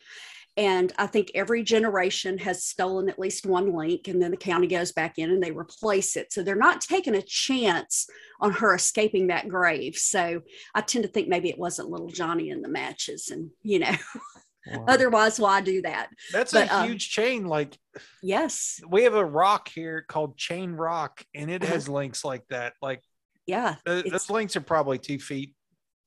And 0.56 0.92
I 0.98 1.06
think 1.06 1.30
every 1.34 1.62
generation 1.62 2.36
has 2.38 2.64
stolen 2.64 3.08
at 3.08 3.18
least 3.18 3.46
one 3.46 3.72
link, 3.74 4.06
and 4.08 4.20
then 4.20 4.30
the 4.30 4.36
county 4.36 4.66
goes 4.66 4.92
back 4.92 5.18
in 5.18 5.30
and 5.30 5.42
they 5.42 5.50
replace 5.50 6.14
it. 6.16 6.32
So 6.32 6.42
they're 6.42 6.54
not 6.56 6.82
taking 6.82 7.14
a 7.14 7.22
chance 7.22 8.06
on 8.40 8.52
her 8.52 8.74
escaping 8.74 9.28
that 9.28 9.48
grave. 9.48 9.96
So 9.96 10.42
I 10.74 10.80
tend 10.82 11.04
to 11.04 11.10
think 11.10 11.28
maybe 11.28 11.48
it 11.48 11.58
wasn't 11.58 11.88
little 11.88 12.08
Johnny 12.10 12.50
in 12.50 12.60
the 12.60 12.68
matches, 12.68 13.30
and 13.30 13.50
you 13.62 13.78
know, 13.78 13.92
Wow. 14.66 14.84
otherwise, 14.86 15.40
why 15.40 15.60
do 15.60 15.82
that? 15.82 16.08
that's 16.32 16.52
but, 16.52 16.68
a 16.68 16.76
um, 16.76 16.88
huge 16.88 17.10
chain 17.10 17.46
like 17.46 17.76
Yes, 18.22 18.80
we 18.88 19.02
have 19.02 19.14
a 19.14 19.24
rock 19.24 19.68
here 19.68 20.04
called 20.06 20.36
chain 20.36 20.72
rock 20.72 21.24
and 21.34 21.50
it 21.50 21.64
Uh-huh. 21.64 21.72
has 21.72 21.88
links 21.88 22.24
like 22.24 22.46
that 22.48 22.74
like 22.80 23.02
yeah. 23.44 23.74
th- 23.84 24.04
those 24.04 24.30
links 24.30 24.54
are 24.54 24.60
probably 24.60 24.98
two 24.98 25.18
feet 25.18 25.54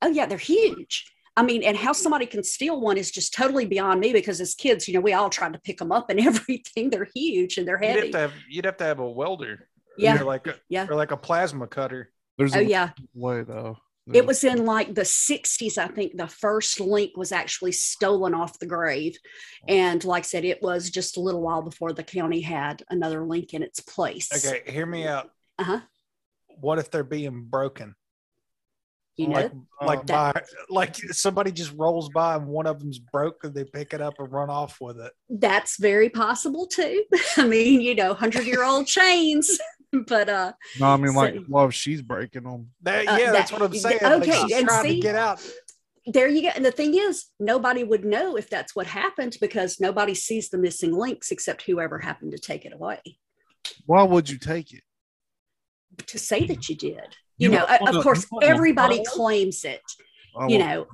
Oh 0.02 0.08
yeah, 0.08 0.26
they're 0.26 0.38
huge. 0.38 1.12
I 1.38 1.44
mean, 1.44 1.64
and 1.64 1.76
how 1.76 1.92
somebody 1.92 2.26
can 2.26 2.44
steal 2.44 2.80
one 2.80 2.98
is 2.98 3.12
just 3.12 3.34
totally 3.34 3.66
beyond 3.66 4.00
me 4.00 4.14
because 4.14 4.40
as 4.40 4.56
kids, 4.56 4.88
you 4.88 4.94
know, 4.94 5.02
we 5.02 5.14
all 5.14 5.30
tried 5.30 5.54
to 5.54 5.60
pick 5.60 5.78
them 5.80 5.92
up 5.92 6.10
and 6.10 6.20
everything. 6.30 6.90
They're 6.90 7.10
huge 7.14 7.58
and 7.58 7.68
they're 7.68 7.78
you'd 7.82 7.90
have 7.90 7.96
heavy. 8.00 8.12
to 8.12 8.18
have 8.20 8.34
you'd 8.50 8.66
have 8.66 8.78
to 8.78 8.84
have 8.86 9.00
a 9.00 9.10
welder 9.10 9.68
Yeah. 9.98 10.20
or 10.22 10.24
like 10.26 10.48
a, 10.48 10.56
Yeah. 10.70 10.88
or 10.90 10.96
like 10.96 11.12
a 11.12 11.18
plasma 11.18 11.68
cutter 11.68 12.12
There's 12.38 12.56
Oh 12.56 12.60
a 12.60 12.64
yeah. 12.64 12.90
way 13.14 13.44
though. 13.44 13.78
It 14.14 14.28
was 14.28 14.44
in 14.44 14.66
like 14.66 14.94
the 14.94 15.02
60s, 15.02 15.80
I 15.80 15.88
think 15.88 16.16
the 16.16 16.28
first 16.28 16.80
link 16.80 17.18
was 17.18 17.32
actually 17.32 17.72
stolen 17.72 18.36
off 18.36 18.60
the 18.60 18.68
grave. 18.68 19.18
And 19.68 20.04
like 20.06 20.22
I 20.22 20.28
said, 20.28 20.46
it 20.46 20.62
was 20.62 20.92
just 20.92 21.18
a 21.18 21.20
little 21.22 21.42
while 21.42 21.64
before 21.64 21.92
the 21.92 22.04
county 22.04 22.40
had 22.42 22.84
another 22.92 23.26
link 23.26 23.56
in 23.56 23.64
its 23.64 23.80
place. 23.80 24.30
okay 24.46 24.62
hear 24.72 24.86
me 24.86 25.08
out 25.08 25.32
Uh-huh. 25.58 25.80
what 26.60 26.78
if 26.78 26.92
they're 26.92 27.04
being 27.04 27.46
broken 27.50 27.96
You 29.18 29.30
know, 29.30 29.36
like 29.36 29.52
like 29.82 30.00
Oh. 30.00 30.04
by 30.04 30.42
like 30.70 30.96
somebody 30.98 31.52
just 31.52 31.74
rolls 31.78 32.10
by 32.10 32.36
and 32.36 32.48
one 32.48 32.68
of 32.68 32.80
them's 32.80 33.00
broke 33.00 33.44
and 33.46 33.54
they 33.54 33.64
pick 33.64 33.94
it 33.94 34.02
up 34.02 34.16
and 34.20 34.30
run 34.32 34.50
off 34.50 34.82
with 34.82 35.00
it 35.00 35.14
that's 35.30 35.78
very 35.80 36.10
possible 36.10 36.68
too. 36.68 37.04
I 37.38 37.48
mean, 37.48 37.80
you 37.82 37.96
know, 37.96 38.10
100 38.10 38.46
year 38.46 38.64
old 38.64 38.88
chains. 38.88 39.58
But 40.08 40.28
uh 40.28 40.52
No, 40.78 40.88
I 40.88 40.98
mean, 40.98 41.14
So- 41.14 41.20
like, 41.20 41.36
well, 41.48 41.70
she's 41.70 42.02
breaking 42.02 42.44
them. 42.44 42.72
that, 42.82 43.08
Uh, 43.08 43.16
yeah 43.18 43.32
that's 43.32 43.52
what 43.54 43.62
i'm 43.62 43.74
saying 43.74 44.00
okay, 44.04 44.16
like 44.18 44.24
she's 44.50 44.52
and 44.58 44.68
trying 44.68 44.84
see- 44.84 44.96
to 44.96 45.02
get 45.02 45.16
out 45.16 45.40
there 46.08 46.28
you 46.28 46.42
go. 46.44 46.50
And 46.54 46.66
the 46.66 46.72
thing 46.72 46.94
is, 46.96 47.26
nobody 47.40 47.84
would 47.84 48.04
know 48.06 48.36
if 48.36 48.48
that's 48.50 48.76
what 48.76 48.86
happened 48.88 49.38
because 49.40 49.80
nobody 49.80 50.14
sees 50.14 50.50
the 50.50 50.58
missing 50.58 50.92
links 50.92 51.32
except 51.32 51.62
whoever 51.64 51.98
happened 52.00 52.32
to 52.34 52.38
take 52.38 52.66
it 52.66 52.74
away 52.74 53.00
Why 53.86 54.04
would 54.04 54.30
you 54.30 54.38
take 54.38 54.74
it? 54.74 54.84
to 56.08 56.20
say 56.20 56.46
that 56.46 56.68
you 56.68 56.76
did. 56.76 57.16
You, 57.38 57.52
You 57.52 57.58
know, 57.58 57.66
of 57.66 58.04
course, 58.04 58.26
everybody 58.42 59.04
claims 59.06 59.66
it. 59.66 59.82
I 60.40 60.48
You 60.48 60.58
know, 60.60 60.88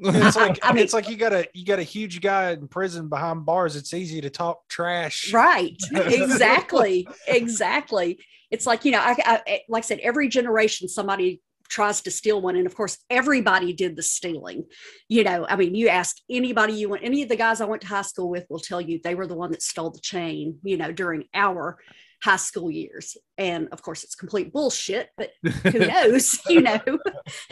it's 0.02 0.36
like 0.36 0.58
I 0.62 0.72
mean- 0.72 0.82
it's 0.82 0.94
like 0.94 1.08
you 1.08 1.16
got 1.16 1.32
a 1.32 1.46
you 1.52 1.64
got 1.66 1.78
a 1.78 1.82
huge 1.82 2.20
guy 2.20 2.52
in 2.52 2.68
prison 2.68 3.08
behind 3.08 3.44
bars 3.44 3.76
it's 3.76 3.92
easy 3.92 4.20
to 4.22 4.30
talk 4.30 4.66
trash 4.68 5.32
Right. 5.32 5.76
Exactly. 5.94 7.06
exactly. 7.26 8.18
It's 8.50 8.66
like, 8.66 8.84
you 8.84 8.92
know, 8.92 8.98
I, 8.98 9.14
I, 9.24 9.42
eh, 9.46 9.58
like 9.68 9.84
I 9.84 9.86
said, 9.86 10.00
every 10.00 10.28
generation 10.28 10.88
somebody 10.88 11.40
tries 11.68 12.00
to 12.02 12.10
steal 12.10 12.40
one. 12.40 12.56
And 12.56 12.66
of 12.66 12.74
course, 12.74 12.98
everybody 13.08 13.72
did 13.72 13.94
the 13.94 14.02
stealing. 14.02 14.64
You 15.08 15.22
know, 15.22 15.46
I 15.48 15.54
mean, 15.56 15.74
you 15.74 15.88
ask 15.88 16.16
anybody 16.28 16.72
you 16.72 16.88
want, 16.88 17.04
any 17.04 17.22
of 17.22 17.28
the 17.28 17.36
guys 17.36 17.60
I 17.60 17.66
went 17.66 17.82
to 17.82 17.88
high 17.88 18.02
school 18.02 18.28
with 18.28 18.46
will 18.50 18.58
tell 18.58 18.80
you 18.80 19.00
they 19.04 19.14
were 19.14 19.26
the 19.26 19.36
one 19.36 19.52
that 19.52 19.62
stole 19.62 19.90
the 19.90 20.00
chain, 20.00 20.58
you 20.64 20.76
know, 20.76 20.90
during 20.90 21.24
our 21.32 21.78
high 22.22 22.36
school 22.36 22.70
years. 22.70 23.16
And 23.38 23.68
of 23.72 23.82
course, 23.82 24.04
it's 24.04 24.14
complete 24.14 24.52
bullshit, 24.52 25.08
but 25.16 25.30
who 25.72 25.78
knows, 25.78 26.38
you 26.48 26.60
know, 26.62 26.80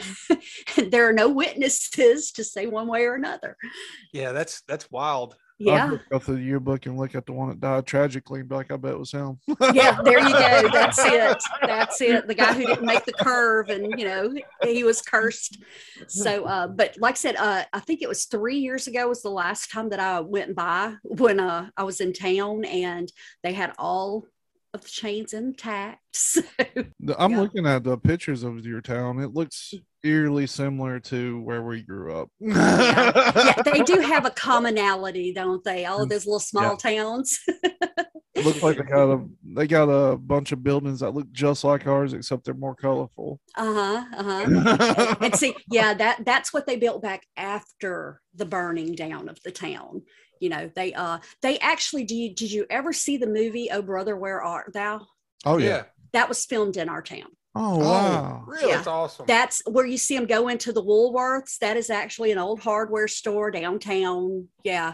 there 0.89 1.07
are 1.09 1.13
no 1.13 1.29
witnesses 1.29 2.31
to 2.33 2.43
say 2.43 2.67
one 2.67 2.87
way 2.87 3.03
or 3.05 3.15
another. 3.15 3.57
yeah 4.13 4.31
that's 4.31 4.61
that's 4.67 4.89
wild 4.91 5.35
Yeah. 5.57 5.87
I'll 5.91 5.99
go 6.11 6.19
through 6.19 6.35
the 6.37 6.43
yearbook 6.43 6.85
and 6.85 6.97
look 6.97 7.15
at 7.15 7.25
the 7.25 7.33
one 7.33 7.49
that 7.49 7.59
died 7.59 7.85
tragically 7.85 8.39
and 8.39 8.47
be 8.47 8.55
like, 8.55 8.71
I 8.71 8.77
bet 8.77 8.93
it 8.93 8.99
was 8.99 9.11
him. 9.11 9.39
yeah, 9.73 9.99
there 10.03 10.19
you 10.19 10.31
go. 10.31 10.69
That's 10.71 10.99
it. 10.99 11.37
That's 11.61 11.99
it. 11.99 12.27
The 12.27 12.35
guy 12.35 12.53
who 12.53 12.65
didn't 12.65 12.85
make 12.85 13.03
the 13.03 13.11
curve, 13.13 13.69
and 13.69 13.99
you 13.99 14.05
know, 14.07 14.33
he 14.63 14.85
was 14.85 15.01
cursed. 15.01 15.57
So, 16.07 16.45
uh, 16.45 16.67
but 16.67 16.95
like 16.99 17.15
I 17.15 17.17
said, 17.17 17.35
uh, 17.35 17.63
I 17.73 17.79
think 17.81 18.01
it 18.01 18.07
was 18.07 18.23
three 18.25 18.57
years 18.59 18.87
ago 18.87 19.09
was 19.09 19.21
the 19.21 19.29
last 19.31 19.69
time 19.71 19.89
that 19.89 19.99
I 19.99 20.21
went 20.21 20.55
by 20.55 20.95
when 21.03 21.41
uh, 21.41 21.69
I 21.75 21.83
was 21.83 21.99
in 21.99 22.13
town, 22.13 22.63
and 22.63 23.11
they 23.43 23.51
had 23.51 23.73
all 23.77 24.25
of 24.73 24.81
the 24.83 24.87
chains 24.87 25.33
intact. 25.33 25.99
So 26.11 26.41
I'm 27.17 27.31
Yeah. 27.31 27.41
looking 27.41 27.65
at 27.65 27.83
the 27.83 27.97
pictures 27.97 28.43
of 28.43 28.65
your 28.65 28.81
town. 28.81 29.19
It 29.19 29.33
looks 29.33 29.73
mm. 29.75 29.83
eerily 30.03 30.47
similar 30.47 30.99
to 31.01 31.41
where 31.41 31.63
we 31.63 31.81
grew 31.81 32.13
up. 32.15 32.29
yeah, 32.39 33.53
they 33.63 33.81
do 33.83 33.99
have 34.01 34.25
a 34.25 34.31
commonality, 34.31 35.33
don't 35.33 35.63
they? 35.63 35.85
All 35.85 36.03
of 36.03 36.09
those 36.09 36.25
little 36.25 36.39
small 36.39 36.77
towns. 36.77 37.39
Looks 38.43 38.63
like 38.63 38.77
they 38.77 38.83
got 38.83 39.11
a 39.11 39.25
they 39.43 39.67
got 39.67 39.89
a 39.89 40.17
bunch 40.17 40.51
of 40.51 40.63
buildings 40.63 40.99
that 40.99 41.11
look 41.11 41.31
just 41.31 41.63
like 41.63 41.87
ours, 41.87 42.13
except 42.13 42.45
they're 42.45 42.53
more 42.53 42.75
colorful. 42.75 43.39
Uh-huh. 43.55 44.03
Uh-huh. 44.15 45.15
and 45.21 45.35
see, 45.35 45.55
yeah, 45.71 45.93
that 45.93 46.25
that's 46.25 46.53
what 46.53 46.65
they 46.65 46.75
built 46.75 47.01
back 47.01 47.25
after 47.37 48.21
the 48.35 48.45
burning 48.45 48.93
down 48.95 49.29
of 49.29 49.41
the 49.43 49.51
town. 49.51 50.03
You 50.39 50.49
know, 50.49 50.71
they 50.75 50.93
uh 50.93 51.19
they 51.41 51.59
actually 51.59 52.03
do 52.03 52.15
you, 52.15 52.33
did 52.33 52.51
you 52.51 52.65
ever 52.69 52.93
see 52.93 53.17
the 53.17 53.27
movie 53.27 53.69
Oh 53.71 53.81
Brother 53.81 54.15
Where 54.15 54.41
Art 54.41 54.73
Thou? 54.73 55.05
Oh 55.45 55.57
yeah. 55.57 55.83
That 56.13 56.29
was 56.29 56.45
filmed 56.45 56.77
in 56.77 56.89
our 56.89 57.01
town. 57.01 57.27
Oh 57.55 57.77
wow. 57.79 58.43
really? 58.47 58.69
Yeah. 58.69 58.75
That's 58.75 58.87
awesome. 58.87 59.25
That's 59.27 59.61
where 59.65 59.85
you 59.85 59.97
see 59.97 60.15
them 60.15 60.27
go 60.27 60.47
into 60.47 60.71
the 60.71 60.83
Woolworths. 60.83 61.57
That 61.59 61.77
is 61.77 61.89
actually 61.89 62.31
an 62.31 62.37
old 62.37 62.59
hardware 62.59 63.07
store 63.07 63.51
downtown. 63.51 64.47
Yeah. 64.63 64.93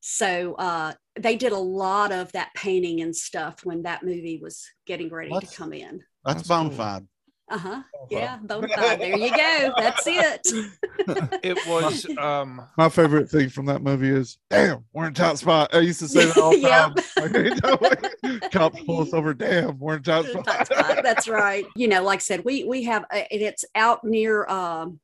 So 0.00 0.54
uh, 0.54 0.92
they 1.18 1.36
did 1.36 1.52
a 1.52 1.58
lot 1.58 2.12
of 2.12 2.32
that 2.32 2.50
painting 2.54 3.00
and 3.00 3.14
stuff 3.14 3.64
when 3.64 3.82
that 3.82 4.02
movie 4.04 4.38
was 4.42 4.66
getting 4.86 5.08
ready 5.10 5.30
That's- 5.32 5.50
to 5.52 5.56
come 5.56 5.72
in. 5.72 6.02
That's 6.24 6.38
That's 6.38 6.48
bona 6.48 6.68
cool. 6.70 6.78
fide. 6.78 7.06
Uh 7.48 7.58
huh. 7.58 7.82
Yeah. 8.10 8.38
Bonafide. 8.44 8.98
There 8.98 9.16
you 9.16 9.30
go. 9.30 9.72
That's 9.78 10.02
it. 10.04 10.48
it 11.44 11.56
was 11.68 12.04
um 12.18 12.60
My 12.76 12.88
favorite 12.88 13.30
thing 13.30 13.50
from 13.50 13.66
that 13.66 13.82
movie 13.82 14.08
is, 14.10 14.38
damn, 14.50 14.84
we're 14.92 15.06
in 15.06 15.14
top 15.14 15.36
spot. 15.36 15.72
I 15.72 15.78
used 15.78 16.00
to 16.00 16.08
say 16.08 16.24
that 16.24 16.36
all 16.38 16.50
the 16.50 16.60
time. 18.20 18.30
Like, 18.32 18.50
Cops 18.50 18.82
pull 18.82 19.00
us 19.02 19.12
over. 19.14 19.32
Damn, 19.32 19.78
we're 19.78 19.96
in 19.98 20.02
top 20.02 20.26
That's 20.44 20.68
spot. 20.70 20.98
That's 21.04 21.28
right. 21.28 21.64
You 21.76 21.86
know, 21.86 22.02
like 22.02 22.18
I 22.18 22.20
said, 22.20 22.44
we 22.44 22.64
we 22.64 22.82
have 22.82 23.04
uh, 23.12 23.22
and 23.30 23.40
it's 23.40 23.64
out 23.76 24.02
near 24.02 24.44
um 24.48 24.98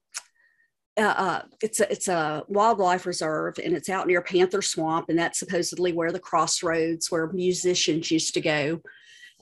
uh, 0.98 1.02
uh 1.02 1.42
it's 1.62 1.80
a 1.80 1.90
it's 1.90 2.08
a 2.08 2.44
wildlife 2.48 3.06
reserve 3.06 3.58
and 3.64 3.74
it's 3.74 3.88
out 3.88 4.06
near 4.06 4.22
Panther 4.22 4.62
Swamp 4.62 5.08
and 5.08 5.18
that's 5.18 5.38
supposedly 5.38 5.92
where 5.92 6.12
the 6.12 6.20
crossroads 6.20 7.10
where 7.10 7.32
musicians 7.32 8.10
used 8.10 8.34
to 8.34 8.40
go 8.40 8.80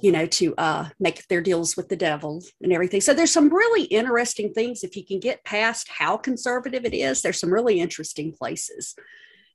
you 0.01 0.13
know 0.13 0.27
to 0.27 0.55
uh 0.57 0.89
make 0.99 1.27
their 1.29 1.41
deals 1.41 1.77
with 1.77 1.89
the 1.89 1.97
devil 1.97 2.43
and 2.63 2.73
everything 2.73 3.01
so 3.01 3.13
there's 3.13 3.33
some 3.33 3.49
really 3.53 3.85
interesting 3.85 4.53
things 4.53 4.83
if 4.85 4.97
you 4.97 5.05
can 5.05 5.21
get 5.21 5.45
past 5.45 5.89
how 5.89 6.17
conservative 6.17 6.85
it 6.85 6.95
is 6.95 7.21
there's 7.21 7.41
some 7.41 7.53
really 7.53 7.81
interesting 7.81 8.33
places 8.33 8.95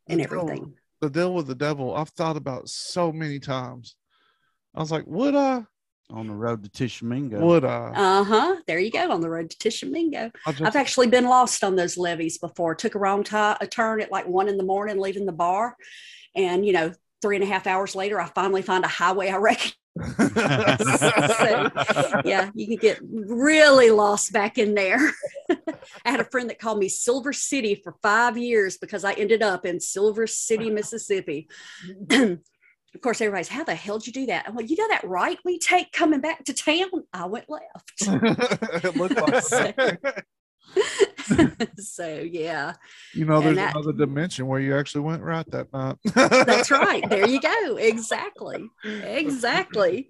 and 0.08 0.20
The 0.20 0.28
deal- 0.28 0.40
everything 0.42 0.74
The 1.02 1.10
deal 1.10 1.34
with 1.34 1.48
the 1.48 1.56
devil, 1.56 1.96
I've 1.96 2.10
thought 2.10 2.38
about 2.38 2.70
so 2.70 3.12
many 3.12 3.40
times. 3.40 3.96
I 4.74 4.80
was 4.80 4.92
like, 4.92 5.06
would 5.08 5.36
I? 5.36 5.66
On 6.12 6.28
the 6.28 6.34
road 6.34 6.64
to 6.64 6.70
Tishomingo. 6.70 7.40
Would 7.40 7.66
I? 7.66 7.92
uh-huh 7.96 8.56
there 8.68 8.80
you 8.80 8.92
go 8.92 9.12
on 9.12 9.22
the 9.22 9.30
road 9.30 9.50
to 9.50 9.58
Tishomingo 9.58 10.32
I 10.46 10.52
just, 10.52 10.64
I've 10.64 10.76
actually 10.76 11.08
been 11.08 11.26
lost 11.26 11.64
on 11.64 11.76
those 11.76 11.98
levees 11.98 12.38
before. 12.38 12.76
Took 12.76 12.96
a 12.96 13.00
wrong 13.00 13.24
ti 13.24 13.36
a 13.36 13.68
turn 13.70 14.02
at 14.02 14.12
like 14.12 14.28
one 14.28 14.48
in 14.48 14.58
the 14.58 14.64
morning, 14.64 15.00
leaving 15.00 15.26
the 15.26 15.32
bar, 15.32 15.76
and 16.36 16.66
you 16.66 16.74
know, 16.74 16.94
three 17.22 17.36
and 17.36 17.44
a 17.44 17.48
half 17.48 17.68
hours 17.68 17.96
later, 17.96 18.20
I 18.20 18.28
finally 18.28 18.62
find 18.62 18.84
a 18.84 18.90
highway 18.90 19.30
I 19.30 19.38
reckon. 19.38 19.72
So, 19.98 21.72
yeah, 22.26 22.50
you 22.54 22.68
can 22.68 22.76
get 22.76 23.00
really 23.02 23.92
lost 23.92 24.34
back 24.34 24.58
in 24.58 24.76
there. 24.76 25.00
I 25.50 26.12
had 26.12 26.20
a 26.20 26.26
friend 26.26 26.50
that 26.50 26.60
called 26.60 26.80
me 26.80 26.90
Silver 26.90 27.32
City 27.32 27.76
for 27.76 27.96
five 28.02 28.38
years 28.38 28.78
because 28.78 29.06
I 29.06 29.14
ended 29.14 29.42
up 29.42 29.66
in 29.66 29.80
Silver 29.80 30.28
City, 30.28 30.70
Mississippi. 30.70 31.48
of 32.96 33.02
course, 33.02 33.22
everybody's, 33.22 33.50
how 33.50 33.64
the 33.64 33.76
hell 33.76 34.00
did 34.00 34.08
you 34.08 34.14
do 34.14 34.26
that? 34.28 34.46
I'm 34.48 34.56
like, 34.56 34.70
you 34.70 34.78
know 34.78 34.88
that 34.90 35.04
right 35.04 35.38
we 35.46 35.60
take 35.60 35.92
coming 35.92 36.22
back 36.22 36.44
to 36.46 36.54
town? 36.54 36.90
I 37.14 37.26
went 37.26 37.50
left. 37.50 37.64
it 38.84 38.96
looked 38.96 39.16
like 39.16 39.44
So- 39.44 39.74
so 41.78 42.20
yeah. 42.20 42.74
you 43.14 43.26
know, 43.26 43.40
there's 43.42 43.56
that- 43.56 43.76
another 43.76 43.94
dimension 43.94 44.48
where 44.48 44.60
you 44.60 44.76
actually 44.78 45.02
went 45.02 45.22
right 45.24 45.46
that 45.52 45.72
night. 45.74 45.98
That's 46.14 46.72
right. 46.72 47.08
There 47.10 47.28
you 47.28 47.40
go. 47.40 47.78
Exactly. 47.78 48.68
Exactly. 48.84 50.10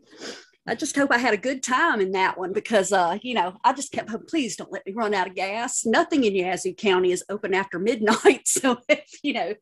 I 0.68 0.74
just 0.74 0.96
hope 0.96 1.12
I 1.12 1.20
had 1.20 1.34
a 1.34 1.38
good 1.38 1.62
time 1.62 2.02
in 2.02 2.12
that 2.14 2.40
one 2.40 2.52
because, 2.52 2.92
uh, 2.92 3.20
you 3.22 3.36
know, 3.36 3.56
I 3.64 3.74
just 3.74 3.92
kept 3.92 4.10
hoping, 4.10 4.26
please 4.28 4.56
don't 4.56 4.72
let 4.72 4.86
me 4.86 4.94
run 4.94 5.14
out 5.14 5.28
of 5.28 5.36
gas. 5.36 5.86
Nothing 5.86 6.24
in 6.24 6.34
Yazoo 6.36 6.74
County 6.74 7.12
is 7.12 7.24
open 7.30 7.54
after 7.54 7.80
midnight. 7.80 8.42
So 8.56 8.78
if, 8.90 9.06
you 9.22 9.34
know, 9.34 9.54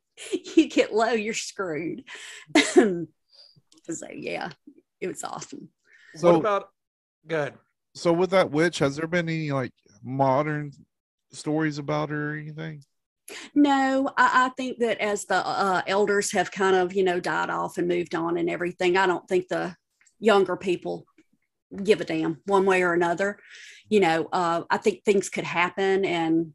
you 0.56 0.70
get 0.70 0.94
low, 0.94 1.12
you're 1.12 1.34
screwed. 1.34 2.04
so, 2.56 3.08
yeah, 4.14 4.50
it 5.02 5.08
was 5.08 5.24
awesome. 5.24 5.70
what 6.14 6.22
So, 6.22 6.36
about 6.36 6.70
good? 7.28 7.56
so 7.96 8.14
with 8.14 8.30
that 8.30 8.52
witch, 8.52 8.80
has 8.80 8.96
there 8.96 9.08
been 9.08 9.28
any 9.28 9.52
like 9.52 9.74
modern 10.04 10.72
stories 11.32 11.80
about 11.80 12.10
her 12.10 12.34
or 12.34 12.38
anything? 12.38 12.84
No, 13.56 14.10
I, 14.18 14.46
I 14.46 14.50
think 14.56 14.80
that 14.80 15.00
as 15.00 15.26
the 15.26 15.36
uh, 15.46 15.82
elders 15.88 16.32
have 16.34 16.52
kind 16.52 16.76
of, 16.76 16.94
you 16.94 17.04
know, 17.04 17.20
died 17.20 17.50
off 17.50 17.78
and 17.78 17.88
moved 17.88 18.16
on 18.16 18.38
and 18.38 18.50
everything, 18.50 18.96
I 18.96 19.08
don't 19.08 19.28
think 19.28 19.48
the 19.48 19.76
younger 20.20 20.56
people 20.56 21.06
give 21.84 22.02
a 22.02 22.06
damn 22.06 22.40
one 22.46 22.66
way 22.66 22.84
or 22.84 22.94
another. 22.94 23.40
You 23.90 24.00
know, 24.00 24.30
uh, 24.32 24.64
I 24.70 24.78
think 24.78 25.04
things 25.04 25.30
could 25.30 25.44
happen 25.44 26.06
and 26.06 26.54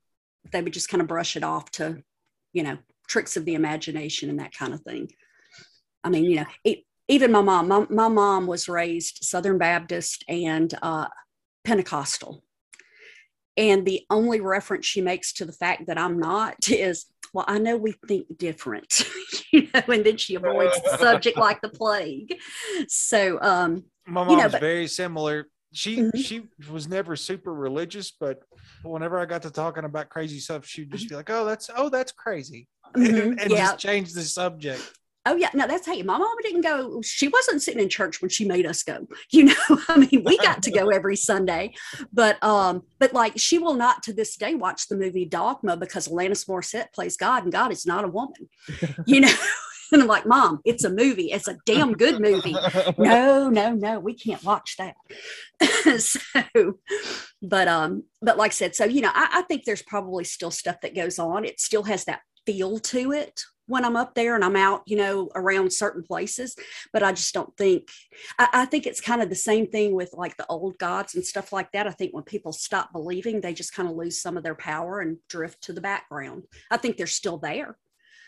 they 0.53 0.63
would 0.63 0.73
just 0.73 0.89
kind 0.89 1.01
of 1.01 1.09
brush 1.09 1.37
it 1.37 1.43
off 1.43 1.71
to, 1.73 2.03
you 2.53 2.63
know, 2.63 2.79
tricks 3.09 3.37
of 3.37 3.45
the 3.45 3.55
imagination 3.55 4.31
and 4.31 4.39
that 4.39 4.55
kind 4.55 4.73
of 4.73 4.81
thing. 4.83 5.11
I 6.05 6.11
mean, 6.11 6.25
you 6.25 6.37
know, 6.37 6.47
it, 6.65 6.85
even 7.09 7.33
my 7.33 7.41
mom, 7.41 7.69
my, 7.69 7.87
my 7.89 8.09
mom 8.09 8.47
was 8.47 8.69
raised 8.69 9.21
Southern 9.23 9.59
Baptist 9.59 10.25
and 10.29 10.73
uh, 10.83 11.09
Pentecostal. 11.65 12.45
And 13.57 13.85
the 13.85 14.03
only 14.09 14.41
reference 14.41 14.87
she 14.87 15.01
makes 15.01 15.33
to 15.35 15.45
the 15.45 15.53
fact 15.53 15.87
that 15.87 15.99
I'm 15.99 16.19
not 16.19 16.57
is, 16.69 17.07
well, 17.33 17.45
I 17.49 17.59
know 17.59 17.77
we 17.77 17.93
think 18.07 18.39
different, 18.39 19.05
you 19.53 19.69
know, 19.75 19.83
and 19.89 20.05
then 20.05 20.17
she 20.17 20.35
avoids 20.35 20.81
the 20.83 20.97
subject 21.01 21.37
like 21.37 21.61
the 21.61 21.69
plague. 21.69 22.35
So, 22.89 23.39
um, 23.43 23.85
My 24.07 24.23
You 24.23 24.29
know, 24.37 24.43
mom's 24.43 24.53
but- 24.53 24.61
very 24.61 24.87
similar. 24.87 25.47
She 25.73 25.99
Mhm. 25.99 26.17
she 26.25 26.49
was 26.71 26.89
never 26.89 27.15
super 27.15 27.53
religious, 27.53 28.11
but 28.11 28.43
whenever 28.83 29.19
I 29.19 29.27
got 29.27 29.43
to 29.43 29.51
talking 29.51 29.85
about 29.85 30.09
crazy 30.09 30.39
stuff, 30.41 30.65
she'd 30.67 30.91
just 30.91 31.11
be 31.11 31.15
like, 31.15 31.29
"Oh, 31.29 31.45
that's 31.45 31.69
oh, 31.77 31.91
that's 31.91 32.11
crazy," 32.11 32.67
mhm, 32.97 33.39
and 33.39 33.51
yeah. 33.51 33.67
just 33.73 33.79
change 33.79 34.15
the 34.15 34.23
subject. 34.23 34.81
Oh 35.27 35.37
yeah, 35.37 35.51
no, 35.53 35.67
that's 35.67 35.87
hey, 35.87 36.03
my 36.03 36.17
mama 36.17 36.37
didn't 36.43 36.63
go. 36.63 37.03
She 37.03 37.29
wasn't 37.29 37.63
sitting 37.63 37.83
in 37.83 37.89
church 37.89 38.23
when 38.23 38.29
she 38.31 38.45
made 38.45 38.67
us 38.67 38.83
go. 38.83 39.07
You 39.31 39.45
know, 39.45 39.79
I 39.89 39.99
mean, 39.99 40.23
we 40.25 40.39
got 40.39 40.63
to 40.63 40.71
go 40.71 40.89
every 40.95 41.17
Sunday, 41.17 41.75
but 42.13 42.43
um, 42.43 42.83
but 42.99 43.13
like 43.13 43.35
she 43.37 43.59
will 43.59 43.75
not 43.75 44.03
to 44.05 44.13
this 44.13 44.37
day 44.37 44.55
watch 44.55 44.89
the 44.89 44.97
movie 44.97 45.27
Dogma 45.27 45.77
because 45.77 46.09
Alanis 46.09 46.49
Morissette 46.49 46.93
plays 46.95 47.17
God 47.17 47.43
and 47.43 47.53
God 47.53 47.73
is 47.73 47.87
not 47.87 48.05
a 48.05 48.09
woman. 48.09 48.49
You 49.07 49.21
know, 49.21 49.33
and 49.93 50.03
I'm 50.03 50.09
like, 50.09 50.27
Mom, 50.27 50.61
it's 50.65 50.85
a 50.85 50.91
movie. 50.91 51.31
It's 51.33 51.49
a 51.49 51.57
damn 51.67 51.93
good 51.93 52.21
movie. 52.21 52.57
no, 52.99 53.49
no, 53.49 53.73
no, 53.73 53.99
we 53.99 54.15
can't 54.15 54.43
watch 54.45 54.77
that. 54.79 54.97
so, 56.01 56.79
but 57.43 57.69
um, 57.69 58.05
but 58.23 58.37
like 58.37 58.53
I 58.53 58.55
said, 58.55 58.75
so 58.75 58.85
you 58.85 59.01
know, 59.01 59.13
I, 59.13 59.29
I 59.33 59.43
think 59.43 59.65
there's 59.65 59.83
probably 59.83 60.25
still 60.25 60.51
stuff 60.51 60.81
that 60.83 60.95
goes 60.95 61.19
on. 61.19 61.45
It 61.45 61.61
still 61.61 61.85
has 61.85 62.05
that 62.05 62.21
feel 62.47 62.79
to 62.79 63.13
it 63.13 63.43
when 63.69 63.85
I'm 63.85 63.97
up 63.97 64.15
there 64.15 64.35
and 64.35 64.45
I'm 64.45 64.57
out, 64.57 64.83
you 64.87 64.97
know, 64.97 65.31
around 65.37 65.73
certain 65.73 66.03
places. 66.03 66.57
But 66.93 67.03
I 67.05 67.13
just 67.13 67.33
don't 67.33 67.57
think 67.57 67.89
I, 68.39 68.49
I 68.53 68.65
think 68.65 68.87
it's 68.87 69.01
kind 69.01 69.23
of 69.23 69.29
the 69.29 69.37
same 69.37 69.69
thing 69.69 69.95
with 69.95 70.13
like 70.15 70.37
the 70.37 70.47
old 70.47 70.79
gods 70.79 71.15
and 71.15 71.25
stuff 71.25 71.53
like 71.53 71.71
that. 71.73 71.87
I 71.87 71.91
think 71.91 72.13
when 72.13 72.25
people 72.25 72.53
stop 72.53 72.93
believing, 72.93 73.41
they 73.41 73.55
just 73.55 73.75
kind 73.75 73.89
of 73.89 73.95
lose 73.95 74.21
some 74.21 74.37
of 74.37 74.43
their 74.43 74.55
power 74.57 75.01
and 75.01 75.19
drift 75.29 75.63
to 75.65 75.73
the 75.73 75.81
background. 75.81 76.45
I 76.71 76.79
think 76.79 76.97
they're 76.97 77.07
still 77.07 77.39
there, 77.39 77.77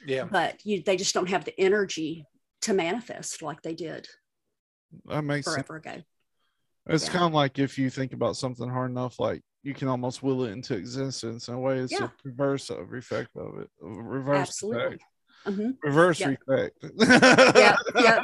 Yeah, 0.06 0.24
but 0.24 0.64
you, 0.64 0.82
they 0.84 0.96
just 0.96 1.14
don't 1.14 1.28
have 1.30 1.44
the 1.44 1.58
energy 1.58 2.26
to 2.62 2.74
manifest 2.74 3.40
like 3.42 3.62
they 3.62 3.74
did 3.74 4.06
that 5.06 5.22
makes 5.22 5.46
sense. 5.46 5.54
forever 5.54 5.76
ago. 5.76 6.02
It's 6.86 7.06
Yeah. 7.06 7.12
kind 7.12 7.24
of 7.24 7.32
like 7.32 7.58
if 7.58 7.78
you 7.78 7.88
think 7.90 8.12
about 8.12 8.36
something 8.36 8.68
hard 8.68 8.90
enough, 8.90 9.18
like 9.20 9.42
you 9.62 9.72
can 9.72 9.88
almost 9.88 10.22
will 10.22 10.44
it 10.44 10.50
into 10.50 10.74
existence 10.74 11.48
in 11.48 11.54
a 11.54 11.60
way. 11.60 11.78
It's 11.78 11.92
Yeah. 11.92 12.04
a 12.06 12.10
reverse 12.24 12.70
of 12.70 12.92
effect 12.92 13.36
of 13.36 13.58
it. 13.60 13.70
Reverse 13.80 14.48
Absolutely. 14.48 14.86
effect. 14.96 15.04
Mhm. 15.46 15.76
Reverse 15.82 16.20
effect. 16.20 16.76
yeah, 17.56 17.76
yeah. 17.98 18.20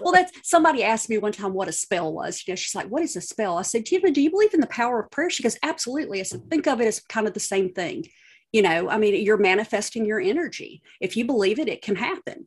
well, 0.00 0.12
that's 0.12 0.32
somebody 0.48 0.84
asked 0.84 1.10
me 1.10 1.18
one 1.18 1.32
time 1.32 1.54
what 1.54 1.68
a 1.68 1.72
spell 1.72 2.12
was. 2.12 2.44
You 2.46 2.52
know, 2.52 2.56
she's 2.56 2.74
like, 2.74 2.86
"What 2.86 3.02
is 3.02 3.16
a 3.16 3.20
spell?" 3.20 3.58
I 3.58 3.62
said, 3.62 3.84
"Do 3.84 3.96
you, 3.96 4.12
do 4.12 4.20
you 4.20 4.30
believe 4.30 4.54
in 4.54 4.60
the 4.60 4.66
power 4.68 5.00
of 5.00 5.10
prayer?" 5.10 5.30
She 5.30 5.42
goes, 5.42 5.58
"Absolutely." 5.62 6.20
I 6.20 6.24
said, 6.24 6.48
"Think 6.48 6.66
of 6.68 6.80
it 6.80 6.86
as 6.86 7.00
kind 7.00 7.26
of 7.26 7.34
the 7.34 7.40
same 7.40 7.72
thing." 7.72 8.06
You 8.52 8.62
know, 8.62 8.88
I 8.88 8.98
mean, 8.98 9.24
you're 9.24 9.36
manifesting 9.38 10.04
your 10.06 10.20
energy. 10.20 10.82
If 11.00 11.16
you 11.16 11.24
believe 11.24 11.58
it, 11.58 11.68
it 11.68 11.82
can 11.82 11.96
happen. 11.96 12.46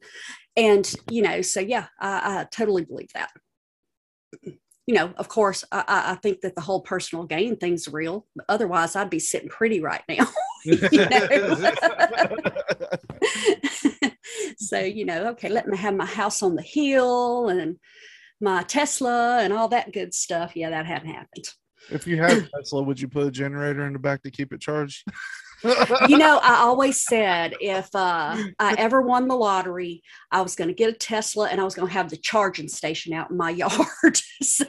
And 0.56 0.92
you 1.10 1.22
know, 1.22 1.42
so 1.42 1.60
yeah, 1.60 1.88
I, 2.00 2.40
I 2.42 2.48
totally 2.52 2.86
believe 2.86 3.12
that. 3.14 3.32
You 4.86 4.96
know, 4.96 5.14
of 5.18 5.28
course, 5.30 5.64
I 5.72 5.84
I 5.88 6.16
think 6.16 6.42
that 6.42 6.56
the 6.56 6.62
whole 6.62 6.82
personal 6.82 7.26
gain 7.26 7.58
thing's 7.58 7.88
real. 7.88 8.28
Otherwise, 8.48 8.96
I'd 8.96 9.10
be 9.10 9.20
sitting 9.20 9.50
pretty 9.50 9.82
right 9.82 10.04
now. 10.08 10.26
so 14.58 14.80
you 14.80 15.06
know 15.06 15.28
okay 15.28 15.50
let 15.50 15.68
me 15.68 15.78
have 15.78 15.96
my 15.96 16.06
house 16.06 16.42
on 16.42 16.56
the 16.56 16.62
hill 16.62 17.50
and 17.50 17.78
my 18.44 18.62
Tesla 18.64 19.40
and 19.42 19.54
all 19.54 19.70
that 19.70 19.94
good 19.94 20.14
stuff. 20.14 20.56
Yeah, 20.56 20.70
that 20.70 20.86
hadn't 20.86 21.10
happened. 21.10 21.46
If 21.90 22.06
you 22.06 22.18
had 22.18 22.38
a 22.38 22.50
Tesla, 22.56 22.84
would 22.84 23.00
you 23.00 23.08
put 23.08 23.28
a 23.28 23.32
generator 23.32 23.88
in 23.88 23.94
the 23.94 24.00
back 24.00 24.22
to 24.24 24.32
keep 24.32 24.54
it 24.54 24.62
charged? 24.62 25.08
you 26.08 26.18
know, 26.18 26.40
I 26.44 26.58
always 26.58 27.04
said 27.04 27.56
if 27.62 27.88
uh, 27.96 28.38
I 28.60 28.76
ever 28.78 29.02
won 29.02 29.28
the 29.28 29.36
lottery, 29.36 30.04
I 30.30 30.42
was 30.42 30.56
going 30.56 30.68
to 30.68 30.74
get 30.74 30.90
a 30.90 30.94
Tesla 30.94 31.48
and 31.48 31.60
I 31.60 31.64
was 31.64 31.74
going 31.74 31.88
to 31.88 31.94
have 31.94 32.10
the 32.10 32.18
charging 32.18 32.68
station 32.68 33.14
out 33.14 33.32
in 33.32 33.38
my 33.38 33.50
yard. 33.50 34.18
so, 34.42 34.66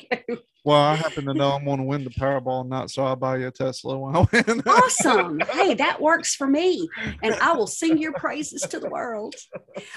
well, 0.64 0.80
I 0.80 0.94
happen 0.94 1.26
to 1.26 1.34
know 1.34 1.52
I'm 1.52 1.64
going 1.64 1.76
to 1.78 1.84
win 1.84 2.04
the 2.04 2.10
Powerball 2.10 2.66
not 2.66 2.90
so 2.90 3.04
I'll 3.04 3.16
buy 3.16 3.36
you 3.36 3.48
a 3.48 3.50
Tesla 3.50 3.98
when 3.98 4.16
I 4.16 4.26
win. 4.32 4.62
awesome. 4.66 5.40
Hey, 5.52 5.74
that 5.74 6.00
works 6.00 6.34
for 6.34 6.46
me. 6.46 6.88
And 7.22 7.34
I 7.34 7.52
will 7.52 7.66
sing 7.66 7.98
your 7.98 8.12
praises 8.14 8.62
to 8.62 8.80
the 8.80 8.88
world. 8.88 9.34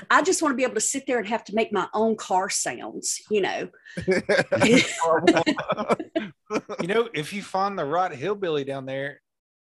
I 0.10 0.22
just 0.22 0.42
want 0.42 0.52
to 0.52 0.58
be 0.58 0.64
able 0.64 0.76
to 0.76 0.82
sit 0.82 1.08
there 1.08 1.20
and 1.20 1.28
have 1.28 1.46
to 1.46 1.56
make 1.56 1.72
my 1.72 1.88
own 1.94 2.18
car 2.18 2.50
sounds, 2.50 3.22
you 3.32 3.42
know. 3.42 3.70
you 6.82 6.88
know, 6.88 7.10
if 7.14 7.34
you 7.34 7.42
find 7.42 7.78
the 7.78 7.86
right 7.86 8.12
hillbilly 8.12 8.64
down 8.64 8.86
there 8.86 9.22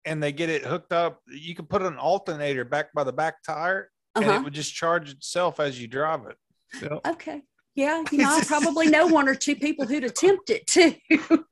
and 0.04 0.22
they 0.22 0.32
get 0.32 0.48
it 0.50 0.64
hooked 0.64 0.92
up, 0.92 1.20
you 1.26 1.54
can 1.54 1.66
put 1.66 1.82
an 1.82 1.96
alternator 1.96 2.64
back 2.64 2.92
by 2.94 3.04
the 3.04 3.12
back 3.12 3.42
tire 3.42 3.90
and 4.14 4.24
Uh-huh. 4.24 4.38
it 4.38 4.44
would 4.44 4.54
just 4.54 4.74
charge 4.74 5.10
itself 5.10 5.60
as 5.60 5.80
you 5.80 5.86
drive 5.86 6.20
it. 6.26 6.36
Yep. 6.82 7.00
Okay. 7.08 7.42
Yeah, 7.78 8.02
you 8.10 8.18
know, 8.18 8.36
I 8.36 8.42
probably 8.46 8.88
know 8.88 9.06
one 9.06 9.28
or 9.28 9.36
two 9.36 9.54
people 9.54 9.86
who'd 9.86 10.02
attempt 10.02 10.50
it 10.50 10.66
too. 10.66 10.96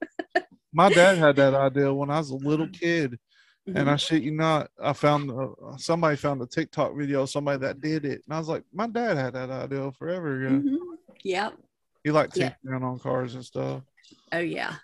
My 0.73 0.89
dad 0.93 1.19
had 1.19 1.37
that 1.37 1.55
idea 1.55 1.95
when 1.95 2.11
I 2.11 2.19
was 2.19 2.31
a 2.33 2.35
Mm-hmm. 2.35 2.47
little 2.49 2.69
kid. 2.69 3.17
And 3.69 3.89
I 3.91 3.95
shit 3.97 4.23
you 4.23 4.31
not, 4.33 4.69
I 4.81 4.93
found 4.93 5.31
uh, 5.31 5.77
somebody 5.77 6.17
found 6.17 6.41
a 6.43 6.47
TikTok 6.47 6.97
video 6.97 7.23
of 7.23 7.31
somebody 7.31 7.59
that 7.61 7.81
did 7.81 8.05
it, 8.05 8.23
and 8.25 8.35
I 8.35 8.39
was 8.39 8.47
like, 8.49 8.63
my 8.73 8.87
dad 8.87 9.17
had 9.17 9.35
that 9.35 9.51
idea 9.51 9.91
forever 9.93 10.41
ago. 10.41 10.55
Mhm. 10.57 10.77
Yep. 11.25 11.55
He 12.05 12.11
liked 12.13 12.37
Yeah. 12.37 12.51
tinkering 12.63 12.85
on 12.85 12.99
cars 13.01 13.35
and 13.35 13.45
stuff. 13.45 13.83
Oh 14.33 14.39
yeah. 14.39 14.75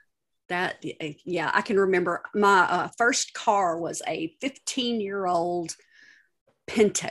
That 0.49 0.85
yeah, 1.25 1.51
I 1.55 1.63
can 1.63 1.79
remember 1.79 2.23
my 2.35 2.61
uh, 2.63 2.89
first 2.99 3.35
car 3.35 3.79
was 3.79 4.01
a 4.09 4.35
15 4.41 5.01
year 5.01 5.27
old 5.27 5.75
Pinto. 6.67 7.09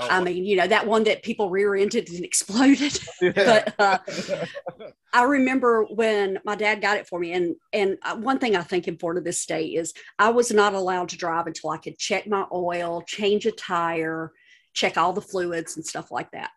Oh, 0.00 0.08
I 0.08 0.22
mean, 0.22 0.44
you 0.44 0.56
know, 0.56 0.66
that 0.66 0.86
one 0.86 1.04
that 1.04 1.22
people 1.22 1.50
rear 1.50 1.74
ended 1.74 2.08
and 2.08 2.24
exploded. 2.24 2.98
but 3.20 3.74
uh, 3.78 3.98
I 5.12 5.24
remember 5.24 5.84
when 5.84 6.38
my 6.44 6.54
dad 6.54 6.80
got 6.80 6.98
it 6.98 7.08
for 7.08 7.18
me, 7.18 7.32
and 7.32 7.56
and 7.72 7.98
uh, 8.02 8.16
one 8.16 8.38
thing 8.38 8.54
I 8.54 8.62
thank 8.62 8.86
him 8.86 8.98
for 8.98 9.14
to 9.14 9.20
this 9.20 9.44
day 9.44 9.64
is 9.66 9.92
I 10.18 10.30
was 10.30 10.52
not 10.52 10.74
allowed 10.74 11.08
to 11.10 11.16
drive 11.16 11.46
until 11.46 11.70
I 11.70 11.78
could 11.78 11.98
check 11.98 12.28
my 12.28 12.46
oil, 12.52 13.02
change 13.06 13.46
a 13.46 13.52
tire, 13.52 14.32
check 14.72 14.96
all 14.96 15.12
the 15.12 15.20
fluids 15.20 15.76
and 15.76 15.84
stuff 15.84 16.10
like 16.10 16.30
that. 16.30 16.50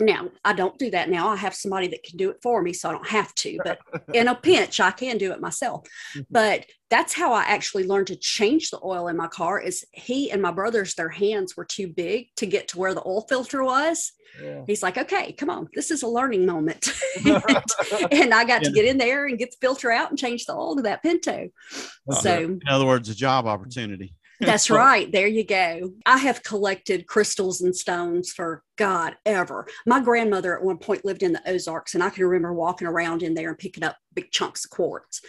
Now 0.00 0.30
I 0.44 0.52
don't 0.52 0.78
do 0.78 0.90
that 0.90 1.08
now. 1.08 1.28
I 1.28 1.36
have 1.36 1.54
somebody 1.54 1.88
that 1.88 2.02
can 2.02 2.16
do 2.16 2.30
it 2.30 2.38
for 2.42 2.62
me, 2.62 2.72
so 2.72 2.88
I 2.88 2.92
don't 2.92 3.08
have 3.08 3.34
to. 3.36 3.58
But 3.64 3.78
in 4.14 4.28
a 4.28 4.34
pinch, 4.34 4.80
I 4.80 4.90
can 4.90 5.18
do 5.18 5.32
it 5.32 5.40
myself. 5.40 5.86
Mm-hmm. 6.16 6.22
But 6.30 6.66
that's 6.90 7.12
how 7.12 7.32
I 7.32 7.42
actually 7.42 7.84
learned 7.84 8.06
to 8.08 8.16
change 8.16 8.70
the 8.70 8.80
oil 8.82 9.08
in 9.08 9.16
my 9.16 9.28
car. 9.28 9.60
Is 9.60 9.84
he 9.92 10.30
and 10.30 10.40
my 10.40 10.52
brothers, 10.52 10.94
their 10.94 11.08
hands 11.08 11.56
were 11.56 11.64
too 11.64 11.88
big 11.88 12.28
to 12.36 12.46
get 12.46 12.68
to 12.68 12.78
where 12.78 12.94
the 12.94 13.06
oil 13.06 13.26
filter 13.28 13.62
was. 13.62 14.12
Yeah. 14.42 14.62
He's 14.66 14.82
like, 14.82 14.98
okay, 14.98 15.32
come 15.32 15.50
on, 15.50 15.68
this 15.74 15.90
is 15.90 16.02
a 16.02 16.08
learning 16.08 16.46
moment. 16.46 16.92
and 17.26 18.34
I 18.34 18.44
got 18.44 18.62
to 18.64 18.70
get 18.70 18.84
in 18.84 18.98
there 18.98 19.26
and 19.26 19.38
get 19.38 19.50
the 19.50 19.56
filter 19.60 19.90
out 19.90 20.10
and 20.10 20.18
change 20.18 20.44
the 20.46 20.54
oil 20.54 20.76
to 20.76 20.82
that 20.82 21.02
Pinto. 21.02 21.48
Uh-huh. 21.70 22.20
So 22.20 22.38
in 22.38 22.60
other 22.68 22.86
words, 22.86 23.08
a 23.08 23.14
job 23.14 23.46
opportunity. 23.46 24.14
That's 24.40 24.70
right. 24.70 25.10
There 25.10 25.26
you 25.26 25.44
go. 25.44 25.92
I 26.06 26.18
have 26.18 26.42
collected 26.42 27.06
crystals 27.06 27.60
and 27.60 27.74
stones 27.74 28.32
for 28.32 28.62
God 28.76 29.16
ever. 29.26 29.66
My 29.86 30.00
grandmother 30.00 30.56
at 30.56 30.64
one 30.64 30.78
point 30.78 31.04
lived 31.04 31.22
in 31.22 31.32
the 31.32 31.50
Ozarks, 31.50 31.94
and 31.94 32.02
I 32.02 32.10
can 32.10 32.24
remember 32.24 32.54
walking 32.54 32.88
around 32.88 33.22
in 33.22 33.34
there 33.34 33.48
and 33.48 33.58
picking 33.58 33.84
up 33.84 33.96
big 34.14 34.30
chunks 34.30 34.64
of 34.64 34.70
quartz. 34.70 35.20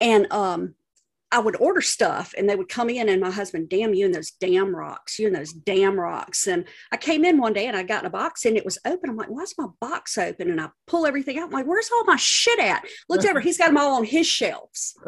And 0.00 0.30
um, 0.32 0.74
I 1.32 1.38
would 1.38 1.56
order 1.56 1.80
stuff 1.80 2.34
and 2.36 2.48
they 2.48 2.54
would 2.54 2.68
come 2.68 2.90
in, 2.90 3.08
and 3.08 3.20
my 3.20 3.30
husband, 3.30 3.68
damn 3.70 3.94
you 3.94 4.04
and 4.06 4.14
those 4.14 4.30
damn 4.32 4.74
rocks, 4.76 5.18
you 5.18 5.26
and 5.26 5.34
those 5.34 5.52
damn 5.52 5.98
rocks. 5.98 6.46
And 6.46 6.66
I 6.92 6.96
came 6.98 7.24
in 7.24 7.38
one 7.38 7.54
day 7.54 7.66
and 7.66 7.76
I 7.76 7.82
got 7.82 8.02
in 8.02 8.06
a 8.06 8.10
box 8.10 8.44
and 8.44 8.56
it 8.56 8.64
was 8.64 8.78
open. 8.86 9.10
I'm 9.10 9.16
like, 9.16 9.28
why's 9.30 9.54
my 9.58 9.66
box 9.80 10.18
open? 10.18 10.50
And 10.50 10.60
I 10.60 10.68
pull 10.86 11.06
everything 11.06 11.38
out. 11.38 11.46
I'm 11.46 11.50
like, 11.50 11.66
where's 11.66 11.90
all 11.90 12.04
my 12.04 12.16
shit 12.16 12.58
at? 12.60 12.84
Looks 13.08 13.24
over, 13.24 13.40
he's 13.40 13.58
got 13.58 13.68
them 13.68 13.78
all 13.78 13.94
on 13.96 14.04
his 14.04 14.26
shelves. 14.26 14.94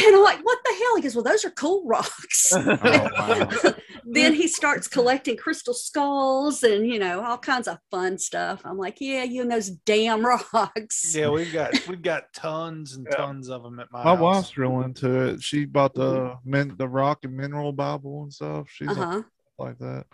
And 0.00 0.16
I'm 0.16 0.22
like, 0.24 0.40
what 0.44 0.58
the 0.64 0.74
hell? 0.78 0.96
He 0.96 1.02
goes, 1.02 1.14
well, 1.14 1.24
those 1.24 1.44
are 1.44 1.50
cool 1.50 1.84
rocks. 1.86 2.52
Oh, 2.56 3.08
wow. 3.18 3.48
then 4.04 4.32
he 4.34 4.48
starts 4.48 4.88
collecting 4.88 5.36
crystal 5.36 5.74
skulls 5.74 6.62
and 6.62 6.86
you 6.86 6.98
know 6.98 7.22
all 7.22 7.36
kinds 7.38 7.68
of 7.68 7.78
fun 7.90 8.18
stuff. 8.18 8.62
I'm 8.64 8.78
like, 8.78 8.96
yeah, 9.00 9.22
you 9.24 9.42
and 9.42 9.50
those 9.50 9.68
damn 9.70 10.24
rocks. 10.24 11.14
Yeah, 11.14 11.28
we've 11.28 11.52
got 11.52 11.72
we've 11.88 12.02
got 12.02 12.32
tons 12.32 12.94
and 12.96 13.06
Yeah. 13.10 13.16
tons 13.16 13.48
of 13.50 13.62
them 13.62 13.78
at 13.80 13.90
my, 13.92 14.02
My 14.04 14.10
house. 14.10 14.20
wife's 14.20 14.56
real 14.58 14.80
into 14.80 15.26
it. 15.26 15.42
She 15.50 15.64
bought 15.64 15.94
the 15.94 16.36
min- 16.44 16.76
the 16.78 16.86
rock 16.86 17.24
and 17.24 17.36
mineral 17.36 17.72
Bible 17.72 18.22
and 18.22 18.32
stuff. 18.32 18.68
She's 18.70 18.88
Uh 18.88 18.94
like, 18.94 19.08
huh. 19.08 19.22
like 19.58 19.78
that. 19.78 20.04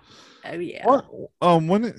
Oh 0.47 0.59
yeah. 0.59 0.87
What 0.87 1.05
um 1.43 1.69
when 1.69 1.85
it 1.85 1.97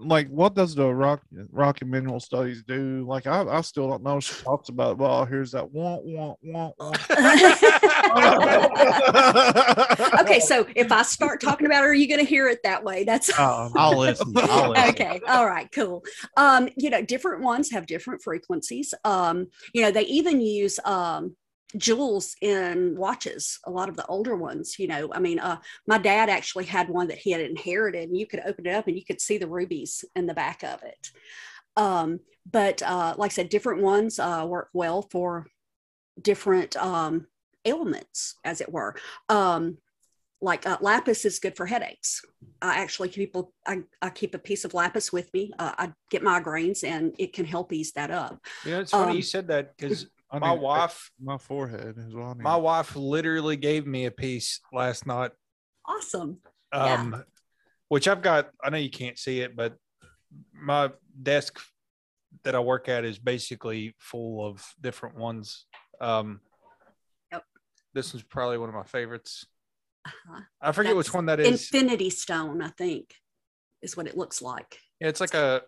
like 0.00 0.28
what 0.28 0.54
does 0.54 0.76
the 0.76 0.86
rock 0.86 1.20
rock 1.50 1.82
and 1.82 1.90
mineral 1.90 2.20
studies 2.20 2.62
do? 2.62 3.04
Like 3.08 3.26
I, 3.26 3.42
I 3.42 3.60
still 3.62 3.88
don't 3.88 4.04
know. 4.04 4.20
She 4.20 4.32
talks 4.44 4.68
about 4.68 4.92
it, 4.92 4.98
well, 4.98 5.24
here's 5.24 5.50
that 5.50 5.68
want 5.72 6.04
want 6.04 6.38
want 6.44 6.74
okay, 10.20 10.38
so 10.38 10.64
if 10.76 10.92
I 10.92 11.02
start 11.02 11.40
talking 11.40 11.66
about 11.66 11.82
it, 11.82 11.88
are 11.88 11.94
you 11.94 12.06
going 12.06 12.20
to 12.20 12.26
hear 12.26 12.46
it 12.48 12.60
that 12.62 12.84
way? 12.84 13.02
That's 13.02 13.36
Um, 13.36 13.72
I'll 13.74 13.98
listen. 13.98 14.32
I'll 14.36 14.70
listen. 14.74 14.88
okay 14.90 15.20
all 15.28 15.46
right 15.46 15.68
cool 15.72 16.04
um 16.36 16.68
you 16.76 16.90
know 16.90 17.02
different 17.02 17.42
ones 17.42 17.70
have 17.72 17.86
different 17.86 18.22
frequencies 18.22 18.94
um 19.04 19.48
you 19.74 19.82
know 19.82 19.90
they 19.90 20.02
even 20.02 20.40
use 20.40 20.78
um 20.84 21.34
jewels 21.76 22.34
in 22.40 22.96
watches 22.96 23.58
a 23.66 23.70
lot 23.70 23.88
of 23.88 23.96
the 23.96 24.06
older 24.06 24.34
ones 24.34 24.78
you 24.78 24.86
know 24.86 25.10
i 25.12 25.18
mean 25.18 25.38
uh 25.38 25.58
my 25.86 25.98
dad 25.98 26.30
actually 26.30 26.64
had 26.64 26.88
one 26.88 27.08
that 27.08 27.18
he 27.18 27.30
had 27.30 27.42
inherited 27.42 28.08
and 28.08 28.16
you 28.16 28.26
could 28.26 28.40
open 28.46 28.66
it 28.66 28.74
up 28.74 28.86
and 28.86 28.96
you 28.96 29.04
could 29.04 29.20
see 29.20 29.36
the 29.36 29.46
rubies 29.46 30.04
in 30.16 30.26
the 30.26 30.32
back 30.34 30.62
of 30.62 30.82
it 30.82 31.10
um 31.76 32.20
but 32.50 32.82
uh 32.82 33.14
like 33.18 33.30
i 33.30 33.34
said 33.34 33.50
different 33.50 33.82
ones 33.82 34.18
uh 34.18 34.46
work 34.48 34.70
well 34.72 35.02
for 35.02 35.46
different 36.20 36.74
um 36.76 37.26
ailments 37.66 38.36
as 38.44 38.60
it 38.62 38.72
were 38.72 38.96
um 39.28 39.76
like 40.40 40.66
uh, 40.66 40.78
lapis 40.80 41.24
is 41.24 41.38
good 41.38 41.56
for 41.56 41.66
headaches 41.66 42.24
I 42.60 42.80
actually 42.80 43.08
keep 43.10 43.36
a, 43.36 43.44
I, 43.66 43.82
I 44.02 44.10
keep 44.10 44.34
a 44.34 44.38
piece 44.38 44.64
of 44.64 44.74
lapis 44.74 45.12
with 45.12 45.32
me. 45.32 45.52
Uh, 45.58 45.72
I 45.78 45.92
get 46.10 46.22
migraines 46.22 46.82
and 46.82 47.14
it 47.18 47.32
can 47.32 47.44
help 47.44 47.72
ease 47.72 47.92
that 47.92 48.10
up. 48.10 48.40
You 48.64 48.72
know, 48.72 48.80
it's 48.80 48.90
funny 48.90 49.10
Um, 49.10 49.16
you 49.16 49.22
said 49.22 49.46
that 49.48 49.76
because 49.76 50.06
I 50.30 50.38
my 50.38 50.52
wife 50.52 51.10
my 51.20 51.38
forehead 51.38 51.96
is 51.98 52.14
what 52.14 52.24
I 52.24 52.32
need. 52.34 52.42
my 52.42 52.56
wife 52.56 52.94
literally 52.96 53.56
gave 53.56 53.86
me 53.86 54.04
a 54.06 54.10
piece 54.10 54.60
last 54.72 55.06
night 55.06 55.30
Awesome. 55.86 56.38
Yeah. 56.72 56.94
um 56.94 57.24
which 57.88 58.06
i've 58.06 58.20
got 58.20 58.50
i 58.62 58.68
know 58.68 58.76
you 58.76 58.90
can't 58.90 59.18
see 59.18 59.40
it 59.40 59.56
but 59.56 59.74
my 60.52 60.90
desk 61.22 61.58
that 62.44 62.54
i 62.54 62.60
work 62.60 62.88
at 62.90 63.04
is 63.06 63.18
basically 63.18 63.94
full 63.98 64.46
of 64.46 64.62
different 64.80 65.16
ones 65.16 65.64
um 66.00 66.40
Yep. 67.32 67.44
this 67.94 68.14
is 68.14 68.22
probably 68.22 68.58
one 68.58 68.68
of 68.68 68.74
my 68.74 68.84
favorites 68.84 69.46
Uh-huh. 70.06 70.40
i 70.60 70.72
forget 70.72 70.94
which 70.94 71.14
one 71.14 71.26
that 71.26 71.40
is 71.40 71.48
Infinity 71.72 72.10
stone, 72.10 72.60
I 72.60 72.68
think, 72.68 73.14
is 73.80 73.96
what 73.96 74.06
it 74.06 74.16
looks 74.16 74.42
like. 74.42 74.78
yeah, 75.00 75.08
it's 75.08 75.20
like 75.20 75.32
a 75.34 75.62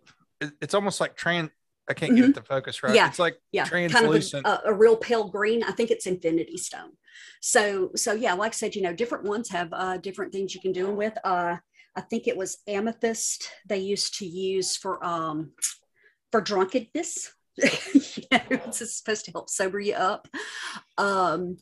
it's 0.60 0.74
almost 0.74 1.00
like 1.00 1.16
trans 1.16 1.50
i 1.90 1.94
can't 1.94 2.14
get 2.14 2.24
it 2.24 2.34
to 2.34 2.42
focus 2.42 2.82
right 2.82 2.90
Mm-hmm. 2.90 2.96
Yeah, 2.96 3.08
it's 3.08 3.18
like 3.18 3.38
Yeah, 3.52 3.64
translucent 3.64 4.44
kind 4.44 4.56
of 4.56 4.62
a, 4.64 4.68
a, 4.70 4.72
a 4.72 4.76
real 4.76 4.96
pale 4.96 5.28
green. 5.28 5.62
I 5.62 5.72
think 5.72 5.90
it's 5.90 6.06
infinity 6.06 6.56
stone. 6.56 6.92
So, 7.40 7.90
so 7.96 8.12
yeah, 8.12 8.34
like 8.34 8.52
I 8.52 8.54
said, 8.54 8.74
you 8.74 8.82
know, 8.82 8.92
different 8.92 9.24
ones 9.24 9.48
have 9.50 9.68
uh, 9.72 9.96
different 9.98 10.32
things 10.32 10.54
you 10.54 10.60
can 10.60 10.72
do 10.72 10.86
them 10.86 10.96
with. 10.96 11.16
Uh, 11.24 11.56
I 11.96 12.00
think 12.02 12.28
it 12.28 12.36
was 12.36 12.58
amethyst 12.66 13.50
they 13.68 13.78
used 13.78 14.18
to 14.18 14.26
use 14.26 14.76
for 14.76 15.04
um, 15.04 15.52
for 16.30 16.40
drunkenness. 16.40 17.32
you 17.56 18.24
know, 18.30 18.40
it's 18.50 18.96
supposed 18.96 19.24
to 19.26 19.32
help 19.32 19.50
sober 19.50 19.80
you 19.80 19.94
up. 19.94 20.28
Um, 20.98 21.58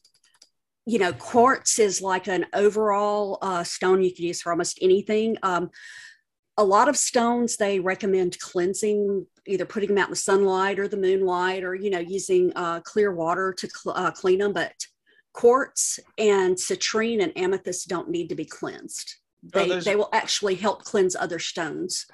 you 0.87 0.99
know, 0.99 1.12
quartz 1.12 1.79
is 1.79 2.01
like 2.01 2.29
an 2.29 2.47
overall 2.55 3.39
uh, 3.43 3.64
stone 3.64 4.03
you 4.03 4.14
can 4.14 4.24
use 4.24 4.41
for 4.41 4.53
almost 4.53 4.79
anything. 4.81 5.37
Um, 5.43 5.70
a 6.57 6.64
lot 6.64 6.89
of 6.89 6.97
stones 6.97 7.57
they 7.57 7.79
recommend 7.79 8.39
cleansing, 8.41 9.26
either 9.49 9.64
putting 9.64 9.88
them 9.88 9.99
out 9.99 10.09
in 10.09 10.11
the 10.12 10.16
sunlight 10.16 10.78
or 10.78 10.86
the 10.86 10.96
moonlight, 10.96 11.64
or 11.64 11.74
you 11.74 11.90
know, 11.90 11.99
using 11.99 12.53
uh, 12.55 12.80
clear 12.80 13.12
water 13.12 13.53
to 13.59 13.68
cl- 13.68 13.96
uh, 13.96 14.11
clean 14.11 14.38
them. 14.38 14.53
But 14.53 14.74
quartz 15.32 15.99
and 16.18 16.57
citrine 16.57 17.22
and 17.22 17.36
amethyst 17.36 17.88
don't 17.88 18.11
need 18.11 18.28
to 18.28 18.34
be 18.34 18.44
cleansed. 18.44 19.14
Oh, 19.55 19.61
They 19.61 19.68
there's- 19.68 19.84
they 19.84 19.96
will 19.96 20.11
actually 20.12 20.57
help 20.57 20.84
cleanse 20.84 21.14
other 21.16 21.38
stones. 21.38 22.07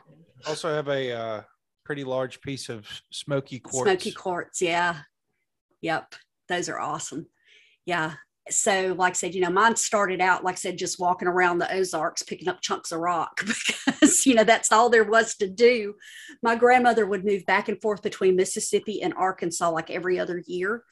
also 0.46 0.72
have 0.74 0.88
a 0.88 1.10
uh, 1.12 1.42
pretty 1.84 2.04
large 2.04 2.40
piece 2.42 2.68
of 2.68 2.86
smoky 3.10 3.58
quartz 3.58 3.88
Smoky 3.90 4.12
quartz, 4.12 4.60
yeah. 4.62 5.00
Yep. 5.80 6.14
Those 6.48 6.68
are 6.68 6.78
awesome. 6.78 7.26
Yeah. 7.86 8.14
So 8.50 8.94
like 8.98 9.12
I 9.12 9.14
said, 9.14 9.34
you 9.34 9.40
know, 9.40 9.50
mine 9.50 9.76
started 9.76 10.20
out, 10.20 10.44
like 10.44 10.54
I 10.54 10.56
said, 10.56 10.76
just 10.76 11.00
walking 11.00 11.28
around 11.28 11.58
the 11.58 11.72
Ozarks, 11.72 12.22
picking 12.22 12.48
up 12.48 12.60
chunks 12.60 12.92
of 12.92 13.00
rock 13.00 13.40
because, 13.46 14.26
you 14.26 14.34
know, 14.34 14.44
that's 14.44 14.70
all 14.70 14.90
there 14.90 15.04
was 15.04 15.34
to 15.36 15.48
do. 15.48 15.94
My 16.42 16.54
grandmother 16.54 17.06
would 17.06 17.24
move 17.24 17.46
back 17.46 17.68
and 17.68 17.80
forth 17.80 18.02
between 18.02 18.36
Mississippi 18.36 19.02
and 19.02 19.14
Arkansas 19.14 19.70
like 19.70 19.90
every 19.90 20.18
other 20.18 20.42
year. 20.46 20.84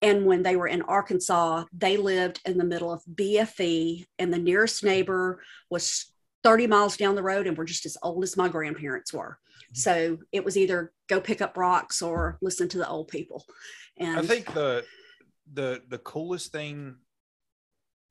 And 0.00 0.24
when 0.24 0.42
they 0.42 0.56
were 0.56 0.66
in 0.66 0.82
Arkansas, 0.82 1.64
they 1.72 1.96
lived 1.96 2.40
in 2.46 2.58
the 2.58 2.64
middle 2.64 2.92
of 2.92 3.02
BFE, 3.14 4.04
and 4.18 4.32
the 4.32 4.38
nearest 4.38 4.84
neighbor 4.84 5.42
was 5.70 6.12
30 6.42 6.66
miles 6.66 6.96
down 6.96 7.14
the 7.14 7.22
road 7.22 7.46
and 7.46 7.56
were 7.56 7.64
just 7.64 7.86
as 7.86 7.96
old 8.02 8.22
as 8.22 8.36
my 8.36 8.48
grandparents 8.48 9.12
were. 9.12 9.38
Mm-hmm. 9.50 9.74
So 9.74 10.18
it 10.30 10.44
was 10.44 10.58
either 10.58 10.92
go 11.08 11.20
pick 11.20 11.40
up 11.40 11.56
rocks 11.56 12.02
or 12.02 12.38
listen 12.42 12.68
to 12.68 12.78
the 12.78 12.88
old 12.88 13.08
people. 13.08 13.44
And 13.98 14.18
I 14.18 14.22
think 14.22 14.52
the 14.52 14.84
the 15.52 15.82
the 15.88 15.98
coolest 15.98 16.52
thing 16.52 16.96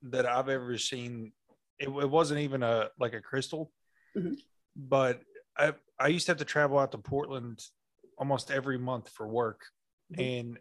that 0.03 0.25
I've 0.25 0.49
ever 0.49 0.77
seen 0.77 1.31
it, 1.79 1.87
it 1.89 2.09
wasn't 2.09 2.41
even 2.41 2.61
a 2.63 2.89
like 2.99 3.13
a 3.13 3.21
crystal, 3.21 3.71
Mhm. 4.15 4.35
but 4.75 5.21
I 5.57 5.73
I 5.99 6.07
used 6.07 6.25
to 6.27 6.31
have 6.31 6.37
to 6.39 6.45
travel 6.45 6.77
out 6.77 6.91
to 6.91 6.97
Portland 6.97 7.65
almost 8.17 8.51
every 8.51 8.77
month 8.77 9.09
for 9.09 9.27
work, 9.27 9.65
Mhm. 10.11 10.19
and 10.19 10.59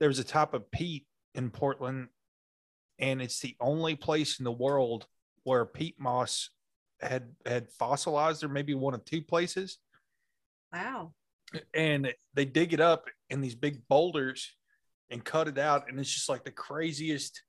there 0.00 0.08
was 0.08 0.18
a 0.18 0.24
type 0.24 0.52
of 0.54 0.70
peat 0.70 1.06
in 1.34 1.50
Portland, 1.50 2.08
and 2.98 3.22
it's 3.22 3.40
the 3.40 3.56
only 3.60 3.94
place 3.94 4.38
in 4.38 4.44
the 4.44 4.52
world 4.52 5.06
where 5.44 5.64
peat 5.64 5.98
moss 6.00 6.50
had 7.00 7.36
had 7.44 7.70
fossilized. 7.70 8.42
There 8.42 8.48
maybe 8.48 8.74
one 8.74 8.94
of 8.94 9.04
two 9.04 9.22
places, 9.22 9.78
wow. 10.72 11.14
and 11.72 12.12
they 12.34 12.44
dig 12.44 12.72
it 12.72 12.80
up 12.80 13.08
in 13.30 13.40
these 13.40 13.54
big 13.54 13.86
boulders 13.86 14.56
and 15.10 15.24
cut 15.24 15.48
it 15.48 15.58
out 15.58 15.88
and 15.88 15.98
it's 16.00 16.12
just 16.12 16.28
like 16.28 16.44
the 16.44 16.50
craziest 16.50 17.42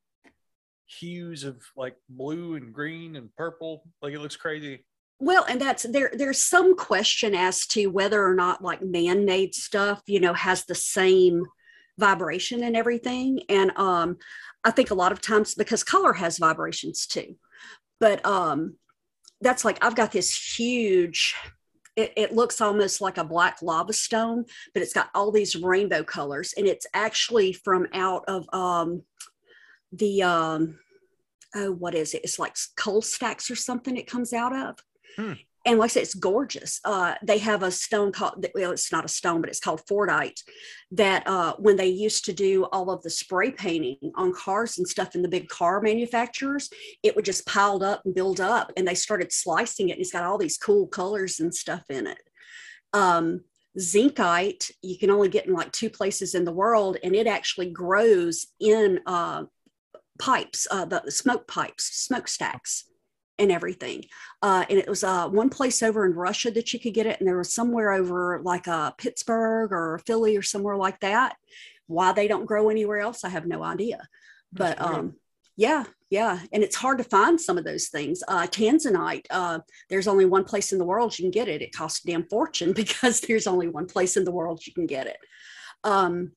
hues 0.85 1.43
of 1.43 1.61
like 1.75 1.95
blue 2.09 2.55
and 2.55 2.73
green 2.73 3.15
and 3.15 3.33
purple 3.35 3.83
like 4.01 4.13
it 4.13 4.19
looks 4.19 4.37
crazy 4.37 4.85
Well, 5.19 5.45
and 5.49 5.59
that's 5.59 5.83
there. 5.83 6.11
There's 6.13 6.41
some 6.41 6.75
question 6.75 7.33
as 7.33 7.65
to 7.67 7.87
whether 7.87 8.23
or 8.23 8.35
not 8.35 8.61
like 8.61 8.81
man-made 8.83 9.55
stuff, 9.55 10.01
you 10.05 10.19
know, 10.19 10.33
has 10.33 10.65
the 10.65 10.75
same 10.75 11.43
vibration 11.97 12.63
and 12.63 12.75
everything. 12.75 13.41
And 13.49 13.71
um, 13.77 14.17
I 14.63 14.71
think 14.71 14.91
a 14.91 14.95
lot 14.95 15.11
of 15.11 15.19
times 15.19 15.55
because 15.55 15.83
color 15.83 16.13
has 16.13 16.37
vibrations 16.37 17.07
too, 17.07 17.35
but 17.99 18.23
um, 18.25 18.75
that's 19.41 19.65
like 19.65 19.83
I've 19.83 19.95
got 19.95 20.11
this 20.11 20.55
huge. 20.57 21.35
It, 21.97 22.13
it 22.15 22.33
looks 22.33 22.61
almost 22.61 23.01
like 23.01 23.17
a 23.17 23.23
black 23.25 23.61
lava 23.61 23.91
stone, 23.91 24.45
but 24.73 24.83
it's 24.83 24.93
got 24.93 25.09
all 25.13 25.31
these 25.31 25.55
rainbow 25.55 26.03
colors, 26.03 26.53
and 26.55 26.67
it's 26.67 26.85
actually 26.93 27.51
from 27.51 27.87
out 27.93 28.23
of 28.27 28.47
um, 28.53 29.01
the 29.91 30.23
um, 30.23 30.79
oh, 31.55 31.71
what 31.71 31.95
is 31.95 32.13
it? 32.13 32.21
It's 32.23 32.39
like 32.39 32.55
coal 32.77 33.01
stacks 33.01 33.49
or 33.51 33.55
something. 33.55 33.97
It 33.97 34.07
comes 34.07 34.31
out 34.31 34.55
of 34.55 34.77
and 35.67 35.79
like 35.79 35.89
I 35.89 35.93
said, 35.95 36.03
it's 36.03 36.13
gorgeous. 36.13 36.79
Uh, 36.85 37.15
they 37.21 37.39
have 37.39 37.61
a 37.61 37.69
stone 37.69 38.13
called 38.13 38.45
well, 38.55 38.71
it's 38.71 38.91
not 38.91 39.03
a 39.03 39.09
stone, 39.09 39.41
but 39.41 39.49
it's 39.49 39.59
called 39.59 39.81
Fordite. 39.85 40.41
That 40.91 41.27
uh, 41.27 41.55
when 41.59 41.75
they 41.75 41.87
used 41.87 42.23
to 42.25 42.33
do 42.33 42.63
all 42.71 42.89
of 42.89 43.03
the 43.03 43.09
spray 43.09 43.51
painting 43.51 43.97
on 44.15 44.33
cars 44.33 44.77
and 44.77 44.87
stuff 44.87 45.13
in 45.13 45.23
the 45.23 45.27
big 45.27 45.49
car 45.49 45.81
manufacturers, 45.81 46.69
it 47.03 47.17
would 47.17 47.25
just 47.25 47.45
piled 47.45 47.83
up 47.83 48.01
and 48.05 48.15
build 48.15 48.39
up, 48.39 48.71
and 48.77 48.87
they 48.87 48.95
started 48.95 49.33
slicing 49.33 49.89
it. 49.89 49.93
And 49.93 50.01
it's 50.01 50.13
got 50.13 50.23
all 50.23 50.37
these 50.37 50.57
cool 50.57 50.87
colors 50.87 51.41
and 51.41 51.53
stuff 51.53 51.83
in 51.89 52.07
it. 52.07 52.21
Um, 52.93 53.41
zincite 53.77 54.71
you 54.81 54.97
can 54.97 55.11
only 55.11 55.29
get 55.29 55.45
in 55.45 55.53
like 55.53 55.71
two 55.73 55.89
places 55.89 56.33
in 56.33 56.45
the 56.45 56.53
world, 56.53 56.95
and 57.03 57.13
it 57.13 57.27
actually 57.27 57.71
grows 57.71 58.47
in 58.61 59.01
uh, 59.05 59.43
pipes, 60.17 60.65
uh, 60.71 60.85
the 60.85 61.11
smoke 61.11 61.45
pipes, 61.45 61.83
smokestacks 61.83 62.85
and 63.39 63.51
everything. 63.51 64.03
Uh, 64.41 64.65
and 64.69 64.79
it 64.79 64.87
was 64.87 65.03
uh, 65.03 65.27
one 65.29 65.49
place 65.49 65.83
over 65.83 66.05
in 66.05 66.13
Russia 66.13 66.51
that 66.51 66.73
you 66.73 66.79
could 66.79 66.93
get 66.93 67.05
it, 67.05 67.19
and 67.19 67.27
there 67.27 67.37
was 67.37 67.53
somewhere 67.53 67.93
over 67.93 68.41
like 68.43 68.67
uh, 68.67 68.91
Pittsburgh 68.91 69.71
or 69.71 70.01
Philly 70.05 70.37
or 70.37 70.41
somewhere 70.41 70.75
like 70.75 70.99
that. 71.01 71.35
Why 71.87 72.11
they 72.11 72.27
don't 72.27 72.45
grow 72.45 72.69
anywhere 72.69 72.99
else, 72.99 73.23
I 73.23 73.29
have 73.29 73.47
no 73.47 73.63
idea. 73.63 74.07
But 74.51 74.81
um, 74.81 75.15
yeah, 75.55 75.85
yeah, 76.09 76.39
and 76.53 76.63
it's 76.63 76.75
hard 76.75 76.97
to 76.99 77.03
find 77.03 77.39
some 77.39 77.57
of 77.57 77.63
those 77.63 77.87
things. 77.87 78.23
Uh, 78.27 78.47
Tanzanite, 78.47 79.25
uh, 79.29 79.59
there's 79.89 80.07
only 80.07 80.25
one 80.25 80.43
place 80.43 80.71
in 80.71 80.77
the 80.77 80.85
world 80.85 81.17
you 81.17 81.23
can 81.23 81.31
get 81.31 81.47
it. 81.47 81.61
It 81.61 81.73
costs 81.73 82.03
a 82.03 82.07
damn 82.07 82.27
fortune 82.27 82.73
because 82.75 83.21
there's 83.21 83.47
only 83.47 83.67
one 83.67 83.87
place 83.87 84.17
in 84.17 84.23
the 84.23 84.31
world 84.31 84.65
you 84.65 84.73
can 84.73 84.85
get 84.85 85.07
it. 85.07 85.17
Um, 85.83 86.31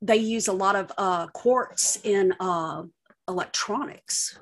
they 0.00 0.16
use 0.16 0.48
a 0.48 0.52
lot 0.52 0.76
of 0.76 0.92
uh, 0.98 1.28
quartz 1.28 1.98
in 2.04 2.34
uh, 2.40 2.82
electronics 3.28 4.38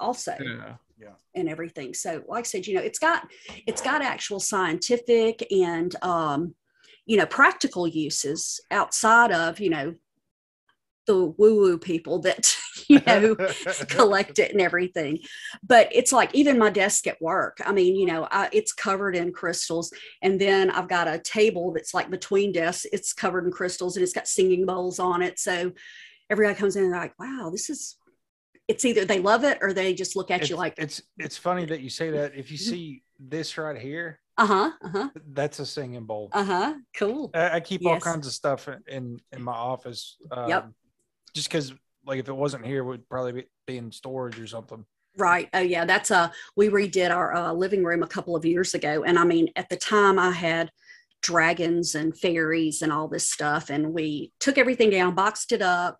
also 0.00 0.34
Yeah. 0.40 0.74
Yeah. 1.00 1.14
and 1.34 1.48
everything. 1.48 1.94
So, 1.94 2.24
like 2.26 2.40
I 2.40 2.42
said, 2.42 2.66
you 2.66 2.74
know, 2.74 2.80
it's 2.80 2.98
got 2.98 3.28
it's 3.66 3.80
got 3.80 4.02
actual 4.02 4.40
scientific 4.40 5.46
and 5.52 5.94
um, 6.02 6.54
you 7.06 7.16
know 7.16 7.26
practical 7.26 7.86
uses 7.86 8.60
outside 8.70 9.30
of 9.32 9.60
you 9.60 9.70
know 9.70 9.94
the 11.06 11.16
woo 11.16 11.56
woo 11.56 11.78
people 11.78 12.20
that 12.20 12.54
you 12.88 13.00
know 13.06 13.34
collect 13.88 14.38
it 14.38 14.52
and 14.52 14.60
everything. 14.60 15.18
But 15.66 15.88
it's 15.90 16.12
like 16.12 16.34
even 16.34 16.58
my 16.58 16.70
desk 16.70 17.06
at 17.06 17.20
work. 17.20 17.58
I 17.64 17.72
mean, 17.72 17.96
you 17.96 18.06
know, 18.06 18.28
I, 18.30 18.48
it's 18.52 18.72
covered 18.72 19.16
in 19.16 19.32
crystals, 19.32 19.92
and 20.22 20.40
then 20.40 20.70
I've 20.70 20.88
got 20.88 21.08
a 21.08 21.18
table 21.18 21.72
that's 21.72 21.94
like 21.94 22.10
between 22.10 22.52
desks. 22.52 22.86
It's 22.92 23.12
covered 23.12 23.46
in 23.46 23.50
crystals, 23.50 23.96
and 23.96 24.04
it's 24.04 24.12
got 24.12 24.28
singing 24.28 24.66
bowls 24.66 24.98
on 24.98 25.22
it. 25.22 25.38
So 25.38 25.72
everybody 26.30 26.54
comes 26.56 26.76
in 26.76 26.84
and 26.84 26.92
they're 26.92 27.00
like, 27.00 27.18
"Wow, 27.18 27.50
this 27.50 27.70
is." 27.70 27.96
It's 28.68 28.84
either 28.84 29.04
they 29.04 29.18
love 29.18 29.44
it 29.44 29.58
or 29.62 29.72
they 29.72 29.94
just 29.94 30.14
look 30.14 30.30
at 30.30 30.42
it's, 30.42 30.50
you 30.50 30.56
like, 30.56 30.74
it's 30.76 31.02
it's 31.18 31.36
funny 31.38 31.64
that 31.66 31.80
you 31.80 31.88
say 31.90 32.10
that 32.10 32.34
if 32.36 32.50
you 32.50 32.58
Mm-hmm. 32.58 32.70
see 32.70 33.02
this 33.18 33.56
right 33.56 33.80
here 33.80 34.20
"Uh 34.36 34.46
huh, 34.46 34.70
uh 34.84 34.88
huh, 34.88 35.08
that's 35.32 35.58
a 35.58 35.66
singing 35.66 36.04
bowl 36.04 36.28
uh 36.32 36.44
huh, 36.44 36.74
cool." 36.96 37.30
I, 37.34 37.56
I 37.56 37.60
keep 37.60 37.86
all 37.86 37.98
kinds 37.98 38.26
of 38.26 38.32
stuff 38.34 38.68
in 38.86 39.20
in 39.32 39.42
my 39.42 39.52
office 39.54 40.18
um, 40.30 40.48
Yep. 40.50 40.68
just 41.34 41.48
because 41.48 41.72
like 42.06 42.20
if 42.20 42.28
it 42.28 42.36
wasn't 42.36 42.64
here 42.66 42.80
it 42.82 42.86
would 42.86 43.08
probably 43.08 43.32
be, 43.32 43.44
be 43.66 43.78
in 43.78 43.90
storage 43.90 44.38
or 44.38 44.46
something 44.46 44.84
Right. 45.16 45.48
Oh, 45.52 45.58
yeah. 45.58 45.84
That's 45.84 46.12
uh 46.12 46.28
we 46.56 46.68
redid 46.68 47.10
our 47.10 47.34
uh, 47.34 47.52
living 47.52 47.82
room 47.82 48.04
a 48.04 48.06
couple 48.06 48.36
of 48.36 48.44
years 48.44 48.74
ago, 48.74 49.02
and 49.02 49.18
I 49.18 49.24
mean, 49.24 49.48
at 49.56 49.68
the 49.68 49.76
time, 49.76 50.16
I 50.18 50.30
had 50.30 50.70
dragons 51.22 51.96
and 51.96 52.16
fairies 52.16 52.82
and 52.82 52.92
all 52.92 53.08
this 53.08 53.28
stuff, 53.28 53.68
and 53.70 53.92
we 53.92 54.32
took 54.38 54.58
everything 54.58 54.90
down, 54.90 55.16
boxed 55.16 55.50
it 55.50 55.60
up, 55.62 55.98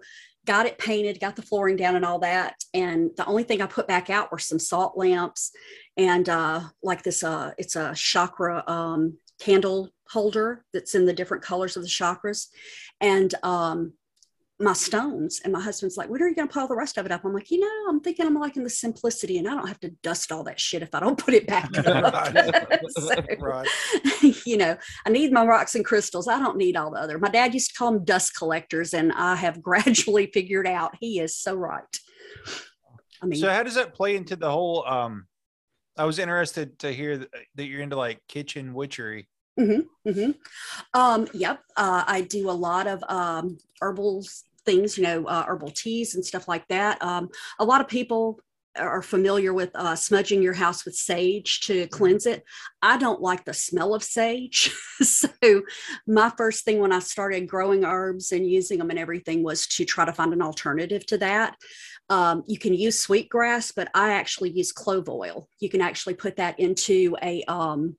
got 0.49 0.65
it 0.65 0.79
painted, 0.79 1.21
got 1.21 1.37
the 1.37 1.43
flooring 1.43 1.77
down, 1.77 1.95
and 1.95 2.07
all 2.07 2.19
that. 2.21 2.55
And 2.73 3.11
the 3.19 3.27
only 3.27 3.43
thing 3.43 3.61
I 3.61 3.67
put 3.67 3.87
back 3.87 4.09
out 4.09 4.33
were 4.33 4.39
some 4.39 4.59
salt 4.59 4.97
lamps 4.97 5.53
and 5.99 6.27
uh, 6.27 6.63
like 6.83 7.03
this. 7.03 7.23
Uh, 7.23 7.53
it's 7.59 7.77
a 7.77 7.93
chakra 7.95 8.65
um, 8.67 9.19
candle 9.39 9.91
holder 10.09 10.65
that's 10.73 10.95
in 10.95 11.05
the 11.05 11.13
different 11.13 11.45
colors 11.45 11.77
of 11.77 11.83
the 11.83 11.89
chakras, 11.89 12.47
and 12.99 13.35
um, 13.43 13.93
my 14.61 14.73
stones 14.73 15.41
and 15.45 15.53
my 15.53 15.61
husband's 15.61 15.97
like 15.97 16.11
when 16.11 16.21
are 16.21 16.29
you 16.29 16.35
going 16.35 16.49
to 16.49 16.53
pile 16.53 16.67
the 16.67 16.75
rest 16.75 16.99
of 16.99 17.07
it 17.07 17.13
up? 17.13 17.25
I'm 17.25 17.33
like 17.33 17.51
you 17.51 17.61
know 17.61 17.89
i'm 17.89 18.01
thinking 18.01 18.27
i'm 18.27 18.35
liking 18.35 18.65
the 18.65 18.71
simplicity 18.71 19.39
and 19.39 19.47
i 19.49 19.55
don't 19.55 19.69
have 19.69 19.79
to 19.81 19.91
dust 20.03 20.33
all 20.33 20.43
that 20.45 20.59
shit 20.59 20.83
if 20.83 20.93
i 20.95 21.01
don't 21.01 21.17
put 21.17 21.33
it 21.35 21.47
back 21.47 21.71
up. 21.87 22.15
So, 22.91 23.15
right. 23.39 23.69
you 24.47 24.57
know 24.57 24.77
i 25.07 25.11
need 25.11 25.31
my 25.33 25.45
rocks 25.45 25.75
and 25.75 25.85
crystals. 25.85 26.27
I 26.27 26.39
don't 26.39 26.57
need 26.57 26.77
all 26.77 26.91
the 26.91 26.99
other. 26.99 27.19
My 27.19 27.29
dad 27.29 27.55
used 27.55 27.71
to 27.71 27.79
call 27.79 27.93
them 27.93 28.05
dust 28.05 28.35
collectors 28.37 28.95
and 28.95 29.13
i 29.13 29.37
have 29.37 29.63
gradually 29.63 30.31
figured 30.33 30.67
out 30.67 30.97
he 31.01 31.21
is 31.21 31.37
so 31.37 31.55
right. 31.55 31.85
I 33.23 33.27
mean 33.27 33.39
so 33.39 33.51
how 33.51 33.63
does 33.63 33.75
that 33.77 33.95
play 33.95 34.17
into 34.17 34.35
the 34.37 34.51
whole 34.51 34.85
um 34.87 35.27
i 35.97 36.05
was 36.05 36.19
interested 36.19 36.79
to 36.81 36.93
hear 36.93 37.19
that, 37.19 37.29
that 37.55 37.67
you're 37.67 37.83
into 37.83 37.97
like 37.97 38.21
kitchen 38.29 38.75
witchery. 38.75 39.29
Mm-hmm, 39.59 40.31
Um, 40.95 41.27
yep. 41.35 41.61
Uh, 41.77 42.05
I 42.07 42.21
do 42.21 42.49
a 42.49 42.53
lot 42.53 42.87
of 42.87 43.03
um, 43.09 43.59
herbal 43.81 44.25
things, 44.69 44.99
you 44.99 45.05
know, 45.05 45.25
uh, 45.25 45.45
herbal 45.47 45.71
teas 45.71 46.15
and 46.15 46.23
stuff 46.23 46.47
like 46.47 46.69
that. 46.69 47.03
Um, 47.03 47.31
a 47.59 47.65
lot 47.65 47.81
of 47.81 47.89
people 47.89 48.39
are 48.77 49.01
familiar 49.01 49.55
with 49.55 49.71
uh, 49.75 49.97
smudging 49.97 50.43
your 50.43 50.53
house 50.53 50.85
with 50.85 50.95
sage 50.95 51.61
to 51.61 51.87
cleanse 51.89 52.27
it. 52.27 52.45
I 52.83 52.99
don't 52.99 53.23
like 53.23 53.47
the 53.47 53.55
smell 53.55 53.95
of 53.95 54.05
sage. 54.05 54.71
so, 55.03 55.29
my 56.07 56.31
first 56.37 56.67
thing 56.67 56.81
when 56.81 56.93
I 56.93 56.99
started 56.99 57.49
growing 57.49 57.83
herbs 57.83 58.31
and 58.31 58.47
using 58.47 58.79
them 58.79 58.91
and 58.91 58.99
everything 58.99 59.43
was 59.43 59.67
to 59.69 59.87
try 59.87 60.05
to 60.05 60.13
find 60.13 60.35
an 60.35 60.43
alternative 60.43 61.07
to 61.07 61.19
that. 61.19 61.57
Um, 62.11 62.43
you 62.47 62.59
can 62.59 62.75
use 62.75 63.01
sweetgrass, 63.01 63.73
but 63.73 63.89
I 63.95 64.11
actually 64.11 64.51
use 64.51 64.71
clove 64.71 65.09
oil. 65.09 65.49
You 65.61 65.71
can 65.71 65.81
actually 65.81 66.15
put 66.15 66.37
that 66.37 66.61
into 66.61 67.17
a 67.23 67.43
um, 67.45 67.97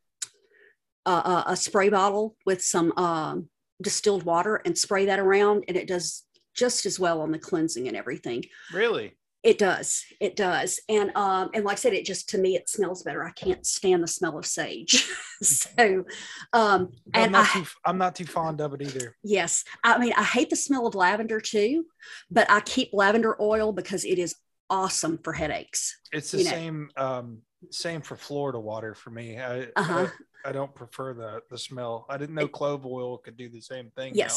a, 1.08 1.44
a, 1.48 1.56
spray 1.56 1.90
bottle 1.90 2.36
with 2.46 2.62
some 2.62 2.92
um, 2.98 3.50
distilled 3.82 4.24
water 4.24 4.62
and 4.66 4.78
spray 4.78 5.06
that 5.06 5.20
around, 5.20 5.64
and 5.68 5.76
it 5.76 5.88
does 5.88 6.24
just 6.60 6.86
as 6.86 7.00
well 7.00 7.22
on 7.22 7.32
the 7.32 7.40
cleansing 7.40 7.88
and 7.88 7.98
everything. 7.98 8.44
really 8.74 9.16
It 9.42 9.58
does. 9.58 10.04
It 10.20 10.36
does. 10.36 10.82
And 10.90 11.16
um, 11.16 11.50
and 11.54 11.64
like 11.64 11.78
I 11.78 11.80
said, 11.80 11.94
it 11.94 12.06
just 12.06 12.30
to 12.30 12.38
me 12.38 12.56
it 12.58 12.68
smells 12.70 13.04
better. 13.04 13.24
I 13.24 13.32
can't 13.32 13.66
stand 13.66 14.04
the 14.04 14.08
smell 14.08 14.38
of 14.38 14.46
sage. 14.46 15.08
so 15.42 16.04
um 16.52 16.90
I'm 17.14 17.22
and 17.24 17.32
not 17.32 17.46
I, 17.48 17.54
too 17.54 17.66
I'm 17.86 17.98
not 17.98 18.16
too 18.16 18.26
fond 18.26 18.60
of 18.60 18.74
it 18.74 18.82
either. 18.82 19.16
yes, 19.24 19.64
I 19.84 19.98
mean 19.98 20.14
I 20.18 20.24
hate 20.24 20.50
the 20.50 20.58
smell 20.58 20.86
of 20.88 20.96
lavender 20.96 21.40
too, 21.40 21.86
but 22.30 22.52
I 22.52 22.60
keep 22.60 22.90
lavender 22.92 23.42
oil 23.42 23.72
because 23.72 24.04
it 24.04 24.20
is 24.20 24.36
awesome 24.70 25.20
for 25.24 25.34
headaches. 25.34 25.98
It's 26.12 26.32
the 26.32 26.40
You 26.40 26.44
know. 26.46 26.52
same 26.52 26.90
um 26.98 27.42
same 27.72 28.02
for 28.02 28.16
Florida 28.16 28.60
water 28.60 28.94
for 28.94 29.10
me. 29.10 29.40
I, 29.40 29.68
Uh-huh. 29.76 30.08
I 30.44 30.50
I 30.50 30.52
don't 30.52 30.74
prefer 30.74 31.14
the 31.14 31.42
the 31.50 31.58
smell. 31.58 32.06
I 32.10 32.18
didn't 32.18 32.36
know 32.36 32.48
clove 32.48 32.86
oil 32.86 33.18
could 33.18 33.38
do 33.38 33.50
the 33.50 33.62
same 33.62 33.90
thing. 33.96 34.14
now. 34.18 34.28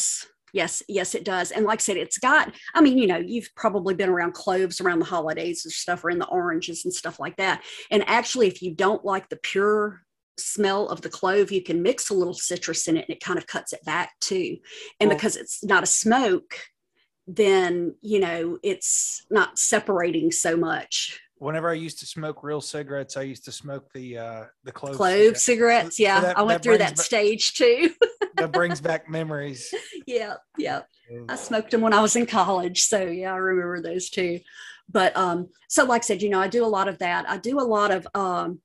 Yes. 0.53 0.82
Yes, 0.88 1.14
it 1.14 1.24
does. 1.24 1.50
And 1.50 1.64
like 1.64 1.80
I 1.80 1.82
said, 1.82 1.96
it's 1.96 2.18
got, 2.18 2.55
I 2.74 2.80
mean, 2.82 2.98
you 2.98 3.07
know, 3.07 3.16
you've 3.16 3.48
probably 3.57 3.94
been 3.94 4.11
around 4.11 4.34
cloves 4.34 4.80
around 4.80 4.98
the 4.98 5.07
holidays 5.07 5.64
and 5.64 5.72
stuff, 5.72 6.05
or 6.05 6.11
in 6.11 6.18
the 6.18 6.26
oranges 6.28 6.84
and 6.84 6.92
stuff 6.92 7.18
like 7.18 7.36
that. 7.38 7.62
And 7.90 8.05
actually, 8.07 8.48
if 8.48 8.62
you 8.62 8.74
don't 8.74 9.05
like 9.05 9.28
the 9.28 9.36
pure 9.36 10.03
smell 10.38 10.88
of 10.88 11.00
the 11.03 11.09
clove, 11.11 11.50
you 11.53 11.62
can 11.62 11.82
mix 11.82 12.11
a 12.11 12.14
little 12.14 12.34
citrus 12.34 12.88
in 12.88 12.96
it 12.96 13.07
and 13.09 13.16
it 13.16 13.22
kind 13.24 13.38
of 13.38 13.46
cuts 13.46 13.72
it 13.72 13.84
back 13.84 14.12
too. 14.20 14.59
And 15.00 15.09
Well- 15.09 15.16
because 15.16 15.36
it's 15.36 15.64
not 15.64 15.82
a 15.82 15.86
smoke, 15.86 16.55
then, 17.26 17.94
you 18.00 18.18
know, 18.18 18.59
it's 18.62 19.24
not 19.30 19.59
separating 19.59 20.32
so 20.32 20.57
much. 20.57 21.20
Whenever 21.43 21.68
I 21.70 21.74
used 21.74 21.99
to 22.01 22.07
smoke 22.07 22.45
real 22.45 22.61
cigarettes, 22.61 23.16
I 23.16 23.22
used 23.22 23.45
to 23.47 23.53
smoke 23.53 23.90
the 23.93 24.16
uh 24.18 24.45
the 24.64 24.70
clove. 24.72 24.95
Clove 24.97 25.36
cigarette. 25.36 25.93
cigarettes. 25.93 25.97
So 25.97 26.03
Yeah. 26.05 26.20
that- 26.20 26.38
I 26.38 26.43
went 26.43 26.62
through 26.62 26.78
that 26.78 26.97
ba- 26.97 27.03
stage 27.03 27.55
too. 27.55 27.90
that 28.36 28.53
brings 28.53 28.80
back 28.80 29.11
memories. 29.11 29.74
yeah. 30.07 30.34
Yeah. 30.57 30.82
I 31.28 31.34
smoked 31.36 31.72
them 31.72 31.80
when 31.80 31.93
I 31.93 32.01
was 32.01 32.14
in 32.16 32.26
college. 32.26 32.82
So 32.84 33.03
yeah, 33.03 33.32
I 33.34 33.36
remember 33.36 33.80
those 33.82 34.09
too. 34.09 34.40
But 34.88 35.16
um, 35.16 35.49
so 35.68 35.84
like 35.84 36.03
I 36.03 36.07
said, 36.07 36.22
you 36.22 36.30
know, 36.30 36.40
I 36.40 36.49
do 36.49 36.64
a 36.64 36.74
lot 36.78 36.86
of 36.88 36.99
that. 36.99 37.28
I 37.28 37.38
do 37.38 37.59
a 37.59 37.68
lot 37.76 37.90
of 37.90 38.07
um 38.14 38.61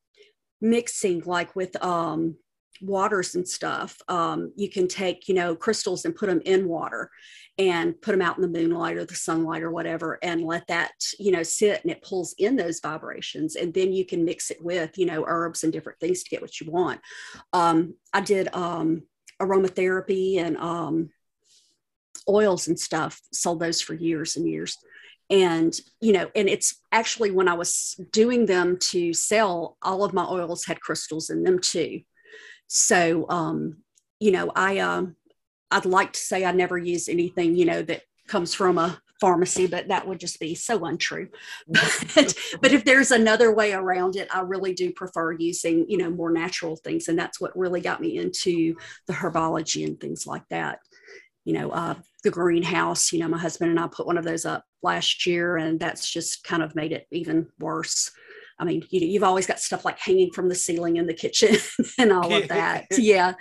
mixing 0.61 1.21
like 1.25 1.55
with 1.55 1.81
um 1.83 2.35
waters 2.81 3.33
and 3.33 3.47
stuff. 3.47 3.97
Um, 4.07 4.51
you 4.55 4.69
can 4.69 4.87
take, 4.87 5.27
you 5.27 5.33
know, 5.33 5.55
crystals 5.55 6.05
and 6.05 6.15
put 6.15 6.27
them 6.29 6.41
in 6.45 6.67
water 6.67 7.09
and 7.57 7.99
put 8.01 8.11
them 8.11 8.21
out 8.21 8.37
in 8.37 8.41
the 8.41 8.47
moonlight 8.47 8.97
or 8.97 9.05
the 9.05 9.15
sunlight 9.15 9.63
or 9.63 9.71
whatever 9.71 10.19
and 10.21 10.43
let 10.43 10.67
that, 10.67 10.91
you 11.17 11.31
know, 11.31 11.43
sit 11.43 11.81
and 11.81 11.91
it 11.91 12.03
pulls 12.03 12.35
in 12.37 12.55
those 12.55 12.79
vibrations. 12.79 13.55
And 13.55 13.73
then 13.73 13.91
you 13.91 14.05
can 14.05 14.25
mix 14.25 14.51
it 14.51 14.63
with, 14.63 14.97
you 14.97 15.05
know, 15.05 15.23
herbs 15.27 15.63
and 15.63 15.73
different 15.73 15.99
things 15.99 16.23
to 16.23 16.29
get 16.29 16.41
what 16.41 16.61
you 16.61 16.71
want. 16.71 17.01
Um, 17.53 17.95
I 18.13 18.21
did 18.21 18.53
um 18.53 19.03
aromatherapy 19.41 20.39
and 20.39 20.57
um 20.57 21.09
oils 22.29 22.67
and 22.67 22.79
stuff 22.79 23.21
sold 23.31 23.59
those 23.59 23.81
for 23.81 23.93
years 23.93 24.35
and 24.35 24.47
years 24.47 24.77
and 25.29 25.73
you 26.01 26.13
know 26.13 26.29
and 26.35 26.47
it's 26.49 26.81
actually 26.91 27.31
when 27.31 27.47
i 27.47 27.53
was 27.53 27.99
doing 28.11 28.45
them 28.45 28.77
to 28.77 29.13
sell 29.13 29.77
all 29.81 30.03
of 30.03 30.13
my 30.13 30.25
oils 30.25 30.65
had 30.65 30.79
crystals 30.79 31.29
in 31.29 31.43
them 31.43 31.59
too 31.59 32.01
so 32.67 33.25
um 33.29 33.77
you 34.19 34.31
know 34.31 34.51
i 34.55 34.79
um 34.79 35.15
i'd 35.71 35.85
like 35.85 36.13
to 36.13 36.19
say 36.19 36.45
i 36.45 36.51
never 36.51 36.77
use 36.77 37.09
anything 37.09 37.55
you 37.55 37.65
know 37.65 37.81
that 37.81 38.03
comes 38.27 38.53
from 38.53 38.77
a 38.77 38.99
pharmacy 39.19 39.65
but 39.65 39.87
that 39.87 40.07
would 40.07 40.19
just 40.19 40.39
be 40.39 40.53
so 40.53 40.85
untrue 40.85 41.27
but, 41.67 42.37
but 42.61 42.71
if 42.71 42.85
there's 42.85 43.09
another 43.09 43.53
way 43.53 43.73
around 43.73 44.15
it 44.15 44.27
i 44.31 44.41
really 44.41 44.73
do 44.73 44.91
prefer 44.93 45.31
using 45.31 45.85
you 45.89 45.97
know 45.97 46.09
more 46.09 46.31
natural 46.31 46.75
things 46.75 47.07
and 47.07 47.17
that's 47.17 47.41
what 47.41 47.57
really 47.57 47.81
got 47.81 47.99
me 47.99 48.17
into 48.17 48.75
the 49.07 49.13
herbology 49.13 49.85
and 49.85 49.99
things 49.99 50.27
like 50.27 50.43
that 50.49 50.79
you 51.47 51.53
know, 51.53 51.71
uh, 51.71 51.95
the 52.25 52.29
greenhouse. 52.29 53.13
You 53.13 53.19
know, 53.19 53.29
my 53.29 53.37
husband 53.37 53.71
and 53.71 53.79
I 53.79 53.87
put 53.87 54.05
one 54.05 54.17
of 54.17 54.25
those 54.25 54.43
up 54.45 54.65
last 54.83 55.25
year, 55.25 55.55
and 55.55 55.79
that's 55.79 56.11
just 56.11 56.43
kind 56.43 56.61
of 56.61 56.75
made 56.75 56.91
it 56.91 57.07
even 57.09 57.47
worse. 57.57 58.11
I 58.59 58.65
mean, 58.65 58.83
you 58.89 59.01
know, 59.01 59.07
you've 59.07 59.23
always 59.23 59.45
got 59.45 59.59
stuff 59.59 59.85
like 59.85 59.99
hanging 59.99 60.31
from 60.31 60.49
the 60.49 60.55
ceiling 60.55 60.97
in 60.97 61.07
the 61.07 61.13
kitchen 61.13 61.57
and 61.97 62.11
all 62.11 62.33
of 62.33 62.47
that. 62.49 62.87
Yeah, 62.91 63.33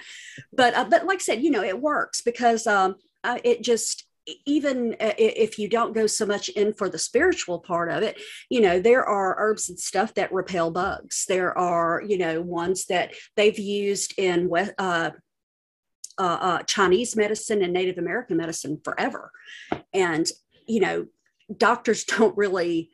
but 0.52 0.74
uh, 0.74 0.84
but 0.84 1.06
like 1.06 1.16
I 1.16 1.22
said, 1.22 1.42
you 1.42 1.50
know, 1.50 1.62
it 1.62 1.80
works 1.80 2.22
because 2.22 2.66
um, 2.66 2.96
uh, 3.24 3.38
it 3.44 3.62
just 3.62 4.06
even 4.44 4.96
uh, 5.00 5.12
if 5.18 5.58
you 5.58 5.68
don't 5.68 5.94
go 5.94 6.06
so 6.06 6.26
much 6.26 6.48
in 6.50 6.72
for 6.72 6.88
the 6.88 6.98
spiritual 6.98 7.60
part 7.60 7.88
of 7.88 8.02
it 8.02 8.20
you 8.50 8.60
know 8.60 8.80
there 8.80 9.04
are 9.04 9.36
herbs 9.38 9.68
and 9.68 9.78
stuff 9.78 10.14
that 10.14 10.32
repel 10.32 10.68
bugs 10.68 11.26
there 11.28 11.56
are 11.56 12.02
you 12.04 12.18
know 12.18 12.40
ones 12.40 12.86
that 12.86 13.14
they've 13.36 13.56
used 13.56 14.14
in 14.18 14.50
uh, 14.78 15.10
uh, 16.18 16.22
uh, 16.22 16.62
Chinese 16.62 17.14
medicine 17.14 17.62
and 17.62 17.72
Native 17.72 17.98
American 17.98 18.36
medicine 18.38 18.80
forever. 18.82 19.30
And, 19.92 20.26
you 20.66 20.80
know, 20.80 21.06
doctors 21.54 22.04
don't 22.04 22.36
really, 22.36 22.90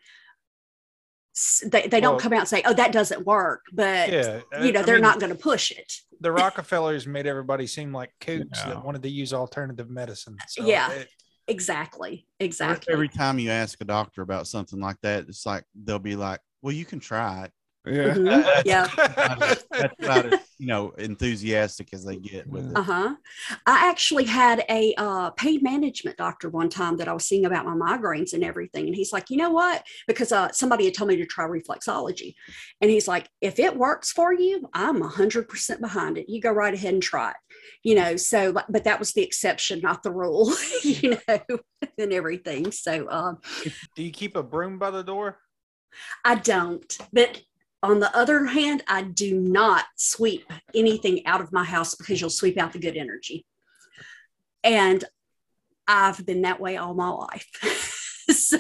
they, 1.71 1.87
they 1.87 2.01
don't 2.01 2.13
Well- 2.15 2.21
come 2.21 2.33
out 2.33 2.41
and 2.41 2.49
say, 2.49 2.63
oh, 2.65 2.75
that 2.75 2.93
doesn't 2.93 3.27
work. 3.27 3.63
But, 3.73 4.11
Yeah, 4.11 4.41
you 4.63 4.73
know, 4.73 4.81
I 4.81 4.83
they're 4.83 4.97
mean, 4.97 5.03
not 5.03 5.21
going 5.21 5.33
to 5.33 5.39
push 5.39 5.71
it. 5.71 5.93
The 6.21 6.31
Rockefellers 6.31 7.07
made 7.07 7.27
everybody 7.27 7.67
seem 7.67 7.93
like 7.93 8.11
kooks 8.21 8.49
Yeah. 8.57 8.69
that 8.75 8.85
wanted 8.85 9.03
to 9.03 9.09
use 9.11 9.33
alternative 9.33 9.91
medicine. 9.91 10.37
So 10.49 10.65
Yeah. 10.67 10.91
it- 10.93 11.09
Exactly. 11.49 12.27
Exactly. 12.39 12.93
Every 12.95 13.09
time 13.09 13.39
you 13.39 13.51
ask 13.51 13.81
a 13.81 13.85
doctor 13.85 14.23
about 14.23 14.47
something 14.47 14.79
like 14.79 14.97
that, 15.03 15.25
it's 15.29 15.45
like 15.45 15.65
they'll 15.75 15.99
be 15.99 16.15
like, 16.15 16.39
"Well, 16.63 16.73
you 16.73 16.85
can 16.85 17.01
try 17.01 17.45
it." 17.47 17.53
Yeah. 17.85 18.15
Mhm. 18.15 18.63
Yeah. 18.65 18.89
That's 18.97 19.65
about 19.99 20.27
as 20.33 20.41
you 20.63 20.69
know 20.69 20.91
enthusiastic 20.91 21.89
as 21.93 22.05
they 22.05 22.15
get 22.15 22.47
with 22.47 22.71
it. 22.71 22.77
Uh 22.77 22.83
huh. 22.83 23.15
I 23.67 23.89
actually 23.91 24.23
had 24.23 24.65
a 24.71 24.95
uh, 24.97 25.31
pain 25.31 25.59
management 25.61 26.17
doctor 26.17 26.51
one 26.51 26.69
time 26.69 26.97
that 26.99 27.09
I 27.09 27.13
was 27.13 27.27
seeing 27.27 27.47
about 27.47 27.67
my 27.67 27.75
migraines 27.75 28.33
and 28.33 28.45
everything, 28.45 28.87
and 28.87 28.95
he's 28.95 29.13
like, 29.13 29.29
you 29.29 29.37
know 29.39 29.51
what? 29.51 29.85
Because 30.07 30.31
uh, 30.31 30.53
somebody 30.53 30.85
had 30.85 30.95
told 30.95 31.09
me 31.09 31.17
to 31.17 31.27
try 31.27 31.47
reflexology, 31.47 32.37
and 32.81 32.93
he's 32.93 33.09
like, 33.09 33.29
if 33.41 33.59
it 33.59 33.77
works 33.77 34.13
for 34.13 34.33
you, 34.33 34.69
I'm 34.73 35.01
hundred 35.01 35.49
percent 35.49 35.81
behind 35.81 36.17
it. 36.17 36.29
You 36.29 36.41
go 36.41 36.53
right 36.53 36.73
ahead 36.73 36.95
and 36.95 37.03
try 37.03 37.31
it. 37.31 37.37
You 37.83 37.97
know, 37.97 38.17
so 38.17 38.53
but- 38.53 38.71
but 38.71 38.85
that 38.85 39.01
was 39.01 39.13
the 39.15 39.23
exception, 39.23 39.81
not 39.81 40.05
the 40.05 40.13
rule. 40.13 40.53
you 40.85 41.19
know, 41.29 41.39
and 41.99 42.13
everything. 42.13 42.71
So 42.71 43.11
um, 43.11 43.39
Do 43.97 44.05
you 44.05 44.13
keep 44.13 44.37
a 44.37 44.45
broom 44.45 44.79
by 44.79 44.93
the 44.93 45.03
door? 45.03 45.39
I 46.25 46.37
don't. 46.37 46.97
But 47.13 47.43
on 47.83 47.99
the 48.01 48.15
other 48.17 48.45
hand, 48.47 48.83
I 48.87 49.03
do 49.03 49.39
not 49.39 49.85
sweep 49.97 50.45
anything 50.75 51.27
out 51.27 51.41
of 51.41 51.53
my 51.53 51.65
house 51.65 51.95
because 51.95 52.21
you'll 52.21 52.31
sweep 52.31 52.57
out 52.59 52.73
the 52.73 52.79
good 52.79 52.97
energy. 52.97 53.45
And 54.63 55.05
I've 55.89 56.25
been 56.25 56.43
that 56.43 56.61
way 56.61 56.77
all 56.77 56.95
my 56.95 57.09
life. 57.09 57.49
so, 58.31 58.59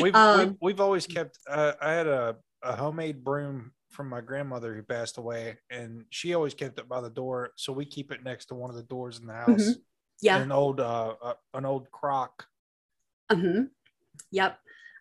We've, 0.00 0.14
Um, 0.14 0.38
we've 0.38 0.56
we've 0.60 0.80
always 0.80 1.06
kept. 1.06 1.38
Uh, 1.48 1.72
I 1.80 1.92
had 1.92 2.06
a, 2.06 2.36
a 2.62 2.76
homemade 2.76 3.22
broom 3.24 3.72
from 3.90 4.08
my 4.08 4.20
grandmother 4.20 4.74
who 4.74 4.82
passed 4.82 5.18
away, 5.18 5.58
and 5.70 6.04
she 6.10 6.34
always 6.34 6.54
kept 6.54 6.78
it 6.78 6.88
by 6.88 7.00
the 7.00 7.10
door. 7.10 7.50
So 7.56 7.72
we 7.72 7.84
keep 7.84 8.10
it 8.10 8.24
next 8.24 8.46
to 8.46 8.54
one 8.54 8.70
of 8.70 8.76
the 8.76 8.82
doors 8.82 9.18
in 9.18 9.26
the 9.26 9.34
house. 9.34 9.60
Mhm. 9.62 9.74
yeah. 10.22 10.38
An 10.38 10.52
old 10.52 10.80
uh, 10.80 11.14
uh, 11.22 11.34
an 11.54 11.64
old 11.64 11.90
crock. 11.90 12.46
hmm 13.30 13.64
Yep. 14.30 14.58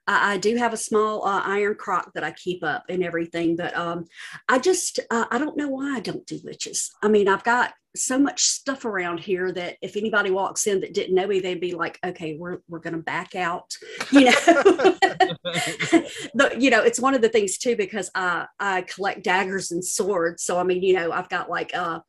I, 0.07 0.33
I 0.33 0.37
do 0.37 0.55
have 0.55 0.73
a 0.73 0.77
small 0.77 1.25
uh, 1.25 1.41
iron 1.43 1.75
crock 1.75 2.11
that 2.13 2.23
I 2.23 2.31
keep 2.31 2.63
up 2.63 2.85
and 2.89 3.03
everything, 3.03 3.55
but 3.55 3.75
um, 3.75 4.05
I 4.47 4.59
just 4.59 4.99
uh, 5.09 5.25
I 5.29 5.37
don't 5.37 5.57
know 5.57 5.69
why 5.69 5.95
I 5.95 5.99
don't 5.99 6.25
do 6.25 6.39
witches. 6.43 6.91
I 7.01 7.07
mean, 7.07 7.27
I've 7.27 7.43
got 7.43 7.73
so 7.95 8.17
much 8.17 8.43
stuff 8.43 8.85
around 8.85 9.19
here 9.19 9.51
that 9.51 9.77
if 9.81 9.97
anybody 9.97 10.31
walks 10.31 10.65
in 10.65 10.79
that 10.79 10.93
didn't 10.93 11.15
know 11.15 11.27
me, 11.27 11.39
they'd 11.39 11.59
be 11.59 11.73
like, 11.73 11.99
"Okay, 12.05 12.35
we're 12.37 12.59
we're 12.67 12.79
gonna 12.79 12.99
back 12.99 13.35
out," 13.35 13.73
you 14.11 14.25
know. 14.25 14.97
but 16.33 16.61
you 16.61 16.69
know, 16.69 16.81
it's 16.81 16.99
one 16.99 17.13
of 17.13 17.21
the 17.21 17.29
things 17.29 17.57
too 17.57 17.75
because 17.75 18.09
I 18.15 18.47
I 18.59 18.81
collect 18.83 19.23
daggers 19.23 19.71
and 19.71 19.83
swords. 19.83 20.43
So 20.43 20.57
I 20.57 20.63
mean, 20.63 20.83
you 20.83 20.93
know, 20.93 21.11
I've 21.11 21.29
got 21.29 21.49
like 21.49 21.73
a 21.73 22.03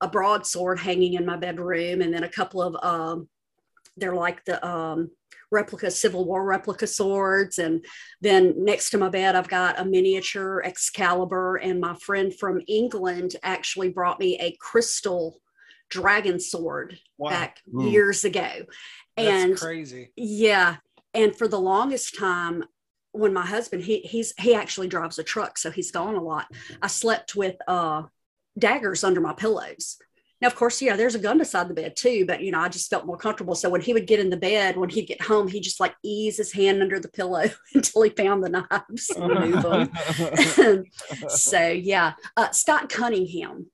a 0.00 0.08
broadsword 0.08 0.80
hanging 0.80 1.14
in 1.14 1.26
my 1.26 1.36
bedroom, 1.36 2.00
and 2.00 2.12
then 2.12 2.24
a 2.24 2.28
couple 2.28 2.62
of 2.62 2.76
um, 2.82 3.28
they're 3.96 4.14
like 4.14 4.44
the 4.44 4.64
um 4.66 5.10
replica 5.50 5.90
Civil 5.90 6.24
War 6.24 6.44
replica 6.44 6.86
swords. 6.86 7.58
And 7.58 7.84
then 8.20 8.54
next 8.64 8.90
to 8.90 8.98
my 8.98 9.08
bed, 9.08 9.36
I've 9.36 9.48
got 9.48 9.78
a 9.78 9.84
miniature 9.84 10.62
Excalibur. 10.64 11.56
And 11.56 11.80
my 11.80 11.94
friend 11.96 12.34
from 12.34 12.60
England 12.66 13.36
actually 13.42 13.88
brought 13.88 14.20
me 14.20 14.38
a 14.38 14.56
crystal 14.60 15.40
dragon 15.88 16.38
sword 16.38 16.98
Wow, 17.18 17.30
back 17.30 17.58
Ooh. 17.74 17.88
years 17.88 18.24
ago. 18.24 18.48
that's 19.16 19.28
and 19.44 19.56
crazy. 19.56 20.12
yeah. 20.16 20.76
And 21.12 21.34
for 21.34 21.48
the 21.48 21.58
longest 21.60 22.16
time, 22.16 22.64
when 23.12 23.32
my 23.32 23.44
husband, 23.44 23.82
he 23.82 23.98
he's 24.00 24.32
he 24.38 24.54
actually 24.54 24.86
drives 24.86 25.18
a 25.18 25.24
truck, 25.24 25.58
so 25.58 25.72
he's 25.72 25.90
gone 25.90 26.14
a 26.14 26.22
lot. 26.22 26.46
I 26.80 26.86
slept 26.86 27.34
with 27.34 27.56
uh 27.66 28.04
daggers 28.56 29.02
under 29.02 29.20
my 29.20 29.32
pillows. 29.32 29.98
Now, 30.40 30.48
of 30.48 30.54
course, 30.54 30.80
yeah, 30.80 30.96
there's 30.96 31.14
a 31.14 31.18
gun 31.18 31.38
beside 31.38 31.68
the 31.68 31.74
bed 31.74 31.96
too, 31.96 32.24
but 32.26 32.40
you 32.42 32.50
know, 32.50 32.60
I 32.60 32.68
just 32.68 32.88
felt 32.88 33.06
more 33.06 33.16
comfortable. 33.16 33.54
So 33.54 33.68
when 33.68 33.82
he 33.82 33.92
would 33.92 34.06
get 34.06 34.20
in 34.20 34.30
the 34.30 34.36
bed, 34.36 34.76
when 34.76 34.88
he'd 34.88 35.06
get 35.06 35.20
home, 35.20 35.48
he 35.48 35.60
just 35.60 35.80
like 35.80 35.94
ease 36.02 36.38
his 36.38 36.52
hand 36.52 36.82
under 36.82 36.98
the 36.98 37.08
pillow 37.08 37.44
until 37.74 38.02
he 38.02 38.10
found 38.10 38.42
the 38.42 38.48
knives 38.48 39.10
and 39.16 39.52
move 39.52 39.62
them. 39.62 40.84
so 41.28 41.68
yeah, 41.68 42.14
uh, 42.36 42.50
Scott 42.52 42.88
Cunningham 42.88 43.66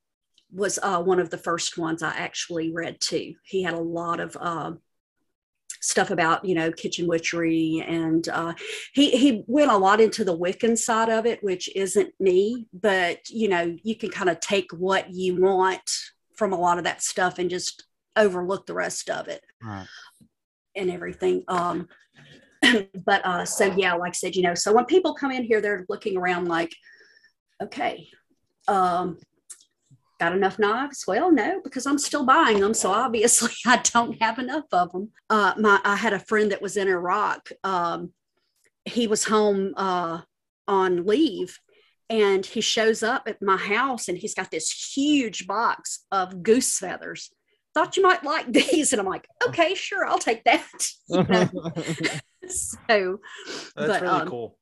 was 0.53 0.79
uh, 0.83 1.03
one 1.03 1.21
of 1.21 1.31
the 1.31 1.39
first 1.39 1.79
ones 1.79 2.03
I 2.03 2.11
actually 2.11 2.73
read 2.73 3.01
too. 3.01 3.35
He 3.45 3.63
had 3.63 3.75
a 3.75 3.81
lot 3.81 4.21
of 4.21 4.37
uh, 4.41 4.73
stuff 5.81 6.11
about 6.11 6.45
you 6.45 6.55
know 6.55 6.73
kitchen 6.73 7.07
witchery 7.07 7.85
and 7.87 8.29
uh, 8.29 8.55
he 8.93 9.11
he 9.11 9.45
went 9.47 9.71
a 9.71 9.77
lot 9.77 10.01
into 10.01 10.25
the 10.25 10.37
wiccan 10.37 10.77
side 10.77 11.09
of 11.09 11.27
it 11.27 11.43
which 11.45 11.69
isn't 11.77 12.13
me 12.19 12.67
but 12.73 13.29
you 13.29 13.49
know 13.49 13.77
you 13.83 13.95
can 13.95 14.11
kind 14.11 14.29
of 14.29 14.41
take 14.41 14.71
what 14.73 15.13
you 15.13 15.41
want 15.41 15.89
from 16.37 16.53
a 16.53 16.59
lot 16.59 16.79
of 16.79 16.85
that 16.85 17.03
stuff 17.03 17.39
and 17.39 17.51
just 17.51 17.85
overlook 18.17 18.67
the 18.67 18.75
rest 18.75 19.11
of 19.11 19.29
it 19.29 19.43
Right. 19.63 19.87
and 20.75 20.91
everything 20.91 21.45
um 21.49 21.89
but 23.05 23.25
uh 23.25 23.45
so 23.45 23.67
yeah 23.77 23.95
like 23.95 24.11
i 24.11 24.13
said 24.13 24.35
you 24.37 24.43
know 24.43 24.55
so 24.55 24.73
when 24.73 24.87
people 24.87 25.15
come 25.15 25.31
in 25.31 25.45
here 25.45 25.61
they're 25.61 25.85
looking 25.89 26.17
around 26.17 26.49
like 26.49 26.73
okay 27.63 28.09
um 28.69 29.19
got 30.19 30.33
enough 30.33 30.59
knives 30.59 31.05
well 31.07 31.31
no 31.31 31.61
because 31.63 31.87
i'm 31.87 31.99
still 31.99 32.25
buying 32.25 32.61
them 32.61 32.73
so 32.73 32.91
obviously 32.91 33.51
i 33.67 33.77
don't 33.93 34.21
have 34.23 34.39
enough 34.39 34.65
of 34.73 34.91
them 34.93 35.11
uh 35.29 35.53
my 35.59 35.79
i 35.85 35.95
had 35.95 36.15
a 36.15 36.19
friend 36.19 36.51
that 36.53 36.63
was 36.63 36.77
in 36.77 36.89
iraq 36.89 37.51
um 37.65 38.13
he 38.87 39.07
was 39.07 39.25
home 39.25 39.75
uh 39.77 40.21
on 40.69 41.05
leave 41.05 41.59
and 42.09 42.45
he 42.47 42.61
shows 42.61 43.03
up 43.03 43.25
at 43.27 43.43
my 43.43 43.57
house 43.57 44.09
and 44.09 44.17
he's 44.19 44.35
got 44.35 44.51
this 44.51 44.71
huge 44.97 45.47
box 45.47 46.05
of 46.13 46.43
goose 46.43 46.79
feathers. 46.79 47.31
Thought 47.75 47.97
you 47.97 48.03
might 48.03 48.25
like 48.25 48.51
these. 48.53 48.93
And 48.93 49.01
i'm 49.01 49.07
like 49.07 49.27
okay 49.47 49.75
sure 49.75 50.07
i'll 50.07 50.19
take 50.19 50.45
that. 50.45 50.67
You 51.09 51.23
know? 51.25 51.49
so 52.49 53.19
That's 53.47 53.73
But, 53.75 54.03
really 54.03 54.21
um, 54.23 54.29
cool. 54.29 54.59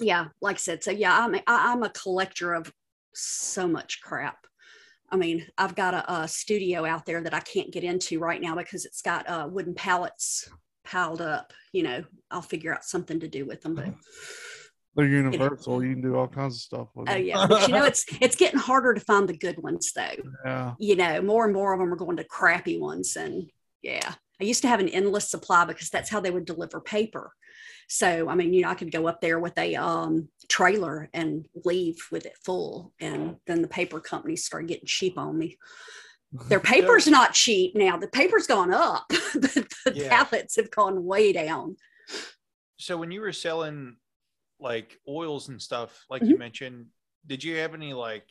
yeah 0.00 0.26
like 0.42 0.56
i 0.56 0.58
said 0.58 0.82
so 0.82 0.90
yeah 0.90 1.24
i'm 1.24 1.34
a, 1.34 1.38
I- 1.46 1.72
i'm 1.72 1.82
a 1.82 1.90
collector 1.90 2.54
of 2.54 2.72
so 3.14 3.66
much 3.68 4.00
crap. 4.02 4.46
I 5.10 5.16
mean 5.16 5.46
i've 5.56 5.74
got 5.74 5.94
a, 5.94 6.12
a 6.22 6.28
studio 6.28 6.84
out 6.84 7.06
there 7.06 7.20
that 7.22 7.34
i 7.34 7.40
can't 7.40 7.72
get 7.72 7.84
into 7.84 8.18
right 8.18 8.40
now 8.40 8.54
because 8.56 8.84
it's 8.84 9.02
got 9.02 9.28
uh, 9.28 9.48
wooden 9.50 9.74
pallets 9.74 10.48
piled 10.84 11.20
up. 11.22 11.52
You 11.72 11.82
know 11.84 12.04
i'll 12.30 12.42
figure 12.42 12.74
out 12.74 12.84
something 12.84 13.20
to 13.20 13.28
do 13.28 13.46
with 13.46 13.62
them 13.62 13.74
but 13.74 13.94
They're 14.96 15.06
universal. 15.06 15.84
You 15.84 15.92
can 15.94 16.02
do 16.02 16.16
all 16.16 16.26
kinds 16.28 16.56
of 16.56 16.60
stuff 16.62 16.88
with 16.94 17.08
oh 17.10 17.14
yeah 17.14 17.46
but 17.46 17.68
you 17.68 17.74
know 17.74 17.84
it's 17.84 18.04
it's 18.20 18.36
getting 18.36 18.58
harder 18.58 18.92
to 18.92 19.00
find 19.00 19.28
the 19.28 19.36
good 19.36 19.62
ones 19.62 19.92
though 19.92 20.16
Yeah. 20.44 20.74
you 20.78 20.96
know, 20.96 21.22
more 21.22 21.44
and 21.44 21.54
more 21.54 21.72
of 21.72 21.78
them 21.80 21.92
are 21.92 21.96
going 21.96 22.16
to 22.16 22.24
crappy 22.24 22.78
ones. 22.78 23.16
And 23.16 23.50
yeah, 23.82 24.14
I 24.40 24.44
used 24.44 24.62
to 24.62 24.68
have 24.68 24.80
an 24.80 24.88
endless 24.88 25.30
supply 25.30 25.64
because 25.64 25.90
that's 25.90 26.10
how 26.10 26.20
they 26.20 26.30
would 26.30 26.44
deliver 26.44 26.80
paper. 26.80 27.32
So, 27.88 28.28
I 28.28 28.34
mean, 28.36 28.52
you 28.52 28.62
know, 28.62 28.68
I 28.68 28.74
could 28.74 28.92
go 28.92 29.08
up 29.08 29.20
there 29.20 29.40
with 29.40 29.56
a 29.58 29.74
um, 29.74 30.28
trailer 30.48 31.08
and 31.12 31.46
leave 31.64 31.96
with 32.12 32.24
it 32.26 32.36
full. 32.44 32.92
And 33.00 33.36
then 33.46 33.62
the 33.62 33.68
paper 33.68 33.98
companies 34.00 34.44
started 34.44 34.68
getting 34.68 34.86
cheap 34.86 35.18
on 35.18 35.36
me. 35.38 35.58
Their 36.48 36.60
paper's 36.60 37.08
not 37.08 37.32
cheap 37.34 37.74
now. 37.74 37.96
The 37.96 38.06
paper's 38.08 38.46
gone 38.46 38.72
up, 38.72 39.06
but 39.34 39.52
the 39.52 39.92
Yeah. 39.94 40.24
pallets 40.24 40.56
have 40.56 40.70
gone 40.70 41.04
way 41.04 41.32
down. 41.32 41.76
So 42.78 42.96
when 42.96 43.10
you 43.10 43.20
were 43.22 43.32
selling 43.32 43.96
like 44.60 44.98
oils 45.08 45.48
and 45.48 45.60
stuff, 45.60 46.04
like 46.10 46.22
Mm-hmm. 46.22 46.32
you 46.32 46.38
mentioned, 46.38 46.86
did 47.26 47.42
you 47.44 47.56
have 47.56 47.74
any 47.74 47.92
like 47.92 48.28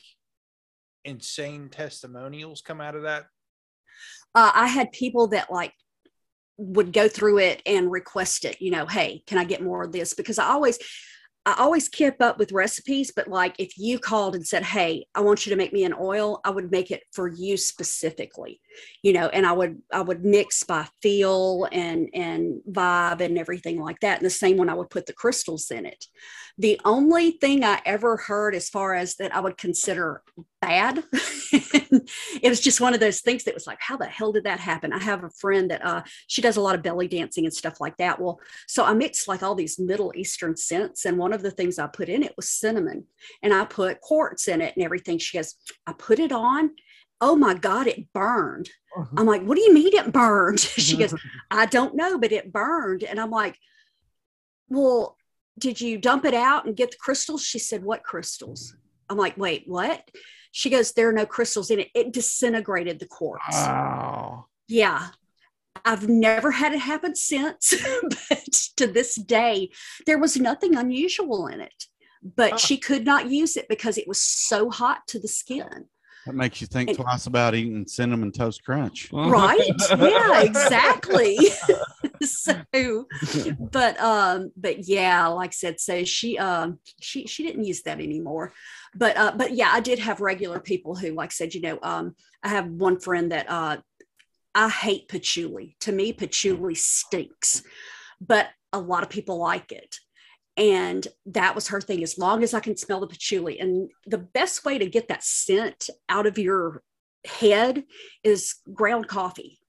insane 1.05 1.69
testimonials 1.69 2.61
come 2.61 2.81
out 2.81 2.95
of 2.95 3.03
that? 3.03 3.25
uh, 4.35 4.51
I 4.53 4.67
had 4.67 4.91
people 4.91 5.27
that 5.29 5.51
like 5.51 5.73
would 6.57 6.91
go 6.93 7.07
through 7.07 7.39
it 7.39 7.61
and 7.65 7.91
request 7.91 8.45
it, 8.45 8.61
you 8.61 8.71
know, 8.71 8.85
hey, 8.85 9.23
can 9.27 9.37
I 9.37 9.43
get 9.43 9.63
more 9.63 9.83
of 9.83 9.91
this? 9.91 10.13
Because 10.13 10.37
I 10.37 10.45
always, 10.45 10.77
I 11.45 11.55
always 11.57 11.87
kept 11.89 12.21
up 12.21 12.37
with 12.37 12.51
recipes, 12.51 13.11
but 13.15 13.27
like 13.27 13.55
if 13.59 13.77
you 13.77 13.97
called 13.97 14.35
and 14.35 14.45
said, 14.45 14.63
Hey, 14.63 15.07
I 15.15 15.21
want 15.21 15.45
you 15.45 15.51
to 15.51 15.55
make 15.55 15.73
me 15.73 15.83
an 15.85 15.95
oil, 15.99 16.41
I 16.43 16.49
would 16.49 16.69
make 16.69 16.91
it 16.91 17.03
for 17.13 17.27
you 17.27 17.55
specifically, 17.57 18.59
you 19.01 19.13
know, 19.13 19.27
and 19.29 19.45
I 19.45 19.51
would, 19.51 19.81
I 19.91 20.01
would 20.01 20.25
mix 20.25 20.63
by 20.63 20.87
feel 21.01 21.67
and, 21.71 22.09
and 22.13 22.61
vibe 22.69 23.21
and 23.21 23.37
everything 23.37 23.79
like 23.79 23.99
that. 24.01 24.17
And 24.17 24.25
the 24.25 24.29
same 24.29 24.57
when 24.57 24.69
I 24.69 24.73
would 24.73 24.89
put 24.89 25.05
the 25.05 25.13
crystals 25.13 25.71
in 25.71 25.85
it. 25.85 26.05
The 26.57 26.79
only 26.83 27.31
thing 27.31 27.63
I 27.63 27.81
ever 27.85 28.17
heard 28.17 28.53
as 28.53 28.69
far 28.69 28.93
as 28.93 29.15
that 29.15 29.33
I 29.33 29.39
would 29.39 29.57
consider 29.57 30.23
bad, 30.61 31.03
it 31.13 32.49
was 32.49 32.59
just 32.59 32.81
one 32.81 32.93
of 32.93 32.99
those 32.99 33.21
things 33.21 33.45
that 33.45 33.53
was 33.53 33.65
like, 33.65 33.79
how 33.79 33.95
the 33.95 34.05
hell 34.05 34.33
did 34.33 34.43
that 34.43 34.59
happen? 34.59 34.91
I 34.91 34.99
have 34.99 35.23
a 35.23 35.29
friend 35.29 35.71
that 35.71 35.85
uh, 35.85 36.01
she 36.27 36.41
does 36.41 36.57
a 36.57 36.61
lot 36.61 36.75
of 36.75 36.83
belly 36.83 37.07
dancing 37.07 37.45
and 37.45 37.53
stuff 37.53 37.79
like 37.79 37.95
that. 37.97 38.19
Well, 38.19 38.41
so 38.67 38.83
I 38.83 38.93
mixed 38.93 39.29
like 39.29 39.41
all 39.41 39.55
these 39.55 39.79
Middle 39.79 40.11
Eastern 40.15 40.57
scents, 40.57 41.05
and 41.05 41.17
one 41.17 41.31
of 41.31 41.43
the 41.43 41.51
things 41.51 41.79
I 41.79 41.87
put 41.87 42.09
in 42.09 42.23
it 42.23 42.33
was 42.35 42.49
cinnamon, 42.49 43.05
and 43.41 43.53
I 43.53 43.63
put 43.63 44.01
quartz 44.01 44.49
in 44.49 44.59
it 44.59 44.75
and 44.75 44.83
everything. 44.83 45.17
She 45.17 45.37
goes, 45.37 45.55
I 45.87 45.93
put 45.93 46.19
it 46.19 46.33
on. 46.33 46.71
Oh 47.21 47.35
my 47.35 47.53
God, 47.53 47.87
it 47.87 48.11
burned. 48.13 48.69
Uh-huh. 48.97 49.15
I'm 49.17 49.25
like, 49.25 49.43
what 49.43 49.55
do 49.55 49.61
you 49.61 49.73
mean 49.73 49.93
it 49.93 50.11
burned? 50.11 50.59
she 50.85 50.97
goes, 50.97 51.13
I 51.51 51.65
don't 51.65 51.95
know, 51.95 52.17
but 52.17 52.31
it 52.31 52.51
burned. 52.53 53.03
And 53.03 53.19
I'm 53.19 53.31
like, 53.31 53.57
well, 54.69 55.17
did 55.57 55.81
you 55.81 55.97
dump 55.97 56.25
it 56.25 56.33
out 56.33 56.65
and 56.65 56.75
get 56.75 56.91
the 56.91 56.97
crystals? 56.97 57.43
She 57.43 57.59
said, 57.59 57.83
what 57.83 58.03
crystals? 58.03 58.75
I'm 59.09 59.17
like, 59.17 59.37
wait, 59.37 59.63
what? 59.67 60.09
She 60.51 60.69
goes, 60.69 60.93
there 60.93 61.09
are 61.09 61.13
no 61.13 61.25
crystals 61.25 61.69
in 61.69 61.79
it. 61.79 61.89
It 61.93 62.13
disintegrated 62.13 62.99
the 62.99 63.07
quartz. 63.07 63.43
Wow. 63.51 64.45
Yeah. 64.67 65.07
I've 65.85 66.07
never 66.07 66.51
had 66.51 66.73
it 66.73 66.79
happen 66.79 67.15
since, 67.15 67.73
but 68.29 68.51
to 68.77 68.87
this 68.87 69.15
day, 69.15 69.69
there 70.05 70.17
was 70.17 70.37
nothing 70.37 70.75
unusual 70.75 71.47
in 71.47 71.61
it. 71.61 71.85
But 72.21 72.51
Huh. 72.51 72.57
she 72.57 72.77
could 72.77 73.05
not 73.05 73.29
use 73.29 73.55
it 73.55 73.67
because 73.69 73.97
it 73.97 74.07
was 74.07 74.19
so 74.19 74.69
hot 74.69 75.07
to 75.07 75.19
the 75.19 75.27
skin. 75.27 75.85
That 76.29 76.35
makes 76.35 76.61
you 76.61 76.67
think 76.67 76.89
And- 76.89 76.97
twice 76.99 77.25
about 77.25 77.55
eating 77.55 77.87
cinnamon 77.87 78.31
toast 78.31 78.63
crunch. 78.63 79.11
Right? 79.13 79.71
yeah, 79.97 80.43
exactly. 80.43 81.39
so, 82.21 83.07
but 83.71 83.99
um, 83.99 84.51
but 84.55 84.87
yeah, 84.87 85.25
like 85.25 85.49
I 85.49 85.53
said, 85.53 85.79
so 85.79 86.03
she 86.03 86.37
um 86.37 86.77
she 87.01 87.25
she 87.25 87.41
didn't 87.41 87.63
use 87.63 87.81
that 87.81 87.99
anymore. 87.99 88.53
But 88.93 89.17
uh, 89.17 89.33
but 89.35 89.53
yeah, 89.55 89.71
I 89.73 89.79
did 89.79 89.97
have 89.97 90.21
regular 90.21 90.59
people 90.59 90.95
who, 90.95 91.13
like 91.15 91.29
I 91.29 91.33
said, 91.33 91.55
you 91.55 91.61
know, 91.61 91.79
um, 91.81 92.15
I 92.43 92.49
have 92.49 92.67
one 92.67 92.99
friend 92.99 93.31
that 93.31 93.49
uh 93.49 93.77
I 94.53 94.69
hate 94.69 95.07
patchouli. 95.07 95.77
To 95.79 95.91
me, 95.91 96.13
patchouli 96.13 96.75
stinks, 96.75 97.63
but 98.21 98.49
a 98.71 98.79
lot 98.79 99.01
of 99.01 99.09
people 99.09 99.39
like 99.39 99.71
it. 99.71 99.95
And 100.59 101.07
that 101.25 101.55
was 101.55 101.69
her 101.69 101.79
thing, 101.79 102.03
as 102.03 102.17
long 102.17 102.43
as 102.43 102.53
I 102.53 102.59
can 102.59 102.75
smell 102.75 102.99
the 102.99 103.07
patchouli. 103.07 103.59
And 103.59 103.89
the 104.05 104.17
best 104.17 104.65
way 104.65 104.77
to 104.77 104.85
get 104.85 105.07
that 105.07 105.23
scent 105.23 105.89
out 106.09 106.27
of 106.27 106.37
your 106.37 106.83
head 107.25 107.85
is 108.25 108.55
ground 108.73 109.07
coffee. 109.07 109.59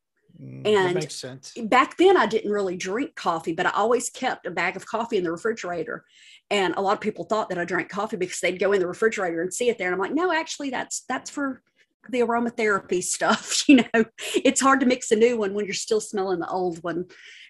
Mm. 0.42 0.64
That 0.64 0.70
And 0.70 0.94
makes 0.94 1.14
sense. 1.14 1.52
back 1.64 1.96
then 1.96 2.16
I 2.16 2.26
didn't 2.26 2.50
really 2.50 2.76
drink 2.76 3.14
coffee, 3.14 3.52
but 3.52 3.66
I 3.66 3.70
always 3.70 4.10
kept 4.10 4.46
a 4.46 4.50
bag 4.50 4.74
of 4.74 4.84
coffee 4.84 5.16
in 5.16 5.22
the 5.22 5.30
refrigerator. 5.30 6.04
And 6.50 6.74
a 6.76 6.80
lot 6.80 6.94
of 6.94 7.00
people 7.00 7.24
thought 7.24 7.48
that 7.50 7.58
I 7.58 7.64
drank 7.64 7.88
coffee 7.88 8.16
because 8.16 8.40
they'd 8.40 8.58
go 8.58 8.72
in 8.72 8.80
the 8.80 8.88
refrigerator 8.88 9.42
and 9.42 9.54
see 9.54 9.68
it 9.68 9.78
there. 9.78 9.86
And 9.86 9.94
I'm 9.94 10.00
like, 10.00 10.14
no, 10.14 10.32
actually 10.32 10.70
that's 10.70 11.04
that's 11.08 11.30
for 11.30 11.62
the 12.08 12.20
aromatherapy 12.20 13.02
stuff. 13.02 13.68
You 13.68 13.76
know, 13.76 14.04
it's 14.34 14.60
hard 14.60 14.80
to 14.80 14.86
mix 14.86 15.12
a 15.12 15.16
new 15.16 15.36
one 15.38 15.54
when 15.54 15.66
you're 15.66 15.74
still 15.74 16.00
smelling 16.00 16.40
the 16.40 16.48
old 16.48 16.82
one. 16.82 17.04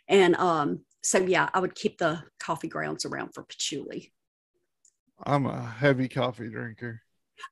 And 0.09 0.35
um, 0.37 0.81
so 1.03 1.19
yeah, 1.19 1.49
I 1.53 1.61
would 1.61 1.75
keep 1.75 1.99
the 1.99 2.23
coffee 2.39 2.69
grounds 2.69 3.05
around 3.05 3.35
for 3.35 3.43
patchouli. 3.43 4.13
I'm 5.25 5.47
a 5.47 5.63
heavy 5.63 6.09
coffee 6.09 6.49
drinker. 6.49 7.03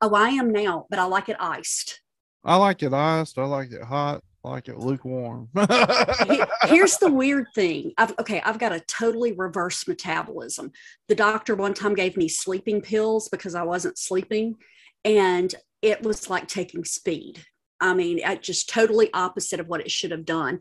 Oh, 0.01 0.15
I 0.15 0.31
am 0.31 0.51
now, 0.51 0.87
but 0.91 0.99
I 0.99 1.05
like 1.05 1.29
it 1.29 1.37
iced. 1.41 2.01
I 2.45 2.57
like 2.57 2.83
it 2.83 2.93
iced. 2.93 3.39
I 3.39 3.45
like 3.45 3.73
it 3.73 3.83
hot. 3.83 4.23
I 4.45 4.51
like 4.51 4.69
it 4.69 4.79
lukewarm. 4.79 5.49
Here's 6.65 6.97
the 6.99 7.11
weird 7.13 7.47
thing 7.55 7.93
I've, 7.99 8.15
okay 8.19 8.41
i've 8.45 8.59
got 8.59 8.73
a 8.73 8.81
totally 8.81 9.33
reverse 9.33 9.89
metabolism 9.89 10.73
the 11.09 11.15
doctor 11.15 11.55
one 11.55 11.75
time 11.75 11.95
gave 11.95 12.17
me 12.17 12.29
sleeping 12.29 12.81
pills 12.81 13.29
because 13.29 13.55
i 13.55 13.63
wasn't 13.63 13.99
sleeping 13.99 14.57
and 15.05 15.55
it 15.83 16.03
was 16.03 16.31
like 16.31 16.47
taking 16.47 16.85
speed 16.85 17.45
i 17.81 17.95
mean 17.95 18.21
just 18.41 18.69
totally 18.69 19.13
opposite 19.13 19.61
of 19.61 19.69
what 19.69 19.81
it 19.81 19.91
should 19.91 20.11
have 20.11 20.25
done 20.25 20.61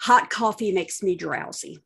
hot 0.00 0.30
coffee 0.30 0.72
makes 0.72 1.02
me 1.02 1.16
drowsy 1.16 1.80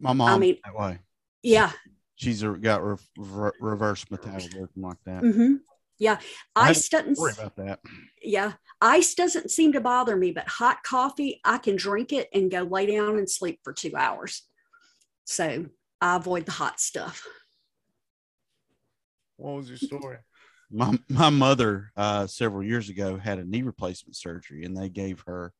My 0.00 0.12
mom 0.12 0.28
I 0.30 0.38
mean- 0.38 0.58
that 0.64 0.74
way. 0.76 0.98
yeah 1.42 1.72
She's 2.16 2.42
got 2.42 2.84
re- 2.84 2.96
re- 3.16 3.50
reverse 3.60 4.04
metabolism 4.10 4.68
like 4.76 4.96
that. 5.06 5.22
Mm-hmm. 5.22 5.54
yeah 6.00 6.18
I 6.56 6.70
ice 6.70 6.88
doesn't 6.88 7.16
Worry 7.18 7.32
about 7.38 7.56
that. 7.56 7.80
yeah 8.22 8.52
ice 8.80 9.14
doesn't 9.14 9.50
seem 9.50 9.72
to 9.72 9.80
bother 9.80 10.16
me 10.16 10.32
but 10.32 10.48
hot 10.48 10.82
coffee 10.84 11.40
i 11.44 11.58
can 11.58 11.76
drink 11.76 12.12
it 12.12 12.28
and 12.32 12.50
go 12.50 12.62
lay 12.62 12.86
down 12.86 13.18
and 13.18 13.28
sleep 13.30 13.60
for 13.64 13.72
two 13.72 13.92
hours 13.96 14.42
so 15.24 15.66
i 16.00 16.16
avoid 16.16 16.46
the 16.46 16.52
hot 16.52 16.80
stuff 16.80 17.26
what 19.36 19.54
was 19.54 19.68
your 19.68 19.78
story? 19.78 20.16
My 20.70 20.98
my 21.08 21.30
mother 21.30 21.92
uh, 21.96 22.26
several 22.26 22.62
years 22.64 22.88
ago 22.88 23.16
had 23.16 23.38
a 23.38 23.44
knee 23.44 23.62
replacement 23.62 24.16
surgery, 24.16 24.64
and 24.64 24.76
they 24.76 24.88
gave 24.88 25.22
her 25.26 25.52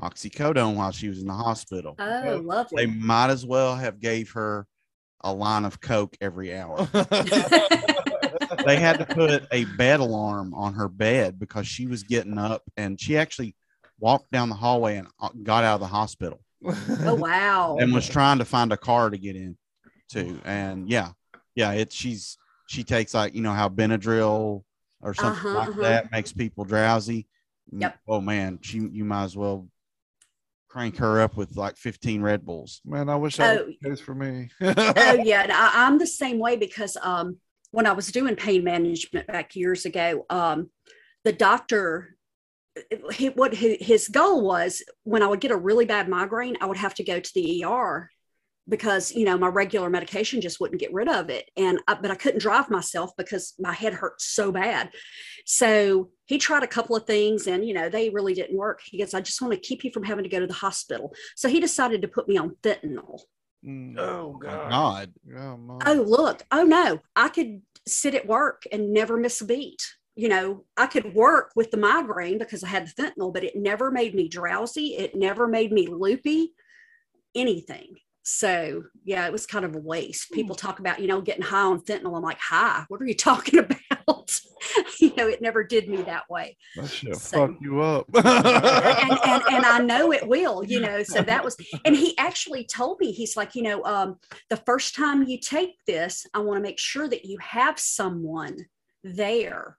oxycodone 0.00 0.74
while 0.76 0.92
she 0.92 1.08
was 1.08 1.20
in 1.20 1.26
the 1.26 1.32
hospital. 1.34 1.94
oh 1.98 2.22
They 2.22 2.36
lovely 2.40 2.86
might 2.86 3.30
as 3.30 3.44
well 3.46 3.76
have 3.76 4.00
gave 4.00 4.30
her 4.32 4.66
a 5.22 5.32
line 5.32 5.64
of 5.64 5.80
coke 5.80 6.16
every 6.20 6.56
hour. 6.56 6.88
they 8.64 8.76
had 8.76 8.98
to 8.98 9.06
put 9.06 9.44
a 9.52 9.64
bed 9.76 10.00
alarm 10.00 10.54
on 10.54 10.74
her 10.74 10.88
bed 10.88 11.38
because 11.38 11.66
she 11.66 11.86
was 11.86 12.02
getting 12.02 12.38
up 12.38 12.62
and 12.76 13.00
she 13.00 13.16
actually 13.16 13.54
walked 13.98 14.30
down 14.30 14.48
the 14.48 14.54
hallway 14.54 14.96
and 14.96 15.08
uh, 15.20 15.28
got 15.42 15.64
out 15.64 15.74
of 15.74 15.80
the 15.80 15.86
hospital 15.86 16.40
Oh 16.64 17.14
wow. 17.14 17.76
and 17.80 17.92
was 17.92 18.08
trying 18.08 18.38
to 18.38 18.44
find 18.44 18.72
a 18.72 18.76
car 18.76 19.10
to 19.10 19.18
get 19.18 19.36
in 19.36 19.56
to. 20.10 20.38
And 20.44 20.88
yeah, 20.90 21.10
yeah, 21.54 21.72
it's 21.72 21.94
she's 21.94 22.36
she 22.66 22.84
takes 22.84 23.14
like 23.14 23.34
you 23.34 23.42
know 23.42 23.52
how 23.52 23.68
Benadryl 23.68 24.62
or 25.02 25.14
something 25.14 25.46
Uh-huh, 25.50 25.58
like 25.58 25.68
uh-huh. 25.70 25.82
that 25.82 26.12
makes 26.12 26.32
people 26.32 26.64
drowsy. 26.64 27.26
Yep. 27.72 27.98
Oh 28.08 28.20
man, 28.20 28.58
she 28.62 28.78
you 28.78 29.04
might 29.04 29.24
as 29.24 29.36
well 29.36 29.68
crank 30.70 30.96
her 30.98 31.20
up 31.20 31.36
with 31.36 31.56
like 31.56 31.76
15 31.76 32.22
Red 32.22 32.46
Bulls. 32.46 32.80
Man, 32.84 33.08
I 33.08 33.16
wish 33.16 33.36
that 33.36 33.58
Oh. 33.60 33.64
was 33.66 33.74
the 33.82 33.90
case 33.90 34.00
for 34.00 34.14
me. 34.14 34.48
oh 34.60 35.14
yeah, 35.24 35.42
and 35.42 35.52
I, 35.52 35.70
I'm 35.86 35.98
the 35.98 36.06
same 36.06 36.38
way 36.38 36.56
because 36.56 36.96
um, 37.02 37.38
when 37.72 37.86
I 37.86 37.92
was 37.92 38.06
doing 38.12 38.36
pain 38.36 38.62
management 38.64 39.26
back 39.26 39.56
years 39.56 39.84
ago, 39.84 40.24
um, 40.30 40.70
the 41.24 41.32
doctor, 41.32 42.16
he, 43.12 43.30
what 43.30 43.52
his, 43.52 43.78
his 43.80 44.08
goal 44.08 44.42
was 44.42 44.82
when 45.02 45.22
I 45.22 45.26
would 45.26 45.40
get 45.40 45.50
a 45.50 45.56
really 45.56 45.86
bad 45.86 46.08
migraine, 46.08 46.56
I 46.60 46.66
would 46.66 46.76
have 46.78 46.94
to 46.94 47.04
go 47.04 47.18
to 47.18 47.30
the 47.34 47.64
ER 47.64 48.08
because 48.68 49.12
you 49.12 49.24
know 49.24 49.36
my 49.36 49.48
regular 49.48 49.90
medication 49.90 50.40
just 50.40 50.60
wouldn't 50.60 50.80
get 50.80 50.92
rid 50.92 51.08
of 51.08 51.30
it, 51.30 51.50
and 51.56 51.80
I, 51.88 51.94
but 51.94 52.10
I 52.10 52.14
couldn't 52.14 52.40
drive 52.40 52.70
myself 52.70 53.10
because 53.16 53.54
my 53.58 53.72
head 53.72 53.94
hurt 53.94 54.20
so 54.20 54.52
bad. 54.52 54.90
So 55.46 56.10
he 56.26 56.38
tried 56.38 56.62
a 56.62 56.68
couple 56.68 56.96
of 56.96 57.06
things, 57.06 57.46
and 57.46 57.66
you 57.66 57.74
know 57.74 57.88
they 57.88 58.10
really 58.10 58.34
didn't 58.34 58.56
work. 58.56 58.80
He 58.84 58.98
goes, 58.98 59.14
"I 59.14 59.20
just 59.20 59.42
want 59.42 59.54
to 59.54 59.60
keep 59.60 59.84
you 59.84 59.90
from 59.90 60.04
having 60.04 60.24
to 60.24 60.30
go 60.30 60.40
to 60.40 60.46
the 60.46 60.54
hospital." 60.54 61.14
So 61.36 61.48
he 61.48 61.60
decided 61.60 62.02
to 62.02 62.08
put 62.08 62.28
me 62.28 62.36
on 62.36 62.56
fentanyl. 62.62 63.20
Mm. 63.64 63.98
Oh 63.98 64.38
god. 64.40 64.70
God. 64.70 65.12
Oh 65.86 65.92
look 65.92 66.42
oh 66.50 66.62
no 66.62 66.98
i 67.14 67.28
could 67.28 67.60
sit 67.86 68.14
at 68.14 68.26
work 68.26 68.62
and 68.72 68.90
never 68.90 69.18
miss 69.18 69.42
a 69.42 69.44
beat 69.44 69.82
you 70.14 70.28
know 70.28 70.64
i 70.78 70.86
could 70.86 71.14
work 71.14 71.50
with 71.54 71.70
the 71.70 71.76
migraine 71.76 72.38
because 72.38 72.64
i 72.64 72.68
had 72.68 72.86
the 72.86 73.02
fentanyl 73.02 73.32
but 73.32 73.44
it 73.44 73.56
never 73.56 73.90
made 73.90 74.14
me 74.14 74.28
drowsy 74.28 74.96
it 74.96 75.14
never 75.14 75.46
made 75.46 75.72
me 75.72 75.86
loopy 75.86 76.54
anything 77.34 77.96
so 78.30 78.84
yeah 79.04 79.26
it 79.26 79.32
was 79.32 79.46
kind 79.46 79.64
of 79.64 79.74
a 79.74 79.78
waste 79.78 80.30
people 80.32 80.54
talk 80.54 80.78
about 80.78 81.00
you 81.00 81.08
know 81.08 81.20
getting 81.20 81.42
high 81.42 81.62
on 81.62 81.80
fentanyl 81.80 82.16
i'm 82.16 82.22
like 82.22 82.38
high 82.38 82.84
what 82.88 83.00
are 83.00 83.06
you 83.06 83.14
talking 83.30 83.58
about 83.58 84.40
you 85.00 85.14
know 85.16 85.26
it 85.26 85.42
never 85.42 85.64
did 85.64 85.88
me 85.88 86.02
that 86.02 86.28
way 86.30 86.56
that 86.76 86.88
shit 86.88 87.16
So- 87.16 87.48
fuck 87.48 87.56
you 87.60 87.80
up. 87.80 88.06
and, 88.14 89.18
and 89.24 89.42
and 89.50 89.64
I 89.66 89.78
know 89.78 90.12
it 90.12 90.26
will, 90.26 90.62
you 90.64 90.80
know. 90.80 91.02
So 91.02 91.22
that 91.22 91.44
was, 91.44 91.56
and 91.84 91.96
he 91.96 92.16
actually 92.18 92.64
told 92.64 93.00
me, 93.00 93.12
he's 93.12 93.36
like, 93.36 93.54
you 93.54 93.62
know, 93.62 93.82
um, 93.84 94.18
the 94.48 94.56
first 94.56 94.94
time 94.94 95.24
you 95.24 95.38
take 95.38 95.76
this, 95.86 96.26
I 96.34 96.38
want 96.40 96.58
to 96.58 96.62
make 96.62 96.78
sure 96.78 97.08
that 97.08 97.24
you 97.24 97.38
have 97.38 97.78
someone 97.78 98.56
there, 99.02 99.78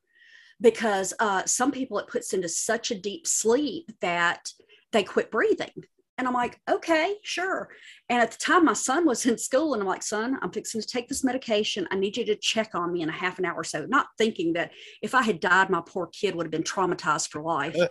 because 0.60 1.14
uh, 1.20 1.46
some 1.46 1.72
people 1.72 2.00
it 2.00 2.08
puts 2.08 2.34
into 2.34 2.50
such 2.50 2.92
a 2.92 3.00
deep 3.00 3.28
sleep 3.28 3.92
that 4.02 4.50
they 4.92 5.04
quit 5.04 5.32
breathing. 5.32 5.84
And 6.22 6.28
I'm 6.28 6.36
like, 6.36 6.62
okay, 6.70 7.16
sure. 7.24 7.70
And 8.08 8.22
at 8.22 8.30
the 8.30 8.38
time, 8.38 8.64
my 8.66 8.74
son 8.74 9.08
was 9.08 9.26
in 9.26 9.40
school, 9.40 9.74
and 9.74 9.82
I'm 9.82 9.88
like, 9.88 10.04
son, 10.04 10.38
I'm 10.44 10.52
fixing 10.52 10.80
to 10.80 10.86
take 10.86 11.08
this 11.08 11.24
medication. 11.24 11.88
I 11.90 11.96
need 11.96 12.16
you 12.16 12.24
to 12.26 12.36
check 12.36 12.76
on 12.76 12.94
me 12.94 13.02
in 13.02 13.10
a 13.10 13.12
half 13.12 13.40
an 13.40 13.46
hour 13.46 13.56
or 13.56 13.64
so. 13.64 13.88
Not 13.88 14.06
thinking 14.20 14.54
that 14.54 14.70
if 15.02 15.16
I 15.16 15.24
had 15.24 15.40
died, 15.40 15.72
my 15.72 15.82
poor 15.84 16.06
kid 16.06 16.36
would 16.36 16.46
have 16.46 16.52
been 16.52 16.62
traumatized 16.62 17.30
for 17.30 17.42
life. 17.42 17.76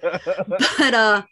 But 0.79 0.95
uh, 0.95 1.23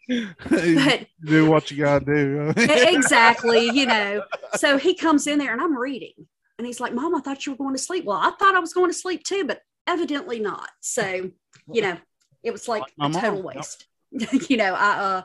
but 0.51 1.07
do 1.25 1.49
what 1.49 1.71
you 1.71 1.77
gotta 1.85 2.05
do. 2.05 2.53
Exactly, 2.57 3.71
you 3.71 3.87
know. 3.87 4.25
So 4.57 4.77
he 4.77 4.95
comes 4.95 5.29
in 5.29 5.39
there 5.39 5.53
and 5.53 5.63
I'm 5.63 5.79
reading. 5.79 6.15
And 6.59 6.67
he's 6.67 6.81
like, 6.81 6.93
Mom, 6.93 7.15
I 7.15 7.21
thought 7.21 7.47
you 7.47 7.53
were 7.53 7.59
going 7.59 7.77
to 7.77 7.83
sleep. 7.83 8.05
Well, 8.05 8.17
I 8.17 8.33
thought 8.39 8.57
I 8.57 8.59
was 8.59 8.73
going 8.73 8.91
to 8.91 8.99
sleep 8.99 9.23
too, 9.23 9.45
but 9.45 9.61
evidently 9.87 10.41
not. 10.41 10.69
So, 10.81 11.31
you 11.73 11.83
know, 11.83 11.97
it 12.43 12.51
was 12.51 12.67
like 12.67 12.83
Like 12.99 13.11
a 13.13 13.15
total 13.15 13.43
mom. 13.43 13.43
Waste. 13.45 13.87
you 14.51 14.57
know, 14.57 14.75
I 14.75 14.99
uh, 14.99 15.23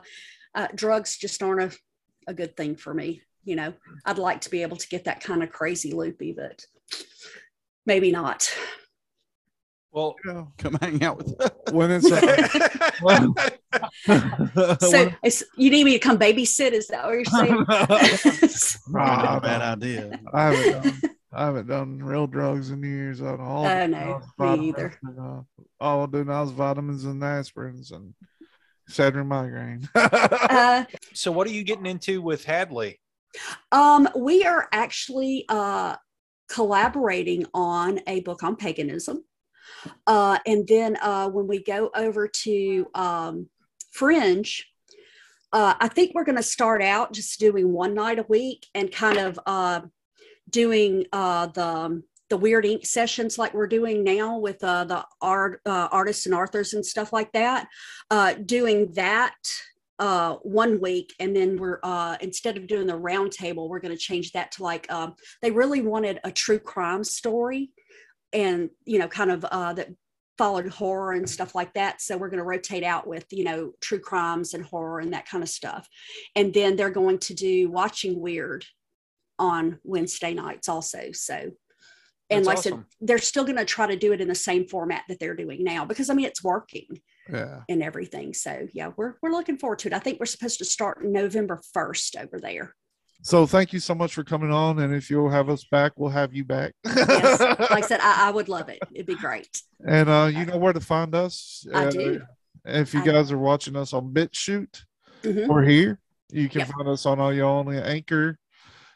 uh 0.54 0.68
drugs 0.74 1.16
just 1.16 1.42
aren't 1.42 1.72
a, 1.72 1.76
a 2.28 2.34
good 2.34 2.56
thing 2.56 2.76
for 2.76 2.94
me. 2.94 3.22
You 3.44 3.56
know, 3.56 3.74
I'd 4.04 4.18
like 4.18 4.40
to 4.42 4.50
be 4.50 4.62
able 4.62 4.76
to 4.78 4.88
get 4.88 5.04
that 5.04 5.20
kind 5.22 5.42
of 5.42 5.50
crazy 5.50 5.92
loopy, 5.92 6.32
but 6.32 6.64
maybe 7.86 8.10
not. 8.10 8.50
Well, 9.92 10.16
Come 10.58 10.74
hang 10.80 11.04
out 11.04 11.18
with 11.18 11.40
us. 11.40 11.50
when 11.70 11.92
it's 11.92 12.10
uh, 12.10 13.28
So 14.80 15.12
it's, 15.22 15.44
you 15.56 15.70
need 15.70 15.84
me 15.84 15.92
to 15.92 16.00
come 16.00 16.18
babysit? 16.18 16.72
Is 16.72 16.88
that 16.88 17.04
what 17.04 17.12
you're 17.12 17.24
saying? 17.26 17.64
Not 18.88 19.36
a 19.36 19.40
bad 19.40 19.62
idea. 19.62 20.18
I 20.32 20.50
haven't 20.50 20.82
done, 20.82 21.00
I 21.32 21.44
haven't 21.44 21.66
done 21.68 22.02
real 22.02 22.26
drugs 22.26 22.70
in 22.70 22.82
years. 22.82 23.22
I 23.22 23.36
all 23.36 23.66
Oh, 23.66 23.86
no, 23.86 24.20
me 24.38 24.68
either. 24.70 24.98
And, 25.04 25.18
uh, 25.20 25.42
all 25.80 26.02
I 26.02 26.06
do 26.06 26.24
now 26.24 26.42
is 26.42 26.50
vitamins 26.50 27.04
and 27.04 27.22
aspirins 27.22 27.92
and 27.92 28.14
Excedrin 28.88 29.26
migraine. 29.26 29.88
uh, 29.94 30.84
so 31.12 31.32
what 31.32 31.46
are 31.46 31.52
you 31.52 31.64
getting 31.64 31.86
into 31.86 32.20
with 32.22 32.44
Hadley? 32.44 33.00
Um, 33.72 34.08
we 34.16 34.44
are 34.44 34.68
actually 34.72 35.44
uh, 35.48 35.96
collaborating 36.48 37.46
on 37.54 38.00
a 38.06 38.20
book 38.20 38.42
on 38.42 38.56
paganism. 38.56 39.24
Uh, 40.06 40.38
and 40.46 40.66
then 40.68 40.96
uh, 41.02 41.28
when 41.28 41.46
we 41.46 41.62
go 41.62 41.90
over 41.94 42.28
to 42.28 42.86
um, 42.94 43.48
Fringe, 43.90 44.66
uh, 45.52 45.74
I 45.80 45.88
think 45.88 46.14
we're 46.14 46.24
going 46.24 46.36
to 46.36 46.42
start 46.42 46.82
out 46.82 47.12
just 47.12 47.38
doing 47.38 47.72
one 47.72 47.94
night 47.94 48.18
a 48.18 48.26
week 48.28 48.66
and 48.74 48.90
kind 48.90 49.18
of 49.18 49.38
uh, 49.46 49.82
doing 50.50 51.06
uh, 51.12 51.46
the 51.46 52.02
the 52.30 52.36
weird 52.36 52.64
ink 52.64 52.86
sessions 52.86 53.38
like 53.38 53.54
we're 53.54 53.66
doing 53.66 54.02
now 54.02 54.38
with 54.38 54.62
uh, 54.64 54.84
the 54.84 55.04
art 55.20 55.60
uh, 55.66 55.88
artists 55.92 56.26
and 56.26 56.34
authors 56.34 56.72
and 56.74 56.84
stuff 56.84 57.12
like 57.12 57.32
that. 57.32 57.66
Uh, 58.10 58.34
doing 58.34 58.92
that 58.92 59.34
uh 60.00 60.34
one 60.42 60.80
week 60.80 61.14
and 61.20 61.36
then 61.36 61.56
we're 61.56 61.78
uh 61.84 62.16
instead 62.20 62.56
of 62.56 62.66
doing 62.66 62.86
the 62.86 62.96
round 62.96 63.30
table 63.30 63.68
we're 63.68 63.78
going 63.78 63.94
to 63.94 64.00
change 64.00 64.32
that 64.32 64.50
to 64.50 64.62
like 64.64 64.90
um 64.92 65.14
they 65.40 65.52
really 65.52 65.80
wanted 65.80 66.18
a 66.24 66.32
true 66.32 66.58
crime 66.58 67.04
story 67.04 67.70
and 68.32 68.70
you 68.84 68.98
know 68.98 69.06
kind 69.06 69.30
of 69.30 69.44
uh 69.44 69.72
that 69.72 69.88
followed 70.36 70.68
horror 70.68 71.12
and 71.12 71.30
stuff 71.30 71.54
like 71.54 71.72
that 71.74 72.00
so 72.00 72.16
we're 72.16 72.28
going 72.28 72.38
to 72.38 72.44
rotate 72.44 72.82
out 72.82 73.06
with 73.06 73.24
you 73.30 73.44
know 73.44 73.70
true 73.80 74.00
crimes 74.00 74.52
and 74.52 74.64
horror 74.64 74.98
and 74.98 75.12
that 75.12 75.28
kind 75.28 75.44
of 75.44 75.48
stuff 75.48 75.88
and 76.34 76.52
then 76.52 76.74
they're 76.74 76.90
going 76.90 77.18
to 77.18 77.34
do 77.34 77.70
watching 77.70 78.20
weird 78.20 78.64
on 79.38 79.78
wednesday 79.84 80.34
nights 80.34 80.68
also 80.68 81.10
so 81.12 81.52
and 82.36 82.44
That's 82.46 82.64
like 82.66 82.74
i 82.74 82.76
said 82.76 82.84
they're 83.00 83.18
still 83.18 83.44
going 83.44 83.56
to 83.56 83.64
try 83.64 83.86
to 83.86 83.96
do 83.96 84.12
it 84.12 84.20
in 84.20 84.28
the 84.28 84.34
same 84.34 84.66
format 84.66 85.02
that 85.08 85.18
they're 85.20 85.34
doing 85.34 85.64
now 85.64 85.84
because 85.84 86.10
i 86.10 86.14
mean 86.14 86.26
it's 86.26 86.42
working 86.44 86.86
yeah. 87.30 87.60
and 87.68 87.82
everything. 87.82 88.34
So 88.34 88.68
yeah, 88.74 88.90
we're 88.96 89.14
we're 89.22 89.30
looking 89.32 89.56
forward 89.56 89.78
to 89.80 89.88
it. 89.88 89.94
I 89.94 89.98
think 89.98 90.20
we're 90.20 90.26
supposed 90.26 90.58
to 90.58 90.64
start 90.64 91.04
November 91.04 91.60
first 91.72 92.16
over 92.16 92.38
there. 92.38 92.74
So 93.22 93.46
thank 93.46 93.72
you 93.72 93.80
so 93.80 93.94
much 93.94 94.12
for 94.14 94.22
coming 94.22 94.50
on. 94.52 94.78
And 94.80 94.94
if 94.94 95.08
you'll 95.08 95.30
have 95.30 95.48
us 95.48 95.64
back, 95.70 95.92
we'll 95.96 96.10
have 96.10 96.34
you 96.34 96.44
back. 96.44 96.74
Yes, 96.84 97.40
like 97.40 97.70
I 97.72 97.80
said, 97.80 98.00
I, 98.02 98.28
I 98.28 98.30
would 98.30 98.50
love 98.50 98.68
it. 98.68 98.78
It'd 98.92 99.06
be 99.06 99.14
great. 99.14 99.62
and 99.86 100.10
uh, 100.10 100.28
you 100.30 100.44
know 100.44 100.58
where 100.58 100.74
to 100.74 100.80
find 100.80 101.14
us. 101.14 101.66
I 101.74 101.86
Uh, 101.86 101.90
do. 101.90 102.20
If 102.66 102.92
you 102.92 103.00
I- 103.00 103.06
guys 103.06 103.32
are 103.32 103.38
watching 103.38 103.76
us 103.76 103.94
on 103.94 104.12
BitChute, 104.12 104.82
Mhm. 105.22 105.48
we're 105.48 105.62
here. 105.64 105.98
You 106.30 106.50
can 106.50 106.60
Yep. 106.60 106.68
find 106.76 106.88
us 106.88 107.06
on 107.06 107.18
all 107.20 107.32
y'all 107.32 107.66
on 107.66 107.74
anchor. 107.74 108.38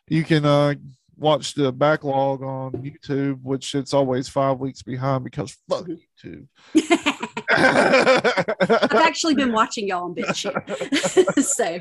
You 0.09 0.25
can 0.25 0.45
uh 0.45 0.75
watch 1.19 1.55
the 1.55 1.73
backlog 1.73 2.43
on 2.43 2.73
YouTube, 2.73 3.43
which 3.43 3.75
it's 3.75 3.93
always 3.93 4.29
five 4.29 4.59
weeks 4.61 4.83
behind 4.83 5.25
because 5.25 5.57
fuck 5.69 5.87
Mhm. 5.87 5.99
YouTube. 6.25 6.47
I've 7.51 8.93
actually 8.93 9.35
been 9.35 9.53
watching 9.53 9.89
y'all 9.89 10.05
on 10.05 10.15
BitChute. 10.15 11.43
so 11.43 11.79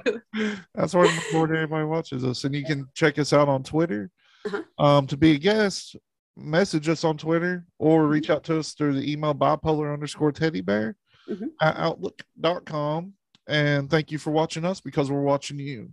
That's 0.74 0.94
where 0.94 1.08
the 1.08 1.14
majority 1.14 1.54
everybody 1.56 1.86
watches 1.86 2.24
us. 2.24 2.44
And 2.44 2.56
you 2.56 2.64
can 2.66 2.88
check 2.96 3.20
us 3.20 3.34
out 3.34 3.48
on 3.48 3.64
Twitter. 3.64 4.10
Uh-huh. 4.46 4.64
Um, 4.84 5.08
to 5.08 5.18
be 5.18 5.32
a 5.34 5.38
guest, 5.38 5.96
message 6.36 6.88
us 6.90 7.04
on 7.04 7.18
Twitter 7.18 7.66
or 7.80 8.08
reach 8.08 8.30
out 8.30 8.44
to 8.46 8.60
us 8.60 8.74
through 8.74 8.94
the 8.94 9.12
email 9.12 9.34
bipolar 9.36 9.94
underscore 9.94 10.32
teddy 10.32 10.62
bear 10.62 10.96
Mhm. 11.30 11.50
at 11.62 11.76
outlook.com. 11.78 13.14
And 13.48 13.90
thank 13.90 14.12
you 14.12 14.18
for 14.18 14.32
watching 14.32 14.66
us 14.66 14.80
because 14.82 15.10
we're 15.12 15.22
watching 15.22 15.60
you. 15.60 15.92